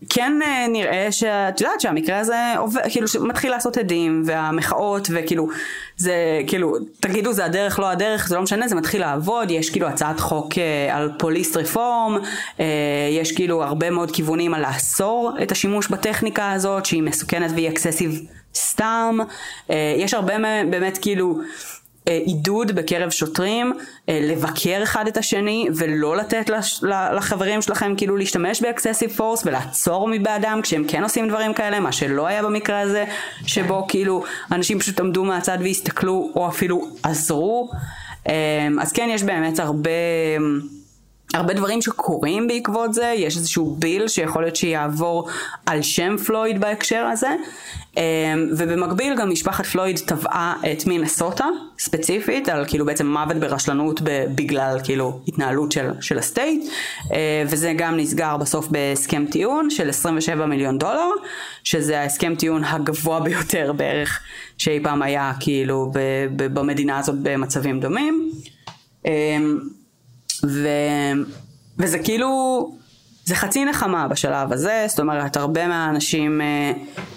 כן 0.10 0.40
אה, 0.46 0.68
נראה 0.68 1.12
שאת 1.12 1.62
יודעת 1.62 1.82
שהמקרה 1.82 2.20
הזה 2.20 2.54
עובד, 2.58 2.82
כאילו 2.90 3.08
שמתחיל 3.08 3.52
לעשות 3.52 3.78
עדים 3.78 4.24
והמחאות 4.26 5.08
וכאילו 5.12 5.48
זה 5.98 6.14
כאילו 6.48 6.76
תגידו 7.00 7.34
זה 7.34 7.46
הדרך 7.46 7.80
לא 7.80 7.90
הדרך 7.90 8.28
זה 8.28 8.36
לא 8.36 8.42
משנה 8.42 8.68
זה 8.68 8.76
מתחיל 8.76 9.02
לעבוד 9.02 9.52
יש 9.52 9.70
כאילו 9.70 9.88
הצעת 9.88 10.20
חוק 10.20 10.58
אה, 10.58 10.98
על 10.98 11.12
פוליסט 11.20 11.58
רפורם 11.58 12.18
אה, 12.60 12.66
יש 13.12 13.32
כאילו 13.32 13.64
הרבה 13.64 13.90
מאוד 13.90 14.12
כיוונים 14.12 14.54
על 14.54 14.62
לאסור 14.62 15.32
את 15.44 15.52
השימוש 15.52 15.88
בטכניקה 15.88 16.52
הזאת 16.52 16.86
שהיא 16.86 17.04
מסוכנת 17.04 17.52
והיא 17.52 17.70
אקססיב 17.70 18.22
סתם 18.56 19.18
יש 19.98 20.14
הרבה 20.14 20.34
באמת 20.70 20.98
כאילו 20.98 21.40
עידוד 22.10 22.72
בקרב 22.72 23.10
שוטרים 23.10 23.74
אה, 24.10 24.20
לבקר 24.22 24.84
אחד 24.84 25.08
את 25.08 25.18
השני 25.18 25.68
ולא 25.76 26.18
לתת 26.18 26.50
לחברים 27.16 27.62
שלכם 27.62 27.94
כאילו 27.98 28.18
להשתמש 28.18 28.62
ב 28.62 28.67
excessive 28.67 29.12
force 29.12 29.46
ולעצור 29.46 30.08
בעדם 30.08 30.60
כשהם 30.64 30.84
כן 30.88 31.04
עושים 31.04 31.30
דברים 31.30 31.54
כאלה 31.54 31.80
מה 31.80 31.92
שלא 31.92 32.28
היה 32.28 32.44
במקרה 32.44 32.80
הזה 32.80 33.06
שבו 33.46 33.86
כאילו 33.88 34.24
אנשים 34.52 34.80
פשוט 34.80 35.00
עמדו 35.00 35.24
מהצד 35.24 35.58
והסתכלו 35.62 36.32
או 36.36 36.48
אפילו 36.48 36.88
עזרו. 37.04 37.72
אה, 38.28 38.68
אז 38.82 38.92
כן 38.92 39.10
יש 39.12 39.24
באמת 39.24 39.60
הרבה 39.60 39.90
הרבה 41.36 41.54
דברים 41.54 41.82
שקורים 41.82 42.48
בעקבות 42.48 42.94
זה, 42.94 43.14
יש 43.18 43.38
איזשהו 43.38 43.76
bill 43.80 44.08
שיכול 44.08 44.42
להיות 44.42 44.56
שיעבור 44.56 45.30
על 45.66 45.82
שם 45.82 46.18
פלויד 46.18 46.62
בהקשר 46.62 47.06
הזה, 47.12 47.36
אמ, 47.98 48.02
ובמקביל 48.58 49.16
גם 49.18 49.30
משפחת 49.30 49.66
פלויד 49.66 49.98
תבעה 49.98 50.56
את 50.72 50.88
מינסוטה 50.88 51.46
ספציפית, 51.80 52.50
על 52.50 52.66
כאילו 52.68 52.86
בעצם 52.86 53.08
מוות 53.08 53.38
ברשלנות 53.38 54.02
בגלל 54.36 54.80
כאילו 54.84 55.20
התנהלות 55.28 55.72
של, 55.72 55.90
של 56.02 56.18
הסטייט, 56.18 56.64
אה, 57.12 57.44
וזה 57.48 57.74
גם 57.78 57.98
נסגר 57.98 58.38
בסוף 58.38 58.68
בהסכם 58.68 59.26
טיעון 59.26 59.70
של 59.70 59.90
27 59.90 60.46
מיליון 60.46 60.78
דולר, 60.78 61.10
שזה 61.64 62.00
ההסכם 62.00 62.36
טיעון 62.36 62.64
הגבוה 62.64 63.20
ביותר 63.20 63.74
בערך 63.78 64.20
שאי 64.58 64.80
פעם 64.84 65.02
היה 65.02 65.34
כאילו 65.40 65.92
במדינה 66.36 66.98
הזאת 66.98 67.16
במצבים 67.22 67.80
דומים. 67.80 68.32
ו... 70.44 70.68
וזה 71.80 72.00
כאילו, 72.00 72.72
זה 73.26 73.36
חצי 73.36 73.66
נחמה 73.66 74.08
בשלב 74.08 74.54
הזה, 74.54 74.86
זאת 74.88 75.00
אומרת 75.00 75.38
הרבה 75.38 75.68
מהאנשים, 75.68 76.42
אה, 76.42 76.72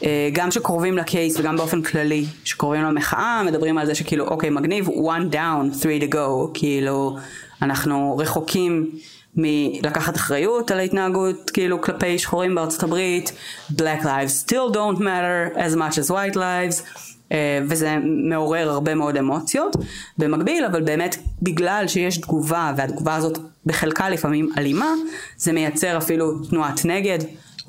אה, 0.05 0.29
גם 0.33 0.51
שקרובים 0.51 0.99
לקייס 0.99 1.41
וגם 1.41 1.57
באופן 1.57 1.83
כללי, 1.83 2.25
שקרובים 2.45 2.83
למחאה, 2.83 3.43
מדברים 3.47 3.79
על 3.79 3.87
זה 3.87 3.95
שכאילו 3.95 4.27
אוקיי 4.27 4.51
מגניב, 4.51 4.89
one 4.89 5.33
down, 5.33 5.83
three 5.83 6.03
to 6.03 6.15
go, 6.15 6.51
כאילו 6.55 7.17
אנחנו 7.63 8.17
רחוקים 8.19 8.91
מלקחת 9.37 10.17
אחריות 10.17 10.71
על 10.71 10.79
ההתנהגות 10.79 11.51
כאילו 11.51 11.81
כלפי 11.81 12.19
שחורים 12.19 12.55
בארצות 12.55 12.83
הברית, 12.83 13.33
black 13.73 14.03
lives 14.03 14.47
still 14.47 14.75
don't 14.75 14.99
matter 14.99 15.57
as 15.57 15.77
much 15.77 15.99
as 15.99 16.11
white 16.11 16.37
lives. 16.37 17.07
אה, 17.33 17.61
וזה 17.69 17.97
מעורר 18.05 18.71
הרבה 18.71 18.95
מאוד 18.95 19.17
אמוציות. 19.17 19.77
במקביל, 20.19 20.65
אבל 20.65 20.83
באמת 20.83 21.17
בגלל 21.43 21.85
שיש 21.87 22.19
תגובה, 22.19 22.73
והתגובה 22.77 23.15
הזאת 23.17 23.39
בחלקה 23.67 24.09
לפעמים 24.09 24.49
אלימה, 24.59 24.93
זה 25.37 25.53
מייצר 25.53 25.99
אפילו 25.99 26.39
תנועת 26.39 26.85
נגד 26.85 27.19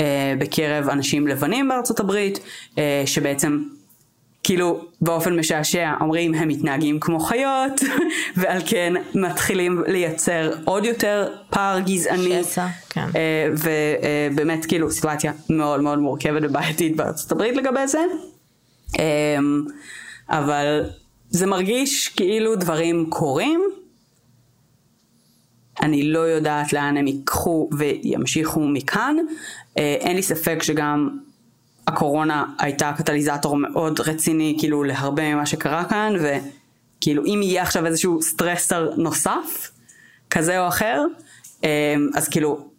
אה, 0.02 0.34
בקרב 0.40 0.90
אנשים 0.90 1.28
לבנים 1.28 1.68
בארצות 1.68 2.00
הברית, 2.00 2.40
אה, 2.78 3.04
שבעצם 3.06 3.64
כאילו 4.44 4.86
באופן 5.02 5.40
משעשע 5.40 5.94
אומרים 6.02 6.34
הם 6.34 6.48
מתנהגים 6.48 7.00
כמו 7.00 7.20
חיות 7.20 7.82
ועל 8.38 8.62
כן 8.66 8.94
מתחילים 9.16 9.84
לייצר 9.88 10.52
עוד 10.66 10.86
יותר 10.86 11.34
פער 11.50 11.80
גזעני 11.80 12.44
שסע, 12.44 12.68
כן. 12.90 13.08
ובאמת 14.32 14.66
כאילו 14.66 14.92
סיטואציה 14.92 15.32
מאוד 15.50 15.82
מאוד 15.82 16.00
מורכבת 16.00 16.42
ובעייתית 16.44 16.96
בארצות 16.96 17.32
הברית 17.32 17.56
לגבי 17.56 17.88
זה 17.88 18.00
אבל 20.30 20.84
זה 21.30 21.46
מרגיש 21.46 22.08
כאילו 22.08 22.56
דברים 22.56 23.10
קורים. 23.10 23.62
אני 25.82 26.04
לא 26.04 26.20
יודעת 26.20 26.74
לאן 26.74 26.98
הם 26.98 27.08
ייקחו 27.08 27.70
וימשיכו 27.78 28.60
מכאן. 28.60 29.16
אה, 29.78 29.96
אין 30.00 30.16
לי 30.16 30.24
ספק 30.24 30.64
שגם 30.64 31.10
הקורונה 31.88 32.46
הייתה 32.60 32.92
קטליזטור 32.98 33.58
מאוד 33.58 34.00
רציני 34.00 34.56
כאילו 34.60 34.84
להרבה 34.84 35.34
ממה 35.34 35.46
שקרה 35.46 35.84
כאן 35.86 36.14
וכאילו 36.16 37.26
אם 37.26 37.40
יהיה 37.44 37.62
עכשיו 37.62 37.86
איזשהו 37.86 38.22
סטרסר 38.22 38.90
נוסף 38.98 39.72
כזה 40.30 40.60
או 40.60 40.68
אחר, 40.68 41.06
אה, 41.64 41.96
אז 42.16 42.28
כאילו, 42.28 42.70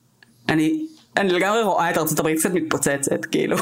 אני, 0.48 0.86
אני 1.16 1.32
לגמרי 1.32 1.62
רואה 1.62 1.90
את 1.90 1.98
ארצות 1.98 2.18
הברית 2.18 2.38
קצת 2.38 2.50
מתפוצצת, 2.50 3.24
כאילו. 3.30 3.56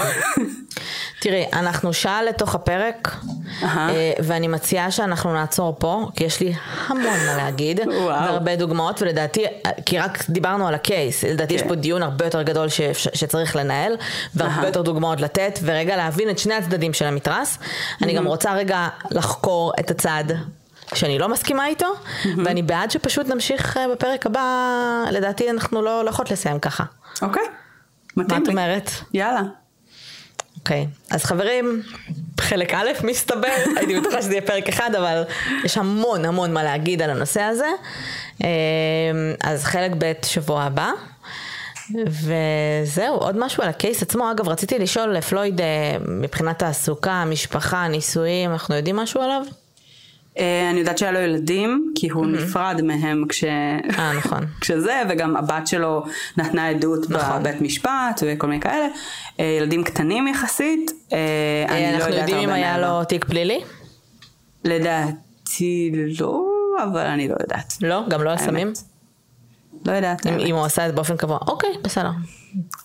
תראי, 1.21 1.45
אנחנו 1.53 1.93
שעה 1.93 2.23
לתוך 2.23 2.55
הפרק. 2.55 3.17
אה, 3.63 4.13
ואני 4.19 4.49
מציעה 4.49 4.91
שאנחנו 4.91 5.33
נעצור 5.33 5.77
פה, 5.79 6.07
כי 6.17 6.25
יש 6.25 6.41
לי 6.41 6.53
המון 6.87 7.03
מה 7.27 7.37
להגיד. 7.37 7.81
והרבה 8.07 8.57
דוגמאות, 8.57 9.03
ולדעתי, 9.03 9.45
כי 9.87 9.99
רק 9.99 10.25
דיברנו 10.31 10.69
על 10.69 10.75
הקייס, 10.75 11.25
לדעתי 11.25 11.55
יש 11.55 11.63
כן. 11.63 11.69
פה 11.69 11.75
דיון 11.75 12.03
הרבה 12.03 12.25
יותר 12.25 12.43
גדול 12.43 12.69
ש- 12.69 12.81
ש- 12.81 13.09
שצריך 13.15 13.57
לנהל, 13.57 13.97
והרבה 14.35 14.55
אהה. 14.57 14.67
יותר 14.67 14.83
דוגמאות 14.83 15.21
לתת, 15.21 15.59
ורגע 15.63 15.97
להבין 15.97 16.31
את 16.31 16.39
שני 16.39 16.55
הצדדים 16.55 16.93
של 16.93 17.05
המתרס. 17.05 17.59
אני 18.03 18.13
גם 18.13 18.27
רוצה 18.27 18.55
רגע 18.55 18.89
לחקור 19.11 19.73
את 19.81 19.91
הצד. 19.91 20.25
שאני 20.95 21.19
לא 21.19 21.29
מסכימה 21.29 21.67
איתו, 21.67 21.87
ואני 22.45 22.63
בעד 22.63 22.91
שפשוט 22.91 23.27
נמשיך 23.27 23.77
אה, 23.77 23.89
בפרק 23.89 24.27
הבא, 24.27 25.05
לדעתי 25.13 25.51
אנחנו 25.51 25.83
לא 25.83 26.05
לא 26.05 26.11
יכולות 26.11 26.31
לסיים 26.31 26.59
ככה. 26.59 26.85
אוקיי, 27.23 27.43
מה 28.17 28.25
מתאים 28.25 28.43
את 28.43 28.47
לי. 28.47 28.53
אומרת? 28.53 28.91
יאללה. 29.15 29.43
אוקיי, 30.59 30.87
אז 31.11 31.25
חברים, 31.25 31.83
חלק 32.41 32.75
א' 32.75 32.91
מסתבר, 33.05 33.49
הייתי 33.77 34.01
בטוחה 34.01 34.23
שזה 34.23 34.33
יהיה 34.33 34.43
פרק 34.43 34.69
אחד, 34.69 34.95
אבל 34.95 35.23
יש 35.65 35.79
המון 35.79 36.25
המון 36.25 36.53
מה 36.53 36.63
להגיד 36.63 37.03
על 37.03 37.11
הנושא 37.11 37.43
הזה. 37.43 37.69
אה, 38.45 38.49
אז 39.43 39.65
חלק 39.65 39.91
ב' 39.99 40.13
שבוע 40.23 40.63
הבא. 40.63 40.91
וזהו, 42.07 43.15
עוד 43.15 43.39
משהו 43.39 43.63
על 43.63 43.69
הקייס 43.69 44.03
עצמו. 44.03 44.31
אגב, 44.31 44.49
רציתי 44.49 44.79
לשאול, 44.79 45.21
פלויד, 45.21 45.61
אה, 45.61 45.67
מבחינת 46.09 46.59
תעסוקה, 46.59 47.25
משפחה, 47.25 47.89
נישואים, 47.89 48.53
אנחנו 48.53 48.75
יודעים 48.75 48.97
משהו 48.97 49.23
עליו? 49.23 49.43
אה, 50.39 50.71
אני 50.71 50.81
יודעת 50.81 50.99
שהיה 50.99 51.13
לו 51.13 51.19
ילדים, 51.19 51.93
כי 51.95 52.09
הוא 52.09 52.27
נפרד 52.27 52.81
מהם 52.83 53.25
כש... 53.29 53.45
אה, 53.45 54.13
נכון. 54.19 54.47
כשזה, 54.61 55.03
וגם 55.09 55.37
הבת 55.37 55.67
שלו 55.67 56.05
נתנה 56.37 56.69
עדות 56.69 57.11
נכון. 57.11 57.41
בבית 57.41 57.61
משפט 57.61 58.23
וכל 58.27 58.47
מיני 58.47 58.61
כאלה. 58.61 58.87
אה, 59.41 59.45
ילדים 59.45 59.85
קטנים 59.85 60.29
יחסית. 60.29 60.91
אני 61.69 61.83
לא 61.83 61.95
אנחנו 61.95 62.11
יודעת 62.11 62.29
יודעים 62.29 62.39
אם 62.39 62.49
הרבה 62.49 62.55
היה. 62.55 62.79
לו 62.79 63.05
תיק 63.05 63.25
פלילי? 63.25 63.61
לדעתי 64.65 65.93
לא, 66.21 66.45
אבל 66.83 67.07
אני 67.07 67.29
לא 67.29 67.37
יודעת. 67.41 67.75
לא, 67.83 68.03
גם 68.09 68.23
לא 68.23 68.31
על. 68.31 68.39
סמים? 68.39 68.73
לא 69.87 69.93
יודעת. 69.93 70.27
אם. 70.27 70.39
אם 70.39 70.55
הוא 70.55 70.65
עשה 70.65 70.85
את 70.85 70.91
זה 70.91 70.97
באופן 70.97 71.17
קבוע. 71.17 71.39
אוקיי, 71.47 71.71
בסדר. 71.83 72.11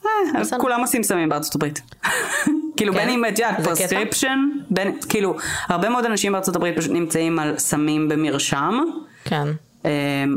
אה, 0.05 0.41
בסדר. 0.41 0.59
כולם 0.59 0.81
עושים 0.81 1.03
סמים 1.03 1.29
בארצות 1.29 1.55
הברית. 1.55 1.81
כאילו 2.83 2.93
כן? 2.93 2.99
בין 2.99 3.09
אם 3.09 3.25
את 3.25 3.39
יודעת? 3.39 3.63
prescription, 3.63 4.39
בין, 4.69 4.97
כאילו 5.09 5.35
הרבה 5.67 5.89
מאוד 5.89 6.05
אנשים 6.05 6.31
בארצות 6.31 6.55
הברית 6.55 6.77
פשוט 6.77 6.91
נמצאים 6.91 7.39
על 7.39 7.57
סמים 7.57 8.09
במרשם. 8.09 8.79
כן. 9.25 9.47
אמ, 9.85 9.89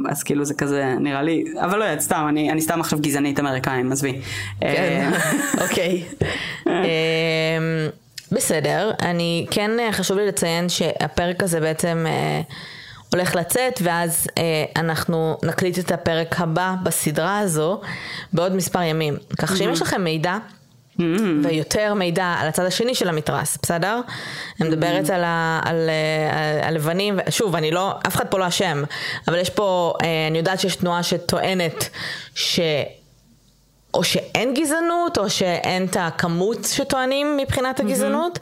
אז 0.09 0.23
כאילו 0.23 0.45
זה 0.45 0.55
כזה 0.55 0.95
נראה 1.01 1.23
לי, 1.23 1.45
אבל 1.61 1.79
לא 1.79 1.85
יודעת, 1.85 2.01
סתם, 2.01 2.27
אני, 2.29 2.51
אני 2.51 2.61
סתם 2.61 2.81
עכשיו 2.81 2.99
גזענית 2.99 3.41
אמריקאים, 3.41 3.93
עזבי. 3.93 4.21
כן, 4.61 5.11
אמ, 5.13 5.21
אוקיי. 5.63 6.05
אמ, 6.67 6.73
בסדר, 8.33 8.91
אני 9.03 9.47
כן 9.51 9.71
אה, 9.81 9.93
חשוב 9.93 10.19
לי 10.19 10.27
לציין 10.27 10.69
שהפרק 10.69 11.43
הזה 11.43 11.61
בעצם 11.61 12.05
אה, 12.09 12.41
הולך 13.13 13.35
לצאת 13.35 13.81
ואז 13.83 14.27
אה, 14.39 14.65
אנחנו 14.77 15.39
נקליט 15.43 15.79
את 15.79 15.93
הפרק 15.93 16.41
הבא 16.41 16.75
בסדרה 16.83 17.39
הזו 17.39 17.81
בעוד 18.33 18.55
מספר 18.55 18.83
ימים. 18.83 19.17
כך 19.39 19.57
שאם 19.57 19.71
יש 19.73 19.83
לכם 19.83 20.05
מידע 20.05 20.39
ויותר 21.43 21.95
מידע 21.95 22.25
על 22.39 22.49
הצד 22.49 22.65
השני 22.65 22.95
של 22.95 23.09
המתרס, 23.09 23.59
בסדר? 23.63 24.01
אני 24.61 24.69
מדברת 24.69 25.11
על, 25.11 25.25
ה, 25.25 25.61
על 25.65 25.89
אה, 25.89 26.69
הלבנים, 26.69 27.19
שוב, 27.31 27.57
אני 27.57 27.71
לא, 27.71 27.95
אף 28.07 28.17
אחד 28.17 28.27
פה 28.27 28.39
לא 28.39 28.49
אשם, 28.49 28.83
אבל 29.29 29.39
יש 29.39 29.51
פה, 29.51 29.95
אה, 30.03 30.27
אני 30.31 30.39
יודעת 30.39 30.61
שיש 30.61 30.77
תנועה 30.77 31.03
שטוענת 31.03 31.89
ש... 32.35 32.61
או 33.97 34.05
שאין 34.05 34.55
גזענות, 34.55 35.19
או 35.19 35.31
שאין 35.31 35.85
את 35.87 35.97
הכמות 36.01 36.65
שטוענים 36.65 37.37
מבחינת 37.37 37.81
הגזענות, 37.81 38.39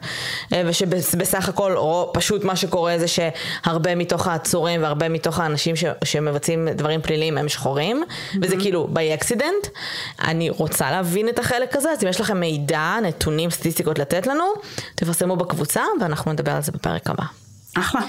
אה, 0.53 0.61
ושבסך 0.65 1.49
הכל, 1.49 1.77
או 1.77 2.11
פשוט 2.13 2.43
מה 2.43 2.55
שקורה 2.55 2.97
זה 2.97 3.05
שהרבה 3.07 3.95
מתוך 3.95 4.27
העצורים 4.27 4.83
והרבה 4.83 5.09
מתוך 5.09 5.39
האנשים 5.39 5.75
ש, 5.75 5.83
שמבצעים 6.03 6.69
דברים 6.69 7.01
פליליים 7.01 7.37
הם 7.37 7.49
שחורים, 7.49 8.03
וזה 8.41 8.55
כאילו 8.57 8.87
by 8.87 9.13
accident. 9.13 9.67
אני 10.21 10.49
רוצה 10.49 10.91
להבין 10.91 11.29
את 11.29 11.39
החלק 11.39 11.75
הזה, 11.75 11.91
אז 11.91 12.03
אם 12.03 12.09
יש 12.09 12.21
לכם 12.21 12.39
מידע, 12.39 12.95
נתונים, 13.03 13.49
סטטיסטיקות 13.49 13.99
לתת 13.99 14.27
לנו, 14.27 14.43
תפרסמו 14.95 15.35
בקבוצה, 15.35 15.81
ואנחנו 16.01 16.33
נדבר 16.33 16.51
על 16.51 16.61
זה 16.61 16.71
בפרק 16.71 17.09
הבא. 17.09 17.23
אחלה. 17.77 18.01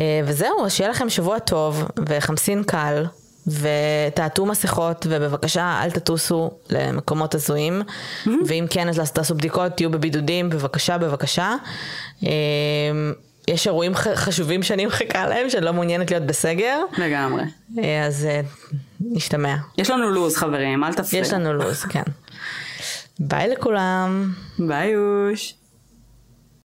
אה, 0.00 0.20
וזהו, 0.24 0.64
אז 0.64 0.72
שיהיה 0.72 0.90
לכם 0.90 1.10
שבוע 1.10 1.38
טוב 1.38 1.84
וחמסין 2.08 2.62
קל, 2.62 3.04
ותעטו 3.46 4.46
מסכות, 4.46 5.06
ובבקשה 5.10 5.80
אל 5.82 5.90
תטוסו 5.90 6.50
למקומות 6.70 7.34
הזויים, 7.34 7.82
ואם 8.46 8.66
כן 8.70 8.88
אז 8.88 9.12
תעשו 9.12 9.34
בדיקות, 9.34 9.72
תהיו 9.72 9.90
בבידודים, 9.90 10.50
בבקשה, 10.50 10.98
בבקשה. 10.98 11.54
אה, 12.24 12.30
יש 13.48 13.66
אירועים 13.66 13.94
חשובים 13.94 14.62
שאני 14.62 14.86
מחכה 14.86 15.26
להם, 15.26 15.50
שאני 15.50 15.64
לא 15.64 15.72
מעוניינת 15.72 16.10
להיות 16.10 16.26
בסגר, 16.26 16.80
לגמרי. 16.98 17.42
אה, 17.78 18.06
אז 18.06 18.26
אה, 18.30 18.40
נשתמע. 19.00 19.56
יש 19.78 19.90
לנו 19.90 20.10
לו"ז 20.10 20.36
חברים, 20.36 20.84
אל 20.84 20.94
תפריעו. 20.94 21.24
יש 21.24 21.32
לנו 21.32 21.52
לו"ז, 21.52 21.84
כן. 21.84 22.02
ביי 23.18 23.48
לכולם. 23.48 24.32
ביי 24.58 24.94
אוש. 24.96 25.54